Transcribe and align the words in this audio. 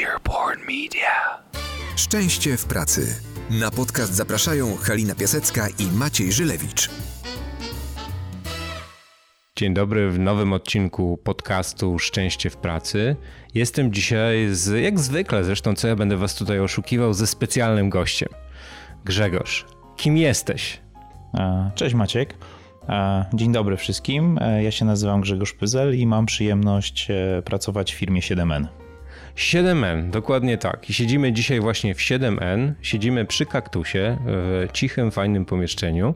Earborn 0.00 0.60
Media. 0.60 1.42
Szczęście 1.96 2.56
w 2.56 2.64
pracy. 2.64 3.20
Na 3.50 3.70
podcast 3.70 4.14
zapraszają 4.14 4.76
Halina 4.76 5.14
Piasecka 5.14 5.68
i 5.68 5.96
Maciej 5.96 6.32
Żylewicz. 6.32 6.90
Dzień 9.56 9.74
dobry 9.74 10.10
w 10.10 10.18
nowym 10.18 10.52
odcinku 10.52 11.18
podcastu 11.24 11.98
Szczęście 11.98 12.50
w 12.50 12.56
pracy. 12.56 13.16
Jestem 13.54 13.92
dzisiaj 13.92 14.48
z, 14.50 14.82
jak 14.82 15.00
zwykle, 15.00 15.44
zresztą 15.44 15.74
co 15.74 15.88
ja 15.88 15.96
będę 15.96 16.16
was 16.16 16.34
tutaj 16.34 16.60
oszukiwał, 16.60 17.14
ze 17.14 17.26
specjalnym 17.26 17.90
gościem. 17.90 18.28
Grzegorz, 19.04 19.66
kim 19.96 20.16
jesteś? 20.16 20.80
E, 21.34 21.70
cześć 21.74 21.94
Maciek. 21.94 22.34
E, 22.88 23.24
dzień 23.34 23.52
dobry 23.52 23.76
wszystkim. 23.76 24.38
E, 24.40 24.62
ja 24.62 24.70
się 24.70 24.84
nazywam 24.84 25.20
Grzegorz 25.20 25.52
Pyzel 25.52 25.98
i 25.98 26.06
mam 26.06 26.26
przyjemność 26.26 27.08
pracować 27.44 27.94
w 27.94 27.96
firmie 27.96 28.20
7N. 28.20 28.81
7N, 29.36 30.10
dokładnie 30.10 30.58
tak. 30.58 30.90
I 30.90 30.94
siedzimy 30.94 31.32
dzisiaj 31.32 31.60
właśnie 31.60 31.94
w 31.94 31.98
7N, 31.98 32.72
siedzimy 32.82 33.24
przy 33.24 33.46
kaktusie 33.46 34.18
w 34.26 34.68
cichym, 34.72 35.10
fajnym 35.10 35.44
pomieszczeniu 35.44 36.14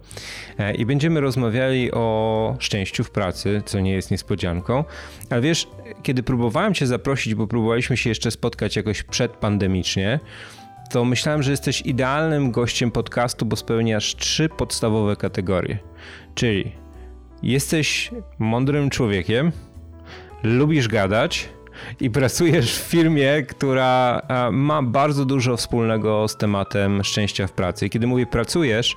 i 0.78 0.86
będziemy 0.86 1.20
rozmawiali 1.20 1.92
o 1.92 2.56
szczęściu 2.58 3.04
w 3.04 3.10
pracy, 3.10 3.62
co 3.66 3.80
nie 3.80 3.92
jest 3.92 4.10
niespodzianką. 4.10 4.84
Ale 5.30 5.40
wiesz, 5.40 5.68
kiedy 6.02 6.22
próbowałem 6.22 6.74
cię 6.74 6.86
zaprosić, 6.86 7.34
bo 7.34 7.46
próbowaliśmy 7.46 7.96
się 7.96 8.10
jeszcze 8.10 8.30
spotkać 8.30 8.76
jakoś 8.76 9.02
przedpandemicznie, 9.02 10.20
to 10.90 11.04
myślałem, 11.04 11.42
że 11.42 11.50
jesteś 11.50 11.80
idealnym 11.80 12.50
gościem 12.50 12.90
podcastu, 12.90 13.46
bo 13.46 13.56
spełniasz 13.56 14.16
trzy 14.16 14.48
podstawowe 14.48 15.16
kategorie. 15.16 15.78
Czyli 16.34 16.72
jesteś 17.42 18.10
mądrym 18.38 18.90
człowiekiem, 18.90 19.52
lubisz 20.42 20.88
gadać 20.88 21.48
i 22.00 22.10
pracujesz 22.10 22.78
w 22.78 22.82
firmie, 22.82 23.42
która 23.42 24.22
ma 24.52 24.82
bardzo 24.82 25.24
dużo 25.24 25.56
wspólnego 25.56 26.28
z 26.28 26.36
tematem 26.36 27.04
szczęścia 27.04 27.46
w 27.46 27.52
pracy. 27.52 27.86
I 27.86 27.90
kiedy 27.90 28.06
mówię 28.06 28.26
pracujesz, 28.26 28.96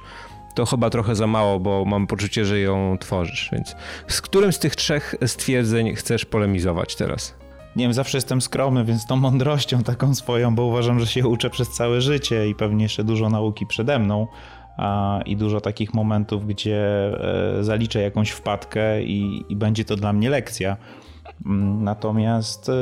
to 0.55 0.65
chyba 0.65 0.89
trochę 0.89 1.15
za 1.15 1.27
mało, 1.27 1.59
bo 1.59 1.85
mam 1.85 2.07
poczucie, 2.07 2.45
że 2.45 2.59
ją 2.59 2.97
tworzysz. 2.99 3.49
Więc 3.51 3.75
z 4.07 4.21
którym 4.21 4.53
z 4.53 4.59
tych 4.59 4.75
trzech 4.75 5.15
stwierdzeń 5.25 5.95
chcesz 5.95 6.25
polemizować 6.25 6.95
teraz? 6.95 7.39
nie 7.75 7.85
wiem, 7.85 7.93
zawsze 7.93 8.17
jestem 8.17 8.41
skromny, 8.41 8.85
więc 8.85 9.05
tą 9.05 9.15
mądrością 9.15 9.83
taką 9.83 10.15
swoją, 10.15 10.55
bo 10.55 10.63
uważam, 10.63 10.99
że 10.99 11.07
się 11.07 11.27
uczę 11.27 11.49
przez 11.49 11.69
całe 11.69 12.01
życie 12.01 12.47
i 12.47 12.55
pewnie 12.55 12.83
jeszcze 12.83 13.03
dużo 13.03 13.29
nauki 13.29 13.65
przede 13.65 13.99
mną 13.99 14.27
i 15.25 15.37
dużo 15.37 15.61
takich 15.61 15.93
momentów, 15.93 16.47
gdzie 16.47 16.81
e, 17.59 17.63
zaliczę 17.63 18.01
jakąś 18.01 18.29
wpadkę 18.29 19.03
i, 19.03 19.45
i 19.49 19.55
będzie 19.55 19.85
to 19.85 19.95
dla 19.95 20.13
mnie 20.13 20.29
lekcja. 20.29 20.77
Natomiast 21.79 22.69
e, 22.69 22.73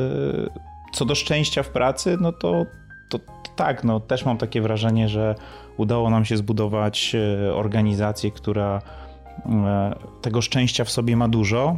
co 0.93 1.05
do 1.05 1.15
szczęścia 1.15 1.63
w 1.63 1.69
pracy, 1.69 2.17
no 2.21 2.31
to, 2.31 2.65
to, 3.09 3.19
to 3.19 3.51
tak, 3.55 3.83
no 3.83 3.99
też 3.99 4.25
mam 4.25 4.37
takie 4.37 4.61
wrażenie, 4.61 5.09
że 5.09 5.35
udało 5.77 6.09
nam 6.09 6.25
się 6.25 6.37
zbudować 6.37 7.15
e, 7.15 7.53
organizację, 7.53 8.31
która 8.31 8.81
tego 10.21 10.41
szczęścia 10.41 10.83
w 10.83 10.89
sobie 10.89 11.17
ma 11.17 11.27
dużo, 11.27 11.77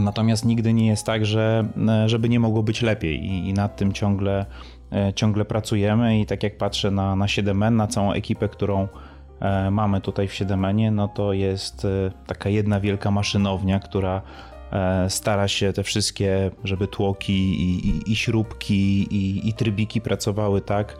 Natomiast 0.00 0.44
nigdy 0.44 0.72
nie 0.72 0.86
jest 0.86 1.06
tak, 1.06 1.26
że 1.26 1.64
żeby 2.06 2.28
nie 2.28 2.40
mogło 2.40 2.62
być 2.62 2.82
lepiej 2.82 3.24
i, 3.24 3.48
i 3.48 3.52
nad 3.52 3.76
tym 3.76 3.92
ciągle, 3.92 4.46
ciągle 5.14 5.44
pracujemy. 5.44 6.20
I 6.20 6.26
tak 6.26 6.42
jak 6.42 6.58
patrzę 6.58 6.90
na, 6.90 7.16
na 7.16 7.26
7N, 7.26 7.72
na 7.72 7.86
całą 7.86 8.12
ekipę, 8.12 8.48
którą 8.48 8.88
mamy 9.70 10.00
tutaj 10.00 10.28
w 10.28 10.32
7N, 10.32 10.92
no 10.92 11.08
to 11.08 11.32
jest 11.32 11.86
taka 12.26 12.48
jedna 12.48 12.80
wielka 12.80 13.10
maszynownia, 13.10 13.80
która 13.80 14.22
stara 15.08 15.48
się 15.48 15.72
te 15.72 15.82
wszystkie, 15.82 16.50
żeby 16.64 16.88
tłoki 16.88 17.32
i, 17.32 17.88
i, 17.88 18.12
i 18.12 18.16
śrubki 18.16 19.02
i, 19.10 19.48
i 19.48 19.52
trybiki 19.52 20.00
pracowały 20.00 20.60
tak, 20.60 20.96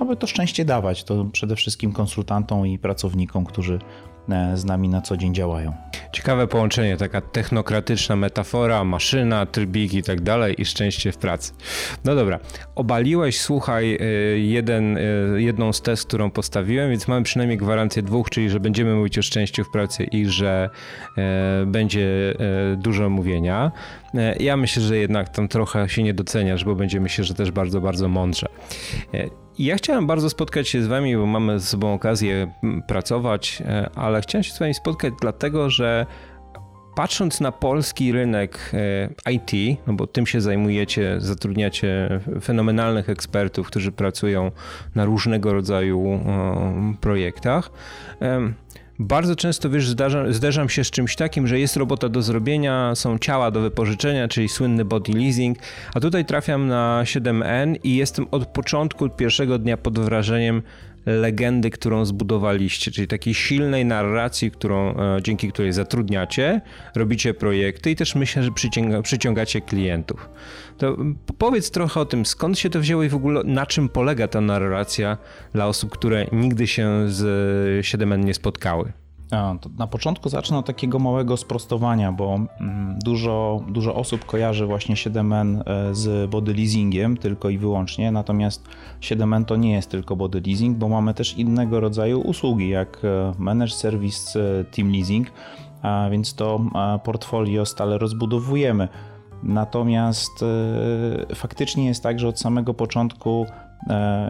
aby 0.00 0.16
to 0.16 0.26
szczęście 0.26 0.64
dawać. 0.64 1.04
To 1.04 1.24
przede 1.24 1.56
wszystkim 1.56 1.92
konsultantom 1.92 2.66
i 2.66 2.78
pracownikom, 2.78 3.44
którzy 3.44 3.78
z 4.54 4.64
nami 4.64 4.88
na 4.88 5.00
co 5.00 5.16
dzień 5.16 5.34
działają. 5.34 5.72
Ciekawe 6.12 6.46
połączenie, 6.46 6.96
taka 6.96 7.20
technokratyczna 7.20 8.16
metafora, 8.16 8.84
maszyna, 8.84 9.46
trybik 9.46 9.94
i 9.94 10.02
tak 10.02 10.20
dalej 10.20 10.54
i 10.58 10.64
szczęście 10.64 11.12
w 11.12 11.16
pracy. 11.16 11.52
No 12.04 12.14
dobra, 12.14 12.38
obaliłeś, 12.74 13.40
słuchaj, 13.40 13.98
y, 14.00 14.38
jeden, 14.38 14.96
y, 14.96 15.42
jedną 15.42 15.72
z 15.72 15.82
test, 15.82 16.06
którą 16.06 16.30
postawiłem, 16.30 16.90
więc 16.90 17.08
mamy 17.08 17.22
przynajmniej 17.22 17.58
gwarancję 17.58 18.02
dwóch, 18.02 18.30
czyli 18.30 18.50
że 18.50 18.60
będziemy 18.60 18.94
mówić 18.94 19.18
o 19.18 19.22
szczęściu 19.22 19.64
w 19.64 19.70
pracy 19.70 20.04
i 20.04 20.26
że 20.26 20.70
e, 21.18 21.64
będzie 21.66 22.34
e, 22.72 22.76
dużo 22.76 23.10
mówienia. 23.10 23.72
E, 24.14 24.36
ja 24.36 24.56
myślę, 24.56 24.82
że 24.82 24.96
jednak 24.96 25.28
tam 25.28 25.48
trochę 25.48 25.88
się 25.88 26.02
nie 26.02 26.14
doceniasz, 26.14 26.64
bo 26.64 26.74
będzie 26.74 27.00
myślę, 27.00 27.24
że 27.24 27.34
też 27.34 27.50
bardzo, 27.50 27.80
bardzo 27.80 28.08
mądrze. 28.08 28.46
I 29.60 29.64
ja 29.64 29.76
chciałem 29.76 30.06
bardzo 30.06 30.30
spotkać 30.30 30.68
się 30.68 30.82
z 30.82 30.86
wami, 30.86 31.16
bo 31.16 31.26
mamy 31.26 31.60
ze 31.60 31.66
sobą 31.66 31.94
okazję 31.94 32.52
pracować, 32.86 33.62
e, 33.66 33.90
ale 33.94 34.20
chciałem 34.20 34.42
się 34.42 34.52
z 34.52 34.58
wami 34.58 34.74
spotkać 34.74 35.14
dlatego, 35.20 35.70
że 35.70 36.06
patrząc 36.94 37.40
na 37.40 37.52
polski 37.52 38.12
rynek 38.12 38.72
e, 39.26 39.32
IT, 39.32 39.80
no 39.86 39.92
bo 39.92 40.06
tym 40.06 40.26
się 40.26 40.40
zajmujecie, 40.40 41.16
zatrudniacie 41.18 42.20
fenomenalnych 42.42 43.08
ekspertów, 43.08 43.66
którzy 43.66 43.92
pracują 43.92 44.50
na 44.94 45.04
różnego 45.04 45.52
rodzaju 45.52 46.20
projektach, 47.00 47.70
bardzo 49.00 49.36
często, 49.36 49.70
wiesz, 49.70 49.94
zderzam 50.30 50.68
się 50.68 50.84
z 50.84 50.90
czymś 50.90 51.16
takim, 51.16 51.46
że 51.46 51.58
jest 51.58 51.76
robota 51.76 52.08
do 52.08 52.22
zrobienia, 52.22 52.94
są 52.94 53.18
ciała 53.18 53.50
do 53.50 53.60
wypożyczenia, 53.60 54.28
czyli 54.28 54.48
słynny 54.48 54.84
body 54.84 55.12
leasing, 55.12 55.58
a 55.94 56.00
tutaj 56.00 56.24
trafiam 56.24 56.68
na 56.68 57.02
7N 57.04 57.76
i 57.84 57.96
jestem 57.96 58.26
od 58.30 58.46
początku, 58.46 59.08
pierwszego 59.08 59.58
dnia 59.58 59.76
pod 59.76 59.98
wrażeniem 59.98 60.62
legendy, 61.06 61.70
którą 61.70 62.04
zbudowaliście, 62.04 62.90
czyli 62.90 63.08
takiej 63.08 63.34
silnej 63.34 63.84
narracji, 63.84 64.50
którą, 64.50 64.96
e, 64.96 65.18
dzięki 65.22 65.52
której 65.52 65.72
zatrudniacie, 65.72 66.60
robicie 66.94 67.34
projekty 67.34 67.90
i 67.90 67.96
też 67.96 68.14
myślę, 68.14 68.42
że 68.42 68.50
przyciąga, 68.50 69.02
przyciągacie 69.02 69.60
klientów. 69.60 70.30
To 70.78 70.96
powiedz 71.38 71.70
trochę 71.70 72.00
o 72.00 72.04
tym, 72.04 72.26
skąd 72.26 72.58
się 72.58 72.70
to 72.70 72.80
wzięło 72.80 73.02
i 73.02 73.08
w 73.08 73.14
ogóle 73.14 73.42
na 73.44 73.66
czym 73.66 73.88
polega 73.88 74.28
ta 74.28 74.40
narracja 74.40 75.18
dla 75.52 75.66
osób, 75.66 75.90
które 75.90 76.26
nigdy 76.32 76.66
się 76.66 77.04
z 77.08 77.86
7N 77.86 78.24
nie 78.24 78.34
spotkały. 78.34 78.92
Na 79.78 79.86
początku 79.86 80.28
zacznę 80.28 80.58
od 80.58 80.66
takiego 80.66 80.98
małego 80.98 81.36
sprostowania, 81.36 82.12
bo 82.12 82.34
mm, 82.34 82.98
dużo, 83.04 83.60
dużo 83.68 83.94
osób 83.94 84.24
kojarzy 84.24 84.66
właśnie 84.66 84.94
7N 84.94 85.62
e, 85.66 85.94
z 85.94 86.30
body 86.30 86.54
leasingiem 86.54 87.16
tylko 87.16 87.48
i 87.48 87.58
wyłącznie, 87.58 88.12
natomiast 88.12 88.68
7N 89.00 89.44
to 89.44 89.56
nie 89.56 89.72
jest 89.72 89.90
tylko 89.90 90.16
body 90.16 90.42
leasing, 90.46 90.78
bo 90.78 90.88
mamy 90.88 91.14
też 91.14 91.38
innego 91.38 91.80
rodzaju 91.80 92.20
usługi, 92.20 92.68
jak 92.68 92.98
e, 93.04 93.32
managed 93.38 93.74
service 93.74 94.40
e, 94.40 94.64
team 94.64 94.92
leasing, 94.92 95.28
a 95.82 96.08
więc 96.10 96.34
to 96.34 96.60
portfolio 97.04 97.66
stale 97.66 97.98
rozbudowujemy. 97.98 98.88
Natomiast 99.42 100.44
faktycznie 101.34 101.86
jest 101.86 102.02
tak, 102.02 102.20
że 102.20 102.28
od 102.28 102.40
samego 102.40 102.74
początku, 102.74 103.46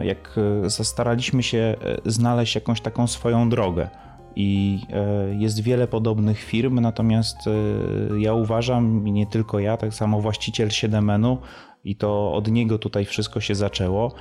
jak 0.03 0.39
zastaraliśmy 0.65 1.43
się 1.43 1.75
znaleźć 2.05 2.55
jakąś 2.55 2.81
taką 2.81 3.07
swoją 3.07 3.49
drogę, 3.49 3.89
i 4.35 4.79
e, 4.89 5.35
jest 5.35 5.59
wiele 5.59 5.87
podobnych 5.87 6.39
firm, 6.39 6.79
natomiast 6.79 7.37
e, 7.47 8.19
ja 8.19 8.33
uważam, 8.33 9.07
i 9.07 9.11
nie 9.11 9.27
tylko 9.27 9.59
ja, 9.59 9.77
tak 9.77 9.93
samo 9.93 10.21
właściciel 10.21 10.69
7 10.69 11.21
i 11.83 11.95
to 11.95 12.33
od 12.33 12.51
niego 12.51 12.77
tutaj 12.77 13.05
wszystko 13.05 13.41
się 13.41 13.55
zaczęło, 13.55 14.11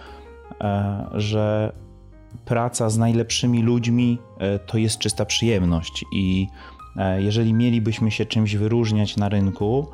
e, 0.60 1.06
że 1.14 1.72
praca 2.44 2.90
z 2.90 2.98
najlepszymi 2.98 3.62
ludźmi 3.62 4.18
to 4.66 4.78
jest 4.78 4.98
czysta 4.98 5.24
przyjemność. 5.24 6.04
I 6.12 6.46
jeżeli 7.18 7.54
mielibyśmy 7.54 8.10
się 8.10 8.26
czymś 8.26 8.56
wyróżniać 8.56 9.16
na 9.16 9.28
rynku, 9.28 9.86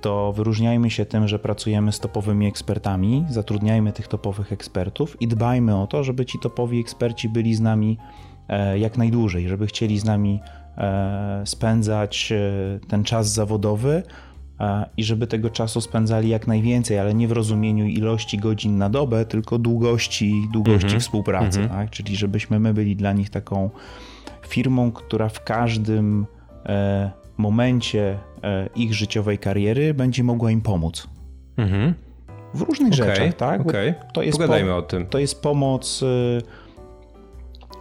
to 0.00 0.32
wyróżniajmy 0.32 0.90
się 0.90 1.04
tym, 1.04 1.28
że 1.28 1.38
pracujemy 1.38 1.92
z 1.92 2.00
topowymi 2.00 2.46
ekspertami, 2.46 3.24
zatrudniajmy 3.28 3.92
tych 3.92 4.08
topowych 4.08 4.52
ekspertów 4.52 5.22
i 5.22 5.28
dbajmy 5.28 5.76
o 5.76 5.86
to, 5.86 6.04
żeby 6.04 6.26
ci 6.26 6.38
topowi 6.38 6.80
eksperci 6.80 7.28
byli 7.28 7.54
z 7.54 7.60
nami 7.60 7.98
jak 8.76 8.98
najdłużej, 8.98 9.48
żeby 9.48 9.66
chcieli 9.66 9.98
z 9.98 10.04
nami 10.04 10.40
e, 10.78 11.42
spędzać 11.46 12.32
e, 12.32 12.88
ten 12.88 13.04
czas 13.04 13.32
zawodowy 13.32 14.02
i 14.96 15.04
żeby 15.04 15.26
tego 15.26 15.50
czasu 15.50 15.80
spędzali 15.80 16.28
jak 16.28 16.46
najwięcej, 16.46 16.98
ale 16.98 17.14
nie 17.14 17.28
w 17.28 17.32
rozumieniu 17.32 17.86
ilości 17.86 18.38
godzin 18.38 18.78
na 18.78 18.90
dobę, 18.90 19.24
tylko 19.24 19.58
długości, 19.58 20.48
długości 20.52 20.86
mm 20.86 20.98
-hmm. 20.98 21.00
współpracy. 21.00 21.58
Mm 21.58 21.70
-hmm. 21.70 21.74
tak? 21.74 21.90
Czyli 21.90 22.16
żebyśmy 22.16 22.60
my 22.60 22.74
byli 22.74 22.96
dla 22.96 23.12
nich 23.12 23.30
taką 23.30 23.70
firmą, 24.48 24.92
która 24.92 25.28
w 25.28 25.44
każdym 25.44 26.26
momencie 27.36 28.18
ich 28.76 28.94
życiowej 28.94 29.38
kariery 29.38 29.94
będzie 29.94 30.24
mogła 30.24 30.50
im 30.50 30.60
pomóc. 30.60 31.08
Mm 31.56 31.70
-hmm. 31.70 31.92
W 32.54 32.60
różnych 32.60 32.92
okay, 32.92 33.06
rzeczach, 33.06 33.34
tak? 33.34 33.60
Okay. 33.60 33.94
To 34.12 34.22
jest 34.22 34.38
Pogadajmy 34.38 34.74
o 34.74 34.82
tym. 34.82 35.06
To 35.06 35.18
jest 35.18 35.42
pomoc 35.42 36.04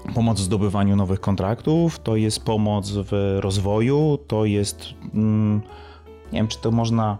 pomoc 0.09 0.39
w 0.39 0.43
zdobywaniu 0.43 0.95
nowych 0.95 1.19
kontraktów, 1.19 1.99
to 1.99 2.15
jest 2.15 2.43
pomoc 2.43 2.91
w 2.91 3.37
rozwoju, 3.39 4.19
to 4.27 4.45
jest, 4.45 4.85
mm, 5.13 5.61
nie 6.33 6.39
wiem 6.39 6.47
czy 6.47 6.59
to 6.59 6.71
można 6.71 7.17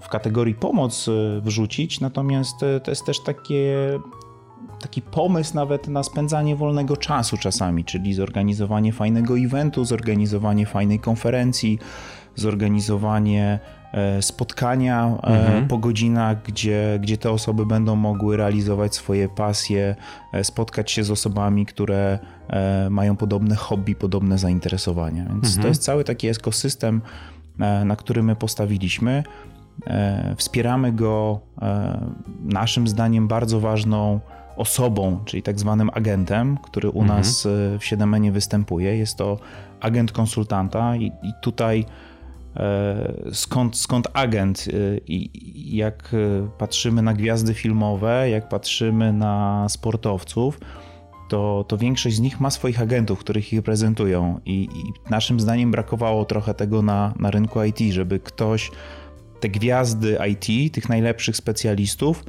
w 0.00 0.08
kategorii 0.08 0.54
pomoc 0.54 1.10
wrzucić, 1.40 2.00
natomiast 2.00 2.58
to 2.58 2.90
jest 2.90 3.04
też 3.04 3.20
takie 3.20 3.98
taki 4.80 5.02
pomysł 5.02 5.54
nawet 5.54 5.88
na 5.88 6.02
spędzanie 6.02 6.56
wolnego 6.56 6.96
czasu 6.96 7.36
czasami, 7.36 7.84
czyli 7.84 8.14
zorganizowanie 8.14 8.92
fajnego 8.92 9.38
eventu, 9.38 9.84
zorganizowanie 9.84 10.66
fajnej 10.66 10.98
konferencji, 10.98 11.78
zorganizowanie 12.34 13.60
e, 13.64 13.79
spotkania 14.20 15.06
e, 15.06 15.26
mhm. 15.26 15.68
po 15.68 15.78
godzinach, 15.78 16.42
gdzie, 16.42 16.98
gdzie 17.02 17.18
te 17.18 17.30
osoby 17.30 17.66
będą 17.66 17.96
mogły 17.96 18.36
realizować 18.36 18.94
swoje 18.94 19.28
pasje, 19.28 19.96
e, 20.32 20.44
spotkać 20.44 20.90
się 20.90 21.04
z 21.04 21.10
osobami, 21.10 21.66
które 21.66 22.18
mają 22.90 23.16
podobne 23.16 23.56
hobby, 23.56 23.94
podobne 23.94 24.38
zainteresowania. 24.38 25.24
Więc 25.24 25.46
mhm. 25.46 25.62
to 25.62 25.68
jest 25.68 25.82
cały 25.82 26.04
taki 26.04 26.28
ekosystem, 26.28 27.02
na 27.84 27.96
który 27.96 28.22
my 28.22 28.36
postawiliśmy. 28.36 29.22
Wspieramy 30.36 30.92
go 30.92 31.40
naszym 32.44 32.88
zdaniem 32.88 33.28
bardzo 33.28 33.60
ważną 33.60 34.20
osobą, 34.56 35.20
czyli 35.24 35.42
tak 35.42 35.58
zwanym 35.58 35.90
agentem, 35.94 36.58
który 36.62 36.90
u 36.90 37.02
mhm. 37.02 37.18
nas 37.18 37.48
w 37.78 37.84
7 37.84 38.32
występuje. 38.32 38.96
Jest 38.96 39.16
to 39.16 39.38
agent 39.80 40.12
konsultanta 40.12 40.96
i, 40.96 41.06
i 41.06 41.32
tutaj 41.42 41.80
e, 41.80 42.09
skąd, 43.32 43.76
skąd 43.76 44.08
agent? 44.12 44.68
E, 44.68 44.98
i 45.06 45.76
jak 45.76 46.14
e, 46.14 46.48
patrzymy 46.58 47.02
na 47.02 47.14
gwiazdy 47.14 47.54
filmowe, 47.54 48.30
jak 48.30 48.48
patrzymy 48.48 49.12
na 49.12 49.66
sportowców, 49.68 50.60
to, 51.28 51.64
to 51.68 51.78
większość 51.78 52.16
z 52.16 52.20
nich 52.20 52.40
ma 52.40 52.50
swoich 52.50 52.80
agentów, 52.80 53.18
których 53.18 53.52
ich 53.52 53.58
reprezentują 53.58 54.40
i, 54.44 54.62
i 54.62 55.10
naszym 55.10 55.40
zdaniem 55.40 55.70
brakowało 55.70 56.24
trochę 56.24 56.54
tego 56.54 56.82
na, 56.82 57.14
na 57.18 57.30
rynku 57.30 57.62
IT, 57.62 57.78
żeby 57.78 58.20
ktoś 58.20 58.70
te 59.40 59.48
gwiazdy 59.48 60.18
IT, 60.30 60.74
tych 60.74 60.88
najlepszych 60.88 61.36
specjalistów 61.36 62.24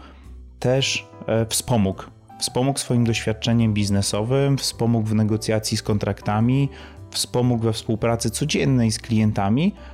też 0.59 1.07
wspomógł. 1.49 2.03
Wspomógł 2.39 2.79
swoim 2.79 3.03
doświadczeniem 3.03 3.73
biznesowym, 3.73 4.57
wspomógł 4.57 5.07
w 5.07 5.15
negocjacji 5.15 5.77
z 5.77 5.83
kontraktami, 5.83 6.69
wspomógł 7.11 7.63
we 7.63 7.73
współpracy 7.73 8.29
codziennej 8.29 8.91
z 8.91 8.99
klientami, 8.99 9.73
e, 9.75 9.90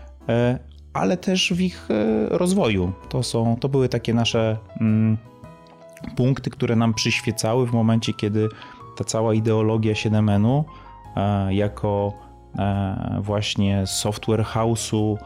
ale 0.94 1.18
też 1.18 1.54
w 1.54 1.62
ich 1.62 1.88
e, 1.92 2.30
rozwoju. 2.30 2.92
To, 3.10 3.24
są, 3.24 3.58
to 3.60 3.70
były 3.70 3.90
takie 3.90 4.14
nasze 4.14 4.58
mm, 4.82 5.18
punkty, 6.16 6.50
które 6.50 6.76
nam 6.76 6.94
przyświecały 6.94 7.68
w 7.68 7.72
momencie, 7.72 8.14
kiedy 8.14 8.50
ta 8.98 9.04
cała 9.04 9.34
ideologia 9.34 9.94
7N-u 9.94 10.66
e, 11.16 11.54
jako 11.54 12.14
właśnie 13.20 13.88
software 13.88 14.44
house'u 14.44 15.18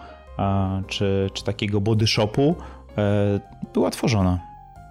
czy, 0.87 1.29
czy 1.33 1.43
takiego 1.43 1.81
body 1.81 2.07
shopu 2.07 2.55
była 3.73 3.91
tworzona. 3.91 4.39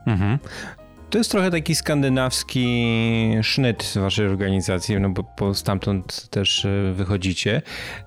Mhm. 0.07 0.39
To 1.11 1.19
jest 1.19 1.31
trochę 1.31 1.51
taki 1.51 1.75
skandynawski 1.75 3.37
sznyt 3.43 3.93
waszej 3.97 4.27
organizacji, 4.27 5.01
no 5.01 5.11
bo, 5.11 5.25
bo 5.39 5.55
stamtąd 5.55 6.29
też 6.31 6.65
e, 6.65 6.93
wychodzicie, 6.93 7.63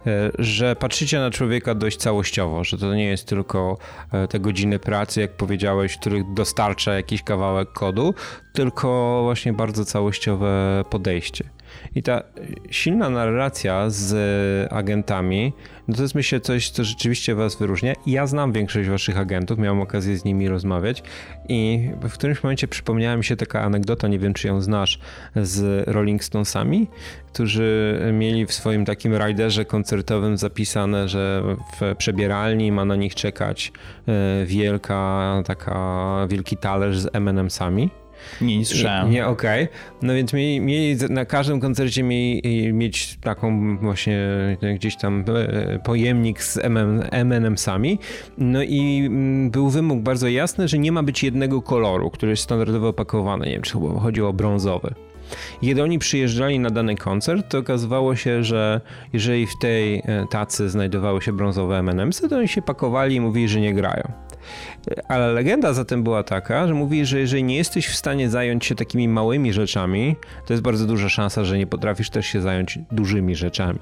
e, 0.07 0.31
że 0.39 0.75
patrzycie 0.75 1.19
na 1.19 1.31
człowieka 1.31 1.75
dość 1.75 1.97
całościowo, 1.97 2.63
że 2.63 2.77
to 2.77 2.95
nie 2.95 3.05
jest 3.05 3.27
tylko 3.27 3.77
e, 4.11 4.27
te 4.27 4.39
godziny 4.39 4.79
pracy, 4.79 5.21
jak 5.21 5.31
powiedziałeś, 5.31 5.97
których 5.97 6.33
dostarcza 6.33 6.94
jakiś 6.94 7.23
kawałek 7.23 7.71
kodu, 7.71 8.13
tylko 8.53 9.19
właśnie 9.23 9.53
bardzo 9.53 9.85
całościowe 9.85 10.83
podejście. 10.89 11.50
I 11.95 12.03
ta 12.03 12.23
silna 12.71 13.09
narracja 13.09 13.89
z 13.89 14.13
agentami, 14.73 15.53
no 15.88 15.95
to 15.95 16.01
jest 16.01 16.15
myślę 16.15 16.39
coś, 16.39 16.69
co 16.69 16.83
rzeczywiście 16.83 17.35
was 17.35 17.55
wyróżnia. 17.55 17.94
Ja 18.05 18.27
znam 18.27 18.51
większość 18.51 18.89
waszych 18.89 19.17
agentów, 19.17 19.59
miałem 19.59 19.81
okazję 19.81 20.17
z 20.17 20.25
nimi 20.25 20.47
rozmawiać 20.47 21.03
i 21.50 21.89
w 22.01 22.13
którymś 22.13 22.44
momencie 22.44 22.67
przypomniała 22.67 23.17
mi 23.17 23.23
się 23.23 23.35
taka 23.35 23.61
anegdota, 23.61 24.07
nie 24.07 24.19
wiem 24.19 24.33
czy 24.33 24.47
ją 24.47 24.61
znasz, 24.61 25.00
z 25.35 25.88
Rolling 25.89 26.23
Stonesami, 26.23 26.88
którzy 27.27 28.00
mieli 28.13 28.45
w 28.45 28.53
swoim 28.53 28.85
takim 28.85 29.17
riderze 29.17 29.65
koncertowym 29.65 30.38
zapisane, 30.38 31.07
że 31.07 31.44
w 31.81 31.95
przebieralni 31.95 32.71
ma 32.71 32.85
na 32.85 32.95
nich 32.95 33.15
czekać 33.15 33.71
e, 34.07 34.45
wielka, 34.45 35.41
taka, 35.45 36.27
wielki 36.29 36.57
talerz 36.57 37.00
z 37.00 37.09
M&M'sami 37.13 38.02
nie, 38.41 38.57
nie 38.57 38.65
słyszałem. 38.65 39.11
Nie, 39.11 39.27
okej. 39.27 39.63
Okay. 39.63 39.77
No 40.01 40.13
więc 40.13 40.33
mieli, 40.33 40.61
mieli, 40.61 40.95
na 41.09 41.25
każdym 41.25 41.59
koncercie 41.59 42.03
mieli 42.03 42.73
mieć 42.73 43.17
taką 43.17 43.77
właśnie 43.77 44.19
gdzieś 44.75 44.95
tam 44.95 45.25
e, 45.27 45.79
pojemnik 45.79 46.43
z 46.43 46.59
M&M'sami. 47.11 47.97
No 48.37 48.63
i 48.63 49.03
mm, 49.05 49.51
był 49.51 49.69
wymóg 49.69 49.99
bardzo 49.99 50.27
jasny, 50.27 50.67
że 50.67 50.77
nie 50.77 50.91
ma 50.91 51.03
być 51.03 51.23
jednego 51.23 51.61
koloru, 51.61 52.09
który 52.09 52.29
jest 52.29 52.43
standardowo 52.43 52.87
opakowany. 52.87 53.45
Nie 53.45 53.51
wiem, 53.51 53.61
czy 53.61 53.73
chodziło 54.01 54.29
o 54.29 54.33
brązowy. 54.33 54.93
Kiedy 55.61 55.83
oni 55.83 55.99
przyjeżdżali 55.99 56.59
na 56.59 56.69
dany 56.69 56.95
koncert, 56.95 57.49
to 57.49 57.57
okazywało 57.57 58.15
się, 58.15 58.43
że 58.43 58.81
jeżeli 59.13 59.47
w 59.47 59.59
tej 59.59 59.95
e, 59.95 60.25
tacy 60.29 60.69
znajdowały 60.69 61.21
się 61.21 61.33
brązowe 61.33 61.77
M&M'sy, 61.77 62.29
to 62.29 62.37
oni 62.37 62.47
się 62.47 62.61
pakowali 62.61 63.15
i 63.15 63.21
mówili, 63.21 63.47
że 63.47 63.61
nie 63.61 63.73
grają. 63.73 64.11
Ale 65.07 65.33
legenda 65.33 65.73
zatem 65.73 66.03
była 66.03 66.23
taka, 66.23 66.67
że 66.67 66.73
mówi, 66.73 67.05
że 67.05 67.19
jeżeli 67.19 67.43
nie 67.43 67.55
jesteś 67.55 67.87
w 67.87 67.95
stanie 67.95 68.29
zająć 68.29 68.65
się 68.65 68.75
takimi 68.75 69.07
małymi 69.07 69.53
rzeczami, 69.53 70.15
to 70.45 70.53
jest 70.53 70.63
bardzo 70.63 70.85
duża 70.85 71.09
szansa, 71.09 71.43
że 71.43 71.57
nie 71.57 71.67
potrafisz 71.67 72.09
też 72.09 72.25
się 72.25 72.41
zająć 72.41 72.79
dużymi 72.91 73.35
rzeczami. 73.35 73.79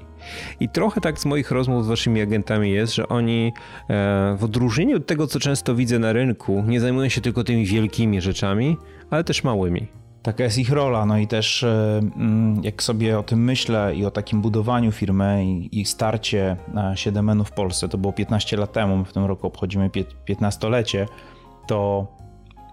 I 0.60 0.68
trochę 0.68 1.00
tak 1.00 1.20
z 1.20 1.24
moich 1.24 1.50
rozmów 1.50 1.84
z 1.84 1.88
waszymi 1.88 2.20
agentami 2.20 2.70
jest, 2.70 2.94
że 2.94 3.08
oni 3.08 3.52
e, 3.90 4.36
w 4.38 4.44
odróżnieniu 4.44 4.96
od 4.96 5.06
tego, 5.06 5.26
co 5.26 5.40
często 5.40 5.74
widzę 5.74 5.98
na 5.98 6.12
rynku, 6.12 6.64
nie 6.66 6.80
zajmują 6.80 7.08
się 7.08 7.20
tylko 7.20 7.44
tymi 7.44 7.66
wielkimi 7.66 8.20
rzeczami, 8.20 8.76
ale 9.10 9.24
też 9.24 9.44
małymi. 9.44 10.01
Taka 10.22 10.44
jest 10.44 10.58
ich 10.58 10.70
rola, 10.70 11.06
no 11.06 11.18
i 11.18 11.26
też 11.26 11.62
e, 11.62 12.00
mm, 12.16 12.64
jak 12.64 12.82
sobie 12.82 13.18
o 13.18 13.22
tym 13.22 13.44
myślę 13.44 13.94
i 13.94 14.04
o 14.04 14.10
takim 14.10 14.40
budowaniu 14.40 14.92
firmy 14.92 15.44
i, 15.72 15.84
starcie 15.84 16.56
7 16.94 17.44
w 17.44 17.50
Polsce, 17.50 17.88
to 17.88 17.98
było 17.98 18.12
15 18.12 18.56
lat 18.56 18.72
temu, 18.72 18.96
my 18.96 19.04
w 19.04 19.12
tym 19.12 19.24
roku 19.24 19.46
obchodzimy 19.46 19.90
15-lecie, 20.28 21.06
to 21.66 22.06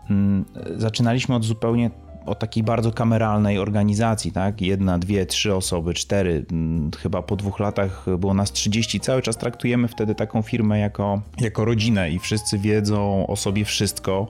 mm, 0.10 0.46
zaczynaliśmy 0.76 1.36
od 1.36 1.44
zupełnie 1.44 1.92
od 2.26 2.40
takiej 2.40 2.64
bardzo 2.64 2.92
kameralnej 2.92 3.60
organizacji, 3.60 4.32
tak? 4.32 4.62
Jedna, 4.62 5.00
dwie, 5.00 5.26
trzy 5.26 5.56
osoby, 5.56 5.94
cztery, 5.94 6.46
mm, 6.52 6.92
chyba 6.98 7.22
po 7.22 7.36
dwóch 7.36 7.60
latach 7.60 8.06
było 8.18 8.34
nas 8.34 8.52
30. 8.52 9.00
Cały 9.00 9.22
czas 9.22 9.38
traktujemy 9.38 9.88
wtedy 9.88 10.16
taką 10.16 10.42
firmę 10.42 10.80
jako, 10.80 11.22
jako 11.40 11.66
rodzinę 11.66 12.12
i 12.12 12.20
wszyscy 12.20 12.58
wiedzą 12.58 13.28
o 13.28 13.36
sobie 13.36 13.66
wszystko, 13.66 14.28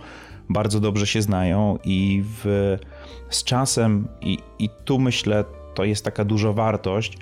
bardzo 0.50 0.80
dobrze 0.80 1.07
się 1.07 1.21
znają 1.21 1.78
i 1.83 2.23
w 2.44 2.78
z 3.30 3.44
czasem, 3.44 4.07
i, 4.21 4.37
i 4.59 4.69
tu 4.85 4.99
myślę, 4.99 5.45
to 5.75 5.83
jest 5.83 6.06
taka 6.06 6.25
duża 6.25 6.54
wartość, 6.54 7.18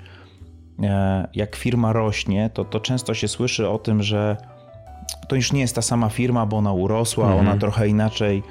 e, 0.82 1.28
jak 1.34 1.56
firma 1.56 1.92
rośnie, 1.92 2.50
to, 2.54 2.64
to 2.64 2.80
często 2.80 3.14
się 3.14 3.28
słyszy 3.28 3.68
o 3.68 3.78
tym, 3.78 4.02
że 4.02 4.36
to 5.28 5.36
już 5.36 5.52
nie 5.52 5.60
jest 5.60 5.74
ta 5.74 5.82
sama 5.82 6.08
firma, 6.08 6.46
bo 6.46 6.56
ona 6.56 6.72
urosła, 6.72 7.26
mhm. 7.26 7.48
ona 7.48 7.58
trochę 7.58 7.88
inaczej 7.88 8.42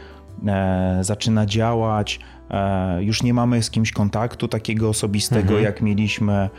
e, 0.48 1.00
zaczyna 1.02 1.46
działać, 1.46 2.20
e, 2.52 3.04
już 3.04 3.24
nie 3.24 3.34
mamy 3.34 3.64
z 3.64 3.70
kimś 3.72 3.92
kontaktu 3.92 4.48
takiego 4.48 4.90
osobistego, 4.90 5.50
mhm. 5.50 5.64
jak 5.64 5.82
mieliśmy. 5.82 6.50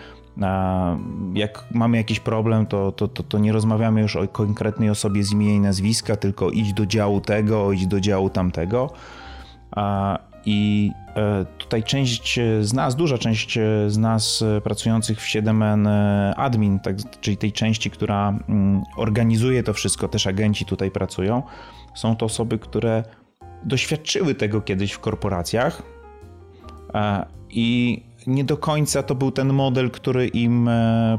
E, 0.42 0.99
jak 1.35 1.64
mamy 1.70 1.97
jakiś 1.97 2.20
problem, 2.20 2.66
to, 2.66 2.92
to, 2.92 3.08
to, 3.08 3.23
to, 3.23 3.38
nie 3.38 3.52
rozmawiamy 3.52 4.00
już 4.00 4.16
o 4.16 4.28
konkretnej 4.28 4.90
osobie 4.90 5.25
z 5.25 5.32
imienia 5.32 5.54
i 5.54 5.61
nazwiska, 5.61 6.16
tylko 6.16 6.50
idź 6.50 6.73
do 6.73 6.87
działu 6.87 7.20
tego, 7.20 7.73
idź 7.73 7.87
do 7.87 8.00
działu 8.00 8.30
tamtego. 8.30 8.90
I 10.50 10.93
e, 11.17 11.45
tutaj 11.59 11.83
część 11.83 12.40
z 12.61 12.73
nas, 12.73 12.97
duża 12.97 13.19
część 13.19 13.59
z 13.88 13.99
nas 13.99 14.43
e, 14.43 14.61
pracujących 14.61 15.21
w 15.21 15.25
7N 15.25 15.88
e, 15.88 16.35
admin, 16.37 16.78
tak, 16.81 16.97
czyli 17.21 17.37
tej 17.37 17.52
części, 17.52 17.90
która 17.90 18.28
mm, 18.49 18.83
organizuje 18.97 19.62
to 19.62 19.73
wszystko, 19.73 20.09
też 20.09 20.26
agenci 20.26 20.64
tutaj 20.64 20.90
pracują, 20.90 21.43
są 21.95 22.17
to 22.17 22.26
osoby, 22.26 22.59
które 22.59 23.02
doświadczyły 23.64 24.35
tego 24.35 24.61
kiedyś 24.61 24.93
w 24.93 24.99
korporacjach 24.99 25.83
i 27.50 28.02
nie 28.26 28.45
do 28.45 28.57
końca 28.57 29.02
to 29.02 29.14
był 29.14 29.31
ten 29.31 29.52
model, 29.52 29.90
który 29.90 30.26
im 30.26 30.71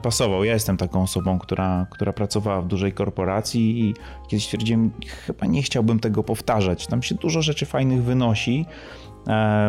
pasował. 0.02 0.44
Ja 0.44 0.54
jestem 0.54 0.78
taką 0.78 1.04
osobą, 1.04 1.40
która, 1.40 1.88
która 1.92 2.14
pracowała 2.14 2.62
w 2.62 2.68
dużej 2.68 2.94
korporacji 2.94 3.82
i 3.82 3.94
kiedyś 4.28 4.44
stwierdziłem, 4.46 4.92
chyba 5.08 5.46
nie 5.46 5.62
chciałbym 5.62 6.00
tego 6.00 6.24
powtarzać. 6.24 6.88
Tam 6.88 7.04
się 7.04 7.16
dużo 7.16 7.42
rzeczy 7.42 7.66
fajnych 7.66 8.04
wynosi, 8.04 8.66
E, 8.66 9.09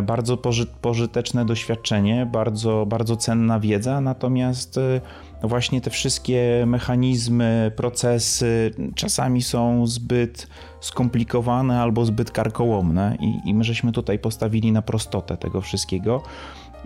bardzo 0.03 0.37
poży, 0.37 0.67
pożyteczne 0.67 1.45
doświadczenie, 1.45 2.27
bardzo, 2.27 2.87
bardzo 2.87 3.17
cenna 3.17 3.61
wiedza, 3.61 4.01
natomiast 4.01 4.79
e, 4.79 5.01
właśnie 5.43 5.81
te 5.81 5.91
wszystkie 5.91 6.65
mechanizmy, 6.67 7.73
procesy 7.77 8.71
czasami 8.95 9.43
są 9.43 9.87
zbyt 9.87 10.49
skomplikowane 10.81 11.81
albo 11.81 12.05
zbyt 12.05 12.31
karkołomne 12.31 13.17
i, 13.21 13.49
i 13.51 13.55
my 13.55 13.65
żeśmy 13.65 13.93
tutaj 13.93 14.19
postawili 14.19 14.73
na 14.73 14.83
prostotę 14.83 15.37
tego 15.37 15.61
wszystkiego. 15.61 16.23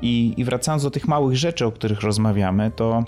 I, 0.03 0.35
I 0.37 0.45
wracając 0.45 0.83
do 0.83 0.91
tych 0.91 1.09
małych 1.09 1.37
rzeczy, 1.37 1.67
o 1.67 1.73
których 1.73 2.01
rozmawiamy, 2.01 2.71
to 2.77 3.05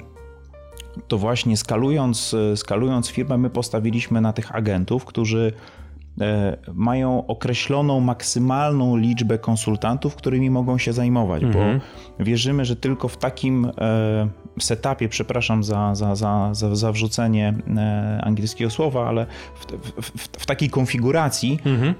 to 1.08 1.18
właśnie 1.18 1.56
skalując, 1.56 2.36
skalując 2.56 3.08
firmę, 3.08 3.38
my 3.38 3.50
postawiliśmy 3.50 4.20
na 4.20 4.32
tych 4.32 4.54
agentów, 4.54 5.04
którzy 5.04 5.52
E, 5.52 5.75
mają 6.74 7.26
określoną 7.26 8.00
maksymalną 8.00 8.96
liczbę 8.96 9.38
konsultantów, 9.38 10.16
którymi 10.16 10.50
mogą 10.50 10.78
się 10.78 10.92
zajmować, 10.92 11.42
mhm. 11.42 11.80
bo 12.18 12.24
wierzymy, 12.24 12.64
że 12.64 12.76
tylko 12.76 13.08
w 13.08 13.16
takim 13.16 13.64
e, 13.64 14.28
setupie, 14.60 15.08
przepraszam 15.08 15.64
za, 15.64 15.94
za, 15.94 16.16
za, 16.16 16.54
za, 16.54 16.76
za 16.76 16.92
wrzucenie 16.92 17.54
e, 17.76 18.20
angielskiego 18.24 18.70
słowa, 18.70 19.08
ale 19.08 19.26
w, 19.54 19.66
w, 19.66 20.02
w, 20.02 20.28
w 20.38 20.46
takiej 20.46 20.70
konfiguracji 20.70 21.58
mhm. 21.64 21.94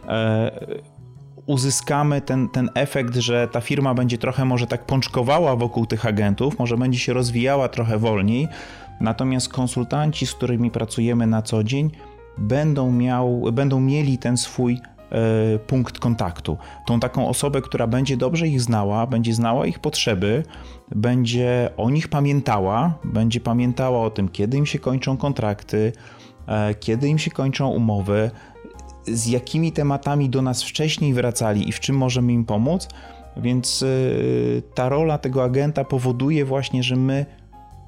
uzyskamy 1.46 2.20
ten, 2.20 2.49
ten 2.49 2.70
efekt, 2.75 3.16
że 3.16 3.49
ta 3.49 3.61
firma 3.61 3.94
będzie 3.94 4.18
trochę 4.18 4.44
może 4.44 4.66
tak 4.66 4.87
pączkowała 4.87 5.56
wokół 5.56 5.87
tych 5.87 6.06
agentów, 6.06 6.58
może 6.58 6.76
będzie 6.76 6.99
się 6.99 7.12
rozwijała 7.12 7.68
trochę 7.68 7.99
wolniej, 7.99 8.49
natomiast 9.00 9.49
konsultanci, 9.49 10.26
z 10.26 10.35
którymi 10.35 10.70
pracujemy 10.70 11.26
na 11.26 11.42
co 11.42 11.64
dzień, 11.64 11.90
będą, 12.38 12.92
miał, 12.92 13.42
będą 13.52 13.80
mieli 13.80 14.18
ten 14.18 14.36
swój 14.36 14.80
e, 15.10 15.58
punkt 15.58 15.98
kontaktu. 15.98 16.56
Tą 16.86 17.00
taką 17.00 17.28
osobę, 17.28 17.62
która 17.62 17.86
będzie 17.86 18.16
dobrze 18.16 18.48
ich 18.48 18.60
znała, 18.60 19.06
będzie 19.06 19.34
znała 19.34 19.66
ich 19.66 19.78
potrzeby, 19.78 20.42
będzie 20.94 21.70
o 21.76 21.90
nich 21.90 22.08
pamiętała, 22.08 22.98
będzie 23.04 23.40
pamiętała 23.40 24.00
o 24.06 24.10
tym, 24.10 24.28
kiedy 24.28 24.56
im 24.56 24.66
się 24.66 24.78
kończą 24.78 25.16
kontrakty, 25.16 25.92
e, 26.46 26.74
kiedy 26.74 27.08
im 27.08 27.18
się 27.18 27.30
kończą 27.30 27.68
umowy, 27.68 28.30
z 29.06 29.26
jakimi 29.26 29.72
tematami 29.72 30.30
do 30.30 30.42
nas 30.42 30.62
wcześniej 30.62 31.14
wracali 31.14 31.68
i 31.68 31.72
w 31.72 31.80
czym 31.80 31.96
możemy 31.96 32.32
im 32.32 32.44
pomóc. 32.44 32.88
Więc 33.36 33.82
e, 33.82 33.86
ta 34.74 34.88
rola 34.88 35.18
tego 35.18 35.44
agenta 35.44 35.84
powoduje 35.84 36.44
właśnie, 36.44 36.82
że 36.82 36.96
my 36.96 37.26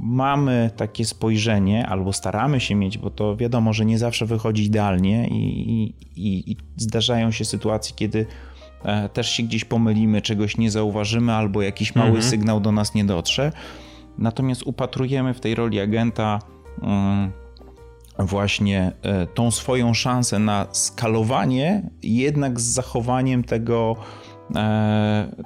mamy 0.00 0.70
takie 0.76 1.04
spojrzenie, 1.04 1.86
albo 1.86 2.12
staramy 2.12 2.60
się 2.60 2.74
mieć, 2.74 2.98
bo 2.98 3.10
to 3.10 3.36
wiadomo, 3.36 3.72
że 3.72 3.84
nie 3.84 3.98
zawsze 3.98 4.26
wychodzi 4.26 4.64
idealnie 4.64 5.28
i, 5.28 5.94
i, 6.16 6.52
i 6.52 6.56
zdarzają 6.76 7.30
się 7.30 7.44
sytuacje, 7.44 7.96
kiedy 7.96 8.26
e, 8.84 9.08
też 9.08 9.30
się 9.30 9.42
gdzieś 9.42 9.64
pomylimy, 9.64 10.22
czegoś 10.22 10.56
nie 10.56 10.70
zauważymy, 10.70 11.32
albo 11.32 11.62
jakiś 11.62 11.94
mały 11.94 12.08
mhm. 12.08 12.26
sygnał 12.30 12.60
do 12.60 12.72
nas 12.72 12.94
nie 12.94 13.04
dotrze. 13.04 13.52
Natomiast 14.18 14.62
upatrujemy 14.62 15.34
w 15.34 15.40
tej 15.40 15.54
roli 15.54 15.80
agenta 15.80 16.38
mm, 16.82 17.32
właśnie 18.18 18.92
e, 19.02 19.26
tą 19.26 19.50
swoją 19.50 19.94
szansę 19.94 20.38
na 20.38 20.66
skalowanie, 20.72 21.90
jednak 22.02 22.60
z 22.60 22.64
zachowaniem 22.64 23.44
tego 23.44 23.96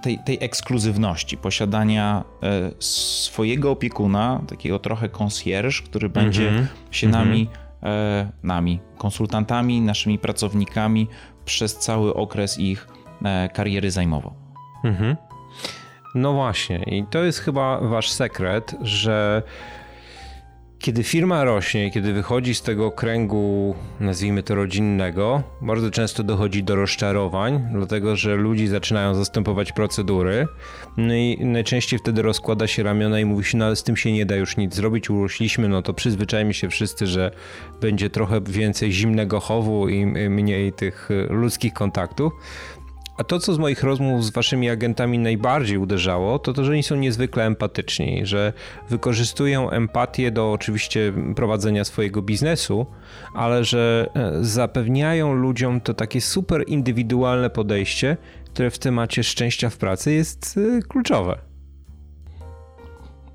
tej, 0.02 0.18
tej 0.18 0.38
ekskluzywności, 0.40 1.36
posiadania 1.36 2.24
e, 2.42 2.70
swojego 2.78 3.70
opiekuna, 3.70 4.40
takiego 4.48 4.78
trochę 4.78 5.08
concierge, 5.08 5.82
który 5.84 6.08
będzie 6.08 6.48
mm 6.48 6.62
-hmm. 6.62 6.66
się 6.90 7.06
mm 7.06 7.20
-hmm. 7.20 7.26
nami, 7.26 7.48
e, 7.82 8.30
nami, 8.42 8.80
konsultantami, 8.98 9.80
naszymi 9.80 10.18
pracownikami 10.18 11.08
przez 11.44 11.78
cały 11.78 12.14
okres 12.14 12.58
ich 12.58 12.88
kariery 13.52 13.90
zajmował. 13.90 14.34
Mm 14.84 14.96
-hmm. 14.96 15.16
No 16.14 16.32
właśnie, 16.32 16.82
i 16.86 17.04
to 17.10 17.24
jest 17.24 17.38
chyba 17.38 17.80
wasz 17.80 18.10
sekret, 18.10 18.74
że 18.80 19.42
kiedy 20.82 21.02
firma 21.04 21.44
rośnie, 21.44 21.90
kiedy 21.90 22.12
wychodzi 22.12 22.54
z 22.54 22.62
tego 22.62 22.90
kręgu, 22.90 23.74
nazwijmy 24.00 24.42
to 24.42 24.54
rodzinnego, 24.54 25.42
bardzo 25.60 25.90
często 25.90 26.22
dochodzi 26.22 26.62
do 26.62 26.76
rozczarowań, 26.76 27.68
dlatego 27.74 28.16
że 28.16 28.36
ludzi 28.36 28.66
zaczynają 28.66 29.14
zastępować 29.14 29.72
procedury. 29.72 30.46
No 30.96 31.14
i 31.14 31.38
najczęściej 31.44 31.98
wtedy 31.98 32.22
rozkłada 32.22 32.66
się 32.66 32.82
ramiona 32.82 33.20
i 33.20 33.24
mówi 33.24 33.44
się, 33.44 33.58
no 33.58 33.64
ale 33.64 33.76
z 33.76 33.82
tym 33.82 33.96
się 33.96 34.12
nie 34.12 34.26
da 34.26 34.36
już 34.36 34.56
nic 34.56 34.74
zrobić, 34.74 35.10
urośliśmy, 35.10 35.68
no 35.68 35.82
to 35.82 35.94
przyzwyczajmy 35.94 36.54
się 36.54 36.68
wszyscy, 36.68 37.06
że 37.06 37.30
będzie 37.80 38.10
trochę 38.10 38.40
więcej 38.40 38.92
zimnego 38.92 39.40
chowu 39.40 39.88
i 39.88 40.06
mniej 40.06 40.72
tych 40.72 41.08
ludzkich 41.30 41.72
kontaktów. 41.72 42.32
A 43.16 43.24
to, 43.24 43.38
co 43.38 43.54
z 43.54 43.58
moich 43.58 43.82
rozmów 43.82 44.24
z 44.24 44.30
waszymi 44.30 44.70
agentami 44.70 45.18
najbardziej 45.18 45.78
uderzało, 45.78 46.38
to 46.38 46.52
to, 46.52 46.64
że 46.64 46.72
oni 46.72 46.82
są 46.82 46.96
niezwykle 46.96 47.44
empatyczni, 47.44 48.26
że 48.26 48.52
wykorzystują 48.90 49.70
empatię 49.70 50.30
do 50.30 50.52
oczywiście 50.52 51.12
prowadzenia 51.36 51.84
swojego 51.84 52.22
biznesu, 52.22 52.86
ale 53.34 53.64
że 53.64 54.10
e, 54.14 54.44
zapewniają 54.44 55.32
ludziom 55.32 55.80
to 55.80 55.94
takie 55.94 56.20
super 56.20 56.64
indywidualne 56.66 57.50
podejście, 57.50 58.16
które 58.54 58.70
w 58.70 58.78
temacie 58.78 59.24
szczęścia 59.24 59.70
w 59.70 59.76
pracy 59.76 60.12
jest 60.12 60.58
e, 60.78 60.82
kluczowe. 60.82 61.51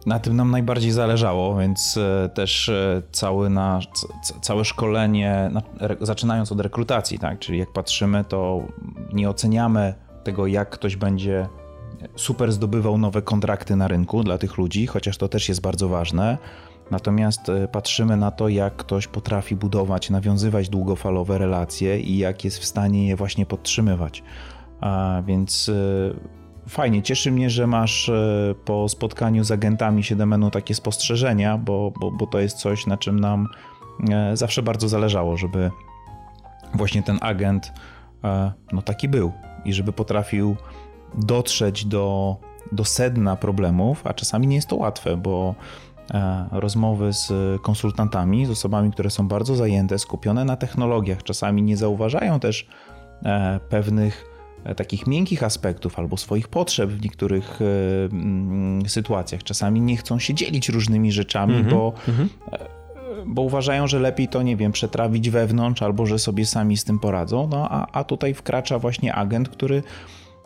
Na 0.08 0.20
tym 0.20 0.36
nam 0.36 0.52
najbardziej 0.52 0.92
zależało, 0.92 1.58
więc 1.58 1.98
e, 1.98 2.30
też 2.30 2.72
cały 3.12 3.50
nasz, 3.50 3.90
całe 4.42 4.66
szkolenie, 4.66 5.52
zaczynając 6.02 6.52
od 6.52 6.60
rekrutacji, 6.62 7.20
tak, 7.20 7.40
czyli 7.40 7.60
jak 7.60 7.74
patrzymy, 7.74 8.24
to 8.24 8.62
nie 9.14 9.30
oceniamy 9.30 9.94
tego, 10.24 10.48
jak 10.48 10.70
ktoś 10.70 10.96
będzie 10.96 11.48
super 12.16 12.52
zdobywał 12.52 12.98
nowe 12.98 13.22
kontrakty 13.22 13.76
na 13.76 13.88
rynku 13.88 14.24
dla 14.24 14.38
tych 14.38 14.58
ludzi, 14.58 14.88
chociaż 14.88 15.18
to 15.18 15.28
też 15.28 15.50
jest 15.50 15.62
bardzo 15.62 15.90
ważne. 15.90 16.38
Natomiast 16.92 17.50
e, 17.50 17.68
patrzymy 17.68 18.18
na 18.18 18.32
to, 18.32 18.50
jak 18.50 18.76
ktoś 18.76 19.08
potrafi 19.08 19.56
budować, 19.56 20.10
nawiązywać 20.10 20.70
długofalowe 20.70 21.38
relacje 21.38 22.00
i 22.00 22.18
jak 22.18 22.46
jest 22.46 22.60
w 22.60 22.66
stanie 22.66 23.08
je 23.08 23.16
właśnie 23.16 23.46
podtrzymywać. 23.46 24.24
A 24.82 25.22
więc 25.26 25.70
e, 25.70 26.47
fajnie, 26.68 27.04
cieszy 27.04 27.32
mnie, 27.32 27.50
że 27.50 27.68
masz 27.68 28.10
e, 28.10 28.56
po 28.66 28.90
spotkaniu 28.90 29.44
z 29.44 29.52
agentami 29.52 30.04
7 30.04 30.52
takie 30.52 30.76
spostrzeżenia, 30.76 31.58
bo, 31.58 31.92
bo, 32.00 32.12
bo 32.12 32.28
to 32.28 32.40
jest 32.40 32.58
coś, 32.58 32.86
na 32.86 32.98
czym 32.98 33.20
nam 33.20 33.48
zawsze 34.34 34.64
bardzo 34.64 34.90
zależało, 34.90 35.38
żeby 35.38 35.72
właśnie 36.74 37.04
ten 37.04 37.18
agent 37.22 37.72
E, 38.24 38.52
no 38.72 38.82
taki 38.82 39.10
był. 39.10 39.32
I 39.66 39.74
żeby 39.74 39.94
potrafił 39.94 40.56
dotrzeć 41.16 41.86
do, 41.86 42.36
do 42.72 42.86
sedna 42.86 43.36
problemów, 43.36 44.08
a 44.08 44.14
czasami 44.14 44.48
nie 44.48 44.56
jest 44.56 44.68
to 44.68 44.76
łatwe, 44.76 45.18
bo 45.18 45.56
e, 46.14 46.46
rozmowy 46.52 47.14
z 47.14 47.32
konsultantami, 47.62 48.46
z 48.46 48.50
osobami, 48.50 48.92
które 48.92 49.10
są 49.10 49.28
bardzo 49.28 49.56
zajęte, 49.56 50.00
skupione 50.00 50.46
na 50.46 50.56
technologiach, 50.56 51.24
czasami 51.24 51.64
nie 51.64 51.78
zauważają 51.78 52.40
też 52.40 52.68
e, 53.26 53.60
pewnych 53.70 54.37
takich 54.76 55.08
miękkich 55.08 55.44
aspektów 55.44 56.00
albo 56.00 56.18
swoich 56.18 56.48
potrzeb 56.48 56.90
w 56.90 57.02
niektórych 57.02 57.60
mm, 58.12 58.90
sytuacjach. 58.90 59.44
Czasami 59.44 59.82
nie 59.82 59.98
chcą 59.98 60.20
się 60.20 60.34
dzielić 60.34 60.70
różnymi 60.70 61.12
rzeczami, 61.12 61.54
mm 61.56 61.68
-hmm, 61.68 61.72
bo 61.72 61.94
mm 62.08 62.28
-hmm 62.28 62.78
bo 63.26 63.42
uważają, 63.42 63.88
że 63.88 64.00
lepiej 64.00 64.28
to, 64.28 64.42
nie 64.42 64.58
wiem, 64.58 64.72
przetrawić 64.72 65.30
wewnątrz 65.30 65.82
albo 65.82 66.06
że 66.06 66.20
sobie 66.20 66.46
sami 66.46 66.78
z 66.78 66.84
tym 66.84 67.00
poradzą. 67.00 67.48
No 67.52 67.68
a, 67.70 67.88
a 67.92 68.04
tutaj 68.04 68.34
wkracza 68.34 68.80
właśnie 68.80 69.16
agent, 69.16 69.50
który 69.50 69.84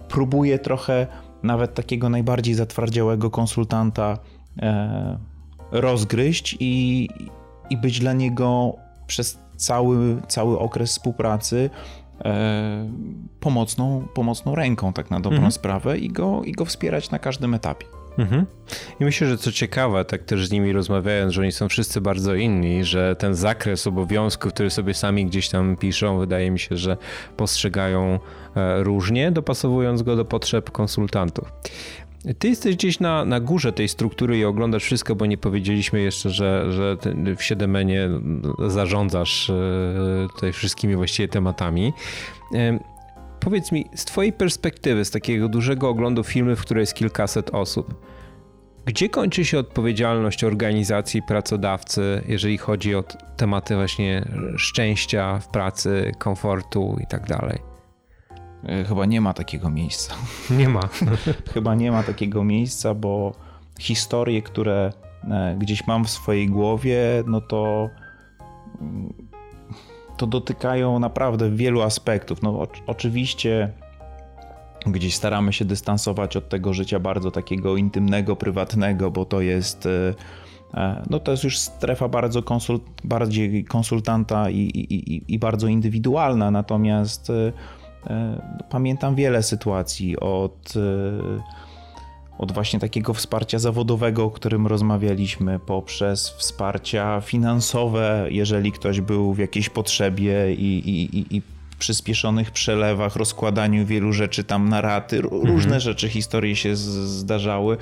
próbuje 0.08 0.60
trochę 0.60 1.08
nawet 1.44 1.74
takiego 1.74 2.10
najbardziej 2.10 2.53
zatwardziałego 2.53 3.30
konsultanta 3.30 4.18
e, 4.62 5.18
rozgryźć 5.72 6.58
i, 6.60 7.08
i 7.70 7.77
być 7.77 8.00
dla 8.00 8.13
niego 8.13 8.75
przez 9.08 9.39
cały, 9.58 10.22
cały 10.27 10.60
okres 10.60 10.89
współpracy 10.89 11.70
e, 11.70 12.00
pomocną, 13.39 14.07
pomocną 14.13 14.55
ręką, 14.55 14.93
tak 14.93 15.11
na 15.11 15.19
dobrą 15.19 15.37
mhm. 15.37 15.51
sprawę, 15.51 15.97
i 15.97 16.09
go, 16.09 16.41
i 16.45 16.51
go 16.51 16.65
wspierać 16.65 17.11
na 17.11 17.19
każdym 17.19 17.53
etapie. 17.53 17.85
Mhm. 18.17 18.45
I 18.99 19.03
myślę, 19.05 19.27
że 19.27 19.37
co 19.37 19.51
ciekawe, 19.51 20.05
tak 20.05 20.23
też 20.23 20.47
z 20.47 20.51
nimi 20.51 20.71
rozmawiając, 20.71 21.33
że 21.33 21.41
oni 21.41 21.51
są 21.51 21.69
wszyscy 21.69 22.01
bardzo 22.01 22.35
inni, 22.35 22.83
że 22.83 23.15
ten 23.15 23.35
zakres 23.35 23.87
obowiązków, 23.87 24.53
który 24.53 24.69
sobie 24.69 24.93
sami 24.93 25.25
gdzieś 25.25 25.49
tam 25.49 25.77
piszą, 25.77 26.19
wydaje 26.19 26.51
mi 26.51 26.59
się, 26.59 26.77
że 26.77 26.97
postrzegają 27.37 28.19
e, 28.55 28.83
różnie, 28.83 29.31
dopasowując 29.31 30.01
go 30.01 30.15
do 30.15 30.25
potrzeb 30.25 30.71
konsultantów. 30.71 31.53
Ty 32.39 32.49
jesteś 32.49 32.75
gdzieś 32.75 32.99
na, 32.99 33.25
na 33.25 33.39
górze 33.39 33.73
tej 33.73 33.87
struktury 33.87 34.37
i 34.37 34.45
oglądasz 34.45 34.83
wszystko, 34.83 35.15
bo 35.15 35.25
nie 35.25 35.37
powiedzieliśmy 35.37 36.01
jeszcze, 36.01 36.29
że, 36.29 36.71
że 36.71 36.97
w 37.37 37.43
Siedemenie 37.43 38.09
zarządzasz 38.67 39.49
e, 39.49 39.53
tutaj 40.33 40.53
wszystkimi 40.53 40.95
właściwie 40.95 41.27
tematami. 41.27 41.93
Powiedz 43.39 43.71
mi, 43.71 43.85
z 43.95 44.05
Twojej 44.05 44.33
perspektywy, 44.33 45.05
z 45.05 45.11
takiego 45.11 45.49
dużego 45.49 45.89
oglądu 45.89 46.23
filmy, 46.23 46.55
w 46.55 46.61
której 46.61 46.81
jest 46.81 46.93
kilkaset 46.93 47.49
osób, 47.49 48.05
gdzie 48.85 49.09
kończy 49.09 49.45
się 49.45 49.59
odpowiedzialność 49.59 50.43
organizacji 50.43 51.21
pracodawcy, 51.21 52.21
jeżeli 52.27 52.57
chodzi 52.57 52.95
o 52.95 53.03
tematy 53.37 53.75
właśnie 53.75 54.25
szczęścia 54.57 55.39
w 55.39 55.47
pracy, 55.47 56.11
komfortu 56.19 56.97
i 57.03 57.07
tak 57.07 57.27
dalej? 57.27 57.70
E, 58.63 58.84
chyba 58.84 59.06
nie 59.06 59.22
ma 59.22 59.34
takiego 59.34 59.70
miejsca. 59.70 60.15
Nie 60.58 60.70
ma. 60.70 60.82
Chyba 61.53 61.75
nie 61.75 61.91
ma 61.91 62.03
takiego 62.03 62.44
miejsca, 62.44 62.94
bo 62.94 63.34
historie, 63.80 64.41
które 64.41 64.94
e, 65.32 65.56
gdzieś 65.60 65.88
mam 65.88 66.06
w 66.06 66.10
swojej 66.10 66.50
głowie, 66.50 67.24
no 67.27 67.41
to 67.41 67.89
to 70.18 70.27
dotykają 70.27 71.00
naprawdę 71.00 71.51
wielu 71.51 71.82
aspektów. 71.82 72.41
No, 72.41 72.68
oczywiście 72.88 73.72
gdzieś 74.86 75.15
staramy 75.15 75.53
się 75.53 75.65
dystansować 75.65 76.38
od 76.38 76.50
tego 76.50 76.74
życia 76.74 77.00
bardzo 77.00 77.32
takiego 77.32 77.77
intymnego, 77.77 78.36
prywatnego, 78.36 79.12
bo 79.12 79.25
to 79.25 79.41
jest 79.41 79.88
no 81.10 81.20
to 81.20 81.32
jest 81.32 81.44
już 81.44 81.58
strefa 81.58 82.08
bardzo 82.08 82.44
konsult, 82.44 82.84
bardziej 83.03 83.65
konsultanta 83.65 84.50
i, 84.50 84.58
i, 84.60 85.34
i 85.34 85.39
bardzo 85.39 85.68
indywidualna, 85.68 86.51
natomiast 86.51 87.32
pamiętam 88.70 89.15
wiele 89.15 89.43
sytuacji 89.43 90.20
od 90.20 90.74
od 92.41 92.51
właśnie 92.51 92.79
takiego 92.79 93.13
wsparcia 93.13 93.60
zawodowego, 93.60 94.24
o 94.24 94.31
którym 94.31 94.67
rozmawialiśmy, 94.67 95.60
poprzez 95.60 96.29
wsparcia 96.29 97.22
finansowe, 97.22 98.27
jeżeli 98.29 98.72
ktoś 98.72 99.01
był 99.01 99.34
w 99.34 99.38
jakiejś 99.38 99.70
potrzebie 99.70 100.53
i, 100.53 100.89
i, 100.89 101.38
i 101.38 101.41
przyspieszonych 101.79 102.51
przelewach, 102.51 103.15
rozkładaniu 103.15 103.86
wielu 103.86 104.13
rzeczy 104.13 104.43
tam 104.43 104.70
na 104.70 104.81
raty. 104.81 105.22
Różne 105.22 105.63
mhm. 105.63 105.79
rzeczy, 105.79 106.10
historie 106.10 106.55
się 106.55 106.75
zdarzały. 106.75 107.77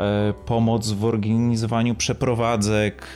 E, 0.00 0.32
pomoc 0.46 0.90
w 0.90 1.04
organizowaniu 1.04 1.94
przeprowadzek. 1.94 3.14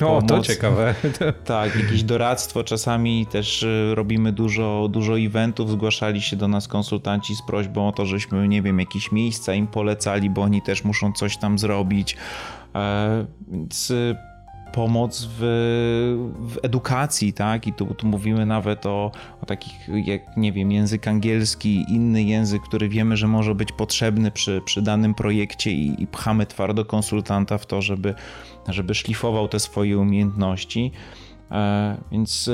E, 0.00 0.06
o, 0.06 0.22
to 0.22 0.40
ciekawe. 0.40 0.94
Tak, 1.44 1.76
jakieś 1.76 2.02
doradztwo. 2.02 2.64
Czasami 2.64 3.26
też 3.26 3.62
e, 3.62 3.94
robimy 3.94 4.32
dużo, 4.32 4.88
dużo 4.90 5.18
eventów. 5.18 5.70
Zgłaszali 5.70 6.22
się 6.22 6.36
do 6.36 6.48
nas 6.48 6.68
konsultanci 6.68 7.36
z 7.36 7.42
prośbą 7.46 7.88
o 7.88 7.92
to, 7.92 8.06
żeśmy, 8.06 8.48
nie 8.48 8.62
wiem, 8.62 8.78
jakieś 8.80 9.12
miejsca 9.12 9.54
im 9.54 9.66
polecali, 9.66 10.30
bo 10.30 10.42
oni 10.42 10.62
też 10.62 10.84
muszą 10.84 11.12
coś 11.12 11.36
tam 11.36 11.58
zrobić. 11.58 12.16
Więc 13.48 13.92
pomoc 14.72 15.28
w, 15.30 15.40
w, 16.38 16.58
edukacji, 16.62 17.32
tak? 17.32 17.66
I 17.66 17.72
tu, 17.72 17.94
tu 17.94 18.06
mówimy 18.06 18.46
nawet 18.46 18.86
o, 18.86 19.12
o, 19.42 19.46
takich, 19.46 19.88
jak 20.04 20.36
nie 20.36 20.52
wiem, 20.52 20.72
język 20.72 21.08
angielski, 21.08 21.84
inny 21.88 22.22
język, 22.22 22.62
który 22.62 22.88
wiemy, 22.88 23.16
że 23.16 23.28
może 23.28 23.54
być 23.54 23.72
potrzebny 23.72 24.30
przy, 24.30 24.62
przy 24.64 24.82
danym 24.82 25.14
projekcie 25.14 25.72
i, 25.72 26.02
i 26.02 26.06
pchamy 26.06 26.46
twardo 26.46 26.84
konsultanta 26.84 27.58
w 27.58 27.66
to, 27.66 27.82
żeby, 27.82 28.14
żeby 28.68 28.94
szlifował 28.94 29.48
te 29.48 29.60
swoje 29.60 29.98
umiejętności. 29.98 30.92
E, 31.50 31.96
więc 32.12 32.48
e, 32.48 32.52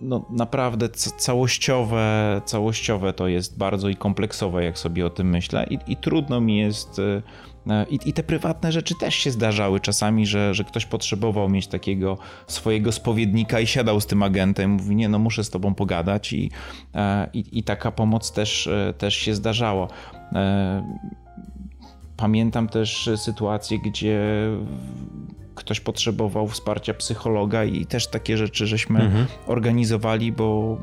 no, 0.00 0.24
naprawdę 0.30 0.88
całościowe, 1.18 2.40
całościowe 2.44 3.12
to 3.12 3.28
jest 3.28 3.58
bardzo 3.58 3.88
i 3.88 3.96
kompleksowe, 3.96 4.64
jak 4.64 4.78
sobie 4.78 5.06
o 5.06 5.10
tym 5.10 5.28
myślę, 5.28 5.66
i, 5.70 5.78
i 5.86 5.96
trudno 5.96 6.40
mi 6.40 6.58
jest 6.58 6.98
e, 6.98 7.22
I, 7.90 7.98
I, 8.04 8.12
te 8.12 8.22
prywatne 8.22 8.72
rzeczy 8.72 8.94
też 9.00 9.14
się 9.14 9.30
zdarzały 9.30 9.80
czasami, 9.80 10.26
że, 10.26 10.54
że 10.54 10.64
ktoś 10.64 10.86
potrzebował 10.86 11.48
mieć 11.48 11.66
takiego 11.66 12.18
swojego 12.46 12.92
spowiednika 12.92 13.60
i 13.60 13.66
siadał 13.66 14.00
z 14.00 14.06
tym 14.06 14.22
agentem, 14.22 14.70
mówi, 14.70 14.96
nie 14.96 15.08
no 15.08 15.18
muszę 15.18 15.44
z 15.44 15.50
tobą 15.50 15.74
pogadać 15.74 16.32
i, 16.32 16.50
e, 16.94 17.28
i, 17.32 17.58
i 17.58 17.62
taka 17.62 17.92
pomoc 17.92 18.32
też, 18.32 18.66
e, 18.66 18.94
też 18.98 19.14
się 19.14 19.34
zdarzała. 19.34 19.88
Pamiętam 22.16 22.68
też 22.68 23.10
sytuację, 23.16 23.78
gdzie 23.78 24.20
ktoś 25.56 25.80
potrzebował 25.80 26.48
wsparcia 26.48 26.94
psychologa 26.94 27.64
i 27.64 27.86
też 27.86 28.06
takie 28.06 28.36
rzeczy 28.36 28.66
żeśmy 28.66 29.00
mhm. 29.00 29.26
organizowali, 29.46 30.32
bo, 30.32 30.78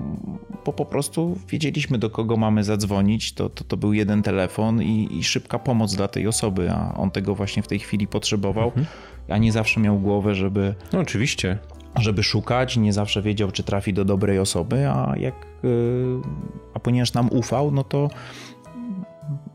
bo 0.65 0.74
po 0.74 0.86
prostu 0.86 1.38
wiedzieliśmy 1.50 1.98
do 1.98 2.10
kogo 2.10 2.38
mamy 2.38 2.63
zadzwonić, 2.63 3.34
to, 3.34 3.50
to, 3.50 3.63
to 3.63 3.77
był 3.77 3.94
jeden 3.94 4.24
telefon 4.24 4.82
i, 4.82 5.18
i 5.18 5.24
szybka 5.24 5.60
pomoc 5.60 5.96
dla 5.96 6.08
tej 6.08 6.27
osoby, 6.27 6.72
a 6.72 6.94
on 6.98 7.12
tego 7.12 7.36
właśnie 7.36 7.63
w 7.63 7.68
tej 7.68 7.80
chwili 7.80 8.08
potrzebował, 8.08 8.68
mhm. 8.68 8.86
a 9.30 9.38
nie 9.38 9.51
zawsze 9.51 9.80
miał 9.80 10.00
głowę, 10.00 10.36
żeby... 10.36 10.75
No 10.94 11.00
oczywiście. 11.00 11.58
Żeby 12.00 12.24
szukać, 12.24 12.77
nie 12.77 12.94
zawsze 12.94 13.22
wiedział, 13.22 13.51
czy 13.51 13.63
trafi 13.63 13.94
do 13.94 14.06
dobrej 14.06 14.39
osoby, 14.39 14.89
a 14.89 15.13
jak... 15.18 15.36
Y, 15.63 15.68
a 16.74 16.80
ponieważ 16.80 17.13
nam 17.13 17.30
ufał, 17.32 17.72
no 17.72 17.84
to 17.84 18.10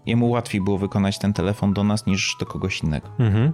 jemu 0.08 0.30
łatwiej 0.30 0.60
było 0.60 0.78
wykonać 0.78 1.18
ten 1.18 1.32
telefon 1.32 1.72
do 1.72 1.84
nas 1.84 2.06
niż 2.06 2.36
do 2.40 2.46
kogoś 2.46 2.82
innego. 2.82 3.08
Mhm. 3.18 3.52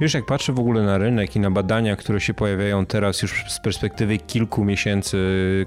Wiesz, 0.00 0.14
jak 0.14 0.26
patrzę 0.26 0.52
w 0.52 0.58
ogóle 0.58 0.82
na 0.82 0.98
rynek 0.98 1.36
i 1.36 1.40
na 1.40 1.50
badania, 1.50 1.96
które 1.96 2.20
się 2.20 2.34
pojawiają 2.34 2.86
teraz 2.86 3.22
już 3.22 3.44
z 3.48 3.60
perspektywy 3.60 4.18
kilku 4.18 4.64
miesięcy 4.64 5.18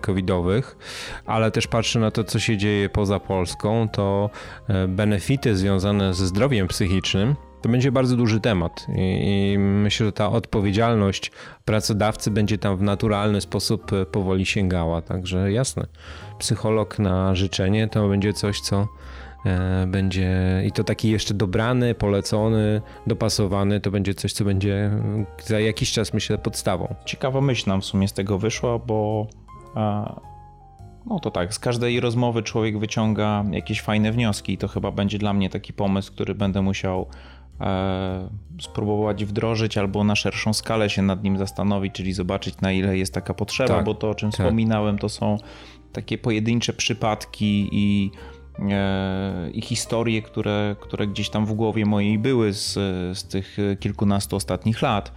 covidowych, 0.02 0.78
ale 1.26 1.52
też 1.52 1.68
patrzę 1.68 2.00
na 2.00 2.12
to, 2.12 2.24
co 2.24 2.40
się 2.40 2.58
dzieje 2.58 2.90
poza 2.90 3.20
Polską, 3.20 3.90
to 3.90 4.30
e, 4.68 4.88
benefity 4.88 5.58
związane 5.58 6.14
ze 6.14 6.28
zdrowiem 6.28 6.68
psychicznym 6.68 7.36
to 7.62 7.70
będzie 7.70 7.92
bardzo 7.92 8.16
duży 8.16 8.40
temat 8.40 8.88
I, 8.96 9.56
myślę, 9.60 10.06
że 10.06 10.12
ta 10.12 10.30
odpowiedzialność 10.30 11.32
pracodawcy 11.66 12.32
będzie 12.32 12.58
tam 12.58 12.78
w 12.78 12.82
naturalny 12.82 13.42
sposób 13.42 13.94
e, 13.94 14.06
powoli 14.06 14.46
sięgała. 14.46 15.02
Także 15.02 15.52
jasne, 15.52 15.88
psycholog 16.40 17.00
na 17.00 17.36
życzenie 17.36 17.88
to 17.88 18.10
będzie 18.10 18.34
coś, 18.34 18.60
co 18.60 18.88
będzie 19.88 20.62
i 20.66 20.72
to 20.72 20.84
taki 20.84 21.10
jeszcze 21.10 21.34
dobrany, 21.34 21.96
polecony, 21.96 22.82
dopasowany, 23.08 23.82
to 23.82 23.92
będzie 23.92 24.14
coś, 24.14 24.34
co 24.34 24.46
będzie 24.46 24.92
za 25.46 25.60
jakiś 25.60 25.92
czas, 25.92 26.14
myślę, 26.14 26.38
podstawą. 26.38 26.96
Ciekawa 27.06 27.42
myśl 27.42 27.70
nam 27.70 27.82
w 27.82 27.86
sumie 27.86 28.08
z 28.08 28.14
tego 28.14 28.38
wyszła, 28.38 28.80
bo 28.80 29.28
no 31.06 31.20
to 31.20 31.32
tak, 31.32 31.54
z 31.54 31.60
każdej 31.60 32.00
rozmowy 32.00 32.44
człowiek 32.44 32.80
wyciąga 32.80 33.44
jakieś 33.52 33.82
fajne 33.82 34.12
wnioski 34.12 34.54
i 34.54 34.58
to 34.58 34.68
chyba 34.68 34.92
będzie 34.92 35.18
dla 35.18 35.34
mnie 35.34 35.50
taki 35.50 35.74
pomysł, 35.74 36.12
który 36.12 36.36
będę 36.36 36.62
musiał 36.62 37.08
e, 37.62 38.30
spróbować 38.62 39.26
wdrożyć 39.26 39.78
albo 39.78 40.04
na 40.04 40.16
szerszą 40.16 40.54
skalę 40.54 40.90
się 40.90 41.02
nad 41.02 41.24
nim 41.24 41.38
zastanowić, 41.38 41.94
czyli 41.94 42.14
zobaczyć 42.14 42.62
na 42.62 42.72
ile 42.72 42.98
jest 42.98 43.14
taka 43.14 43.34
potrzeba, 43.34 43.76
tak, 43.76 43.86
bo 43.86 43.94
to 43.94 44.10
o 44.10 44.16
czym 44.16 44.32
tak. 44.32 44.40
wspominałem 44.40 44.98
to 44.98 45.10
są 45.10 45.38
takie 45.94 46.18
pojedyncze 46.18 46.74
przypadki 46.74 47.70
i 47.72 48.12
E, 48.12 48.37
i 49.54 49.62
historie, 49.62 50.22
które, 50.22 50.76
które 50.80 51.08
gdzieś 51.08 51.30
tam 51.30 51.46
w 51.46 51.54
głowie 51.54 51.86
mojej 51.86 52.20
były 52.20 52.54
z, 52.54 52.74
z 53.18 53.24
tych 53.24 53.58
kilkunastu 53.80 54.36
ostatnich 54.36 54.82
lat. 54.82 55.12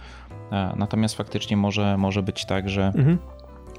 E, 0.51 0.73
natomiast 0.77 1.15
faktycznie 1.15 1.57
może, 1.57 1.97
może 1.97 2.23
być 2.23 2.45
tak, 2.45 2.69
że 2.69 2.85
mhm. 2.85 3.17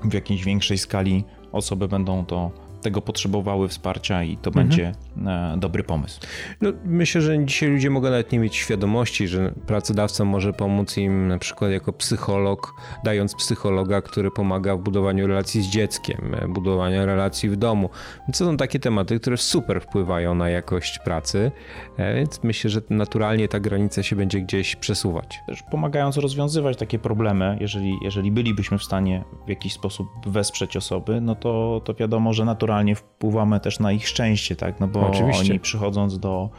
w 0.04 0.14
jakiejś 0.14 0.44
większej 0.44 0.78
skali 0.78 1.24
osoby 1.52 1.88
będą 1.88 2.26
to 2.26 2.50
tego 2.82 3.00
potrzebowały 3.00 3.68
wsparcia 3.68 4.22
i 4.22 4.36
to 4.36 4.50
mhm. 4.50 4.68
będzie 4.68 4.92
e, 5.26 5.54
dobry 5.58 5.84
pomysł. 5.84 6.20
No, 6.60 6.72
myślę, 6.84 7.20
że 7.20 7.44
dzisiaj 7.44 7.68
ludzie 7.68 7.90
mogą 7.90 8.10
nawet 8.10 8.32
nie 8.32 8.38
mieć 8.38 8.56
świadomości, 8.56 9.28
że 9.28 9.52
pracodawca 9.66 10.24
może 10.24 10.52
pomóc 10.52 10.96
im 10.96 11.28
na 11.28 11.38
przykład 11.38 11.70
jako 11.70 11.92
psycholog, 11.92 12.74
dając 13.04 13.34
psychologa, 13.34 14.02
który 14.02 14.30
pomaga 14.30 14.76
w 14.76 14.80
budowaniu 14.80 15.26
relacji 15.26 15.62
z 15.62 15.66
dzieckiem, 15.66 16.34
e, 16.34 16.48
budowaniu 16.48 17.06
relacji 17.06 17.48
w 17.48 17.56
domu. 17.56 17.90
To 18.26 18.32
są 18.32 18.56
takie 18.56 18.78
tematy, 18.78 19.20
które 19.20 19.36
super 19.36 19.80
wpływają 19.80 20.34
na 20.34 20.48
jakość 20.48 20.98
pracy, 20.98 21.52
e, 21.96 22.14
więc 22.14 22.42
myślę, 22.42 22.70
że 22.70 22.80
naturalnie 22.90 23.48
ta 23.48 23.60
granica 23.60 24.02
się 24.02 24.16
będzie 24.16 24.40
gdzieś 24.40 24.76
przesuwać. 24.76 25.40
Też 25.46 25.62
pomagając 25.70 26.16
rozwiązywać 26.16 26.76
takie 26.76 26.98
problemy, 26.98 27.58
jeżeli, 27.60 27.98
jeżeli 28.02 28.32
bylibyśmy 28.32 28.78
w 28.78 28.84
stanie 28.84 29.24
w 29.46 29.48
jakiś 29.48 29.72
sposób 29.72 30.06
wesprzeć 30.26 30.76
osoby, 30.76 31.20
no 31.20 31.34
to, 31.34 31.80
to 31.84 31.94
wiadomo, 31.94 32.32
że 32.32 32.44
naturalnie 32.44 32.71
naturalnie 32.72 32.94
wpływamy 32.94 33.60
też 33.60 33.80
na 33.80 33.92
ich 33.92 34.08
szczęście, 34.08 34.56
tak? 34.56 34.80
No 34.80 34.88
bo 34.88 35.06
Oczywiście. 35.10 35.50
oni 35.52 35.60
przychodząc 35.60 36.18
do 36.18 36.50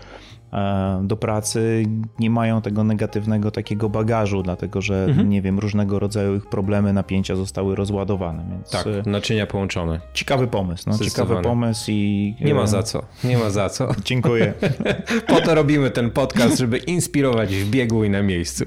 do 1.04 1.18
pracy 1.18 1.86
nie 2.20 2.30
mają 2.30 2.62
tego 2.62 2.84
negatywnego 2.84 3.52
takiego 3.52 3.90
bagażu, 3.90 4.44
dlatego 4.44 4.82
że, 4.82 5.06
mhm. 5.06 5.30
nie 5.30 5.42
wiem, 5.42 5.60
różnego 5.60 6.00
rodzaju 6.00 6.36
ich 6.36 6.46
problemy, 6.46 6.94
napięcia 6.94 7.36
zostały 7.36 7.76
rozładowane. 7.76 8.46
Więc 8.50 8.70
tak, 8.70 8.88
e, 8.88 9.10
naczynia 9.10 9.48
połączone. 9.48 10.00
Ciekawy 10.14 10.48
pomysł, 10.48 10.84
no, 10.90 10.98
ciekawy 10.98 11.42
pomysł 11.42 11.92
i... 11.92 12.36
Nie 12.42 12.54
ma 12.56 12.68
za 12.68 12.84
co, 12.84 13.04
nie 13.24 13.38
ma 13.38 13.50
za 13.50 13.70
co. 13.70 13.90
Dziękuję. 14.06 14.54
po 15.28 15.42
to 15.42 15.56
robimy 15.56 15.92
ten 15.92 16.12
podcast, 16.12 16.58
żeby 16.58 16.78
inspirować 16.78 17.56
w 17.56 17.70
biegu 17.70 18.04
i 18.04 18.10
na 18.10 18.24
miejscu. 18.24 18.66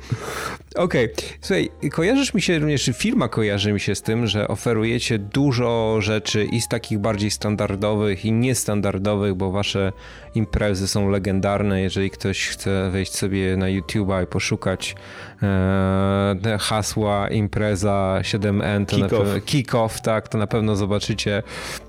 Okej, 0.76 1.04
okay. 1.04 1.24
słuchaj, 1.40 1.70
kojarzysz 1.90 2.34
mi 2.34 2.42
się 2.42 2.58
również, 2.58 2.90
firma 2.94 3.28
kojarzy 3.28 3.72
mi 3.72 3.80
się 3.80 3.94
z 3.94 4.02
tym, 4.02 4.26
że 4.26 4.48
oferujecie 4.48 5.18
dużo 5.18 5.96
rzeczy 6.00 6.44
i 6.44 6.60
z 6.60 6.68
takich 6.68 6.98
bardziej 6.98 7.30
standardowych 7.30 8.24
i 8.24 8.32
niestandardowych, 8.32 9.34
bo 9.34 9.50
wasze 9.50 9.92
imprezy 10.36 10.88
są 10.88 11.10
legendarne. 11.10 11.80
Jeżeli 11.80 12.10
ktoś 12.10 12.48
chce 12.48 12.90
wejść 12.90 13.14
sobie 13.14 13.56
na 13.56 13.66
YouTube'a 13.66 14.24
i 14.24 14.26
poszukać 14.26 14.94
e, 15.42 16.58
hasła 16.60 17.28
impreza 17.28 18.18
7N, 18.22 18.86
to 18.86 18.96
kick 18.96 19.02
na 19.02 19.08
pewno, 19.08 19.40
kick 19.44 19.74
off, 19.74 20.00
tak, 20.00 20.28
to 20.28 20.38
na 20.38 20.46
pewno 20.46 20.76
zobaczycie 20.76 21.42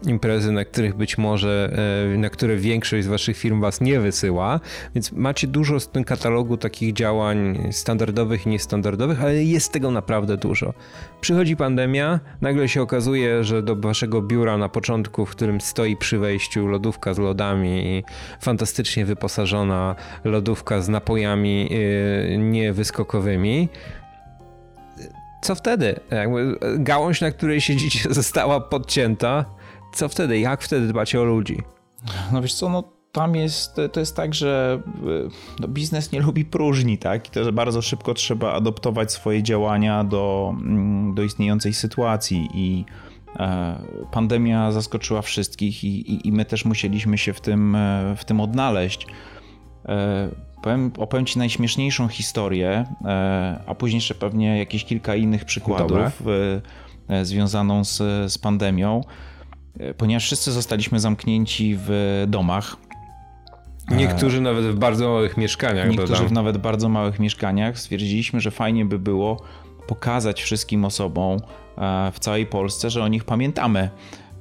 imprezy, 0.08 0.52
na 0.52 0.66
których 0.66 0.96
być 0.96 1.18
może, 1.18 1.78
e, 2.14 2.18
na 2.18 2.30
które 2.30 2.56
większość 2.56 3.06
z 3.06 3.08
waszych 3.08 3.38
firm 3.38 3.62
was 3.62 3.82
nie 3.82 4.00
wysyła, 4.00 4.60
więc 4.96 5.12
macie 5.12 5.48
dużo 5.48 5.80
z 5.80 5.90
tym 5.90 6.04
katalogu 6.04 6.58
takich 6.58 6.94
działań 6.94 7.68
standardowych 7.72 8.46
i 8.46 8.50
niestandardowych, 8.50 9.22
ale 9.22 9.44
jest 9.44 9.72
tego 9.72 9.92
naprawdę 9.92 10.38
dużo. 10.38 10.74
Przychodzi 11.22 11.56
pandemia, 11.56 12.20
nagle 12.42 12.70
się 12.70 12.82
okazuje, 12.82 13.44
że 13.44 13.64
do 13.64 13.76
waszego 13.76 14.22
biura 14.22 14.58
na 14.58 14.70
początku, 14.70 15.26
w 15.26 15.32
którym 15.32 15.62
stoi 15.62 15.98
przy 15.98 16.20
wejściu 16.20 16.68
lodówka 16.68 17.14
z 17.14 17.18
lodami 17.18 17.98
i 17.98 18.04
fantastycznie 18.40 19.06
wyposażona 19.06 19.96
lodówka 20.24 20.82
z 20.82 20.90
napojami 20.90 21.70
yy, 21.72 22.38
niewyskokowymi, 22.38 23.70
co 25.42 25.56
wtedy? 25.56 26.00
Jakby 26.12 26.60
gałąź, 26.80 27.22
na 27.22 27.32
której 27.32 27.62
siedzicie, 27.62 28.14
została 28.14 28.60
podcięta. 28.60 29.46
Co 29.94 30.10
wtedy? 30.10 30.40
Jak 30.40 30.62
wtedy 30.62 30.88
dbacie 30.88 31.22
o 31.22 31.24
ludzi? 31.24 31.62
No 32.32 32.42
wiesz 32.42 32.54
co, 32.54 32.70
no 32.70 32.84
tam 33.12 33.36
jest, 33.36 33.76
to 33.92 34.00
jest 34.00 34.16
tak, 34.16 34.34
że 34.34 34.82
no, 35.60 35.68
biznes 35.68 36.12
nie 36.12 36.20
lubi 36.20 36.46
próżni, 36.46 36.98
tak? 36.98 37.28
I 37.28 37.32
to 37.32 37.54
bardzo 37.54 37.82
szybko 37.82 38.14
trzeba 38.14 38.54
adoptować 38.54 39.12
swoje 39.12 39.44
działania 39.44 40.04
do, 40.04 40.54
mm, 40.62 41.16
do 41.16 41.24
istniejącej 41.24 41.74
sytuacji 41.74 42.50
i 42.54 42.86
pandemia 44.12 44.72
zaskoczyła 44.72 45.22
wszystkich 45.22 45.84
i, 45.84 46.12
i, 46.12 46.28
i 46.28 46.32
my 46.32 46.46
też 46.46 46.66
musieliśmy 46.66 47.18
się 47.18 47.34
w 47.34 47.42
tym, 47.42 47.76
e, 47.76 48.16
w 48.18 48.26
tym 48.26 48.40
odnaleźć. 48.40 49.08
E, 49.86 50.30
powiem, 50.64 50.92
opowiem 50.98 51.26
Ci 51.26 51.40
najśmieszniejszą 51.40 52.08
historię, 52.08 52.86
a 53.68 53.76
później 53.76 53.98
jeszcze 53.98 54.16
pewnie 54.16 54.58
jakieś 54.58 54.86
kilka 54.86 55.16
innych 55.16 55.46
przykładów 55.46 55.88
Dobra. 55.88 56.12
związaną 57.24 57.84
z, 57.84 57.98
z 58.32 58.38
pandemią, 58.38 59.02
ponieważ 59.98 60.24
wszyscy 60.24 60.52
zostaliśmy 60.52 61.00
zamknięci 61.00 61.78
w 61.80 62.24
domach. 62.28 62.78
Niektórzy 63.92 64.42
nawet 64.42 64.66
w 64.66 64.76
bardzo 64.76 65.10
małych 65.10 65.38
mieszkaniach. 65.38 65.90
Niektórzy 65.90 66.14
dodam. 66.14 66.28
w 66.28 66.32
nawet 66.32 66.58
bardzo 66.58 66.90
małych 66.90 67.20
mieszkaniach. 67.20 67.80
Stwierdziliśmy, 67.80 68.42
że 68.42 68.52
fajnie 68.52 68.86
by 68.86 69.00
było 69.00 69.42
pokazać 69.88 70.42
wszystkim 70.42 70.86
osobom 70.86 71.38
e, 71.78 72.12
w 72.12 72.20
całej 72.20 72.46
Polsce, 72.46 72.90
że 72.90 73.04
o 73.04 73.08
nich 73.08 73.24
pamiętamy 73.24 73.90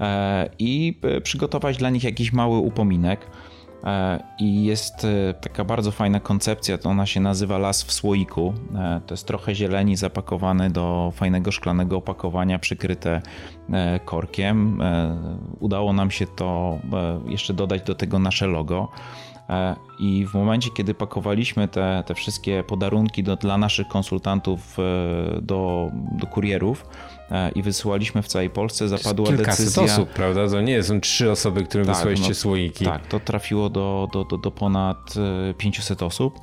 e, 0.00 0.50
i 0.58 0.98
e, 1.02 1.20
przygotować 1.20 1.76
dla 1.76 1.90
nich 1.90 2.04
jakiś 2.04 2.32
mały 2.32 2.58
upominek. 2.58 3.30
I 4.38 4.64
jest 4.64 5.06
taka 5.40 5.64
bardzo 5.64 5.90
fajna 5.90 6.20
koncepcja, 6.20 6.78
to 6.78 6.88
ona 6.90 7.06
się 7.06 7.20
nazywa 7.20 7.58
las 7.58 7.82
w 7.82 7.92
słoiku. 7.92 8.54
To 9.06 9.14
jest 9.14 9.26
trochę 9.26 9.54
zieleni 9.54 9.96
zapakowany 9.96 10.70
do 10.70 11.12
fajnego 11.14 11.52
szklanego 11.52 11.96
opakowania, 11.96 12.58
przykryte 12.58 13.22
korkiem. 14.04 14.82
Udało 15.60 15.92
nam 15.92 16.10
się 16.10 16.26
to 16.26 16.78
jeszcze 17.26 17.54
dodać 17.54 17.82
do 17.82 17.94
tego 17.94 18.18
nasze 18.18 18.46
logo. 18.46 18.88
E, 19.50 19.76
I 19.98 20.26
w 20.26 20.34
momencie, 20.34 20.70
kiedy 20.70 20.94
pakowaliśmy 20.94 21.68
te, 21.68 22.04
te 22.06 22.14
wszystkie 22.14 22.64
podarunki 22.64 23.22
do, 23.22 23.36
dla 23.36 23.58
naszych 23.58 23.88
konsultantów 23.88 24.78
e, 24.78 25.40
do, 25.42 25.90
do 26.12 26.26
kurierów, 26.26 26.86
e, 27.30 27.50
i 27.50 27.62
wysyłaliśmy 27.62 28.22
w 28.22 28.28
całej 28.28 28.50
Polsce, 28.50 28.88
zapadła 28.88 29.26
Kilkaset 29.26 29.66
decyzja... 29.66 29.82
osób, 29.82 30.08
prawda? 30.08 30.48
To 30.48 30.60
nie 30.60 30.82
są 30.82 31.00
trzy 31.00 31.30
osoby, 31.30 31.64
którym 31.64 31.86
tak, 31.86 31.96
wysłaliście 31.96 32.28
no, 32.28 32.34
słoiki. 32.34 32.84
Tak, 32.84 33.06
to 33.06 33.20
trafiło 33.20 33.70
do, 33.70 34.08
do, 34.12 34.24
do, 34.24 34.38
do 34.38 34.50
ponad 34.50 35.14
500 35.58 36.02
osób 36.02 36.40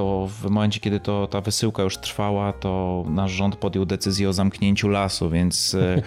to 0.00 0.28
w 0.28 0.50
momencie, 0.50 0.80
kiedy 0.80 1.00
to, 1.00 1.26
ta 1.26 1.40
wysyłka 1.40 1.82
już 1.82 1.98
trwała, 1.98 2.52
to 2.52 3.04
nasz 3.08 3.32
rząd 3.32 3.56
podjął 3.56 3.86
decyzję 3.86 4.28
o 4.28 4.32
zamknięciu 4.32 4.88
lasu, 4.88 5.30
więc... 5.30 5.74
E, 5.74 6.02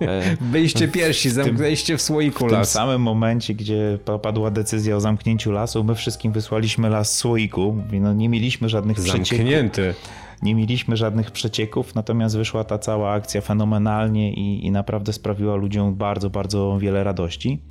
e, 0.00 0.36
Byliście 0.52 0.88
pierwsi, 0.88 1.30
zamknęliście 1.30 1.96
w 1.96 2.02
słoiku 2.02 2.46
las. 2.46 2.52
W 2.52 2.72
tym 2.72 2.80
samym 2.80 3.02
momencie, 3.02 3.54
gdzie 3.54 3.98
padła 4.22 4.50
decyzja 4.50 4.96
o 4.96 5.00
zamknięciu 5.00 5.52
lasu, 5.52 5.84
my 5.84 5.94
wszystkim 5.94 6.32
wysłaliśmy 6.32 6.88
las 6.88 7.12
w 7.12 7.16
słoiku. 7.16 7.76
No, 7.92 8.12
nie 8.12 8.28
mieliśmy 8.28 8.68
żadnych 8.68 9.00
Zamknięty. 9.00 9.82
przecieków. 9.82 10.10
Nie 10.42 10.54
mieliśmy 10.54 10.96
żadnych 10.96 11.30
przecieków, 11.30 11.94
natomiast 11.94 12.36
wyszła 12.36 12.64
ta 12.64 12.78
cała 12.78 13.12
akcja 13.12 13.40
fenomenalnie 13.40 14.32
i, 14.32 14.66
i 14.66 14.70
naprawdę 14.70 15.12
sprawiła 15.12 15.54
ludziom 15.54 15.94
bardzo, 15.94 16.30
bardzo 16.30 16.78
wiele 16.78 17.04
radości. 17.04 17.62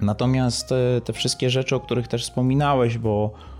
Natomiast 0.00 0.68
te, 0.68 1.00
te 1.04 1.12
wszystkie 1.12 1.50
rzeczy, 1.50 1.76
o 1.76 1.80
których 1.80 2.08
też 2.08 2.22
wspominałeś, 2.22 2.98
bo 2.98 3.32
E, 3.32 3.51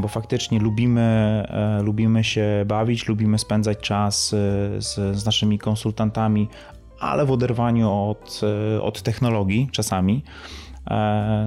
bo 0.00 0.08
faktycznie 0.08 0.58
lubimy, 0.58 1.00
e, 1.48 1.82
lubimy 1.82 2.24
się 2.24 2.64
bawić, 2.66 3.08
lubimy 3.08 3.38
spędzać 3.38 3.78
czas 3.78 4.32
e, 4.32 4.36
z, 4.82 5.16
z 5.18 5.26
naszymi 5.26 5.58
konsultantami, 5.58 6.48
ale 7.00 7.26
w 7.26 7.30
oderwaniu 7.30 7.92
od, 7.92 8.40
od 8.82 9.02
technologii 9.02 9.68
czasami 9.72 10.22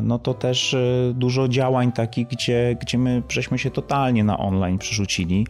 no 0.01 0.19
to 0.19 0.33
też 0.33 0.75
dużo 1.13 1.47
działań 1.47 1.91
takich, 1.91 2.27
gdzie, 2.27 2.77
gdzie 2.81 2.97
my 2.97 3.23
żeśmy 3.29 3.59
się 3.59 3.71
totalnie 3.71 4.23
na 4.23 4.37
online 4.37 4.77
przerzucili. 4.77 5.47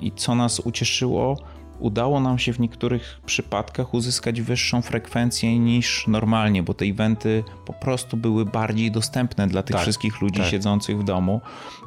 I 0.00 0.12
co 0.12 0.34
nas 0.34 0.60
ucieszyło, 0.60 1.36
udało 1.78 2.20
nam 2.20 2.38
się 2.38 2.52
w 2.52 2.60
niektórych 2.60 3.20
przypadkach 3.26 3.94
uzyskać 3.94 4.40
wyższą 4.40 4.82
frekwencję 4.82 5.58
niż 5.58 6.06
normalnie, 6.06 6.62
bo 6.62 6.74
te 6.74 6.84
eventy 6.84 7.44
po 7.64 7.72
prostu 7.72 8.16
były 8.16 8.44
bardziej 8.44 8.90
dostępne 8.90 9.46
dla 9.46 9.62
tych 9.62 9.76
tak, 9.76 9.82
wszystkich 9.82 10.20
ludzi 10.20 10.40
tak. 10.40 10.48
siedzących 10.48 10.98
w 10.98 11.04
domu. 11.04 11.40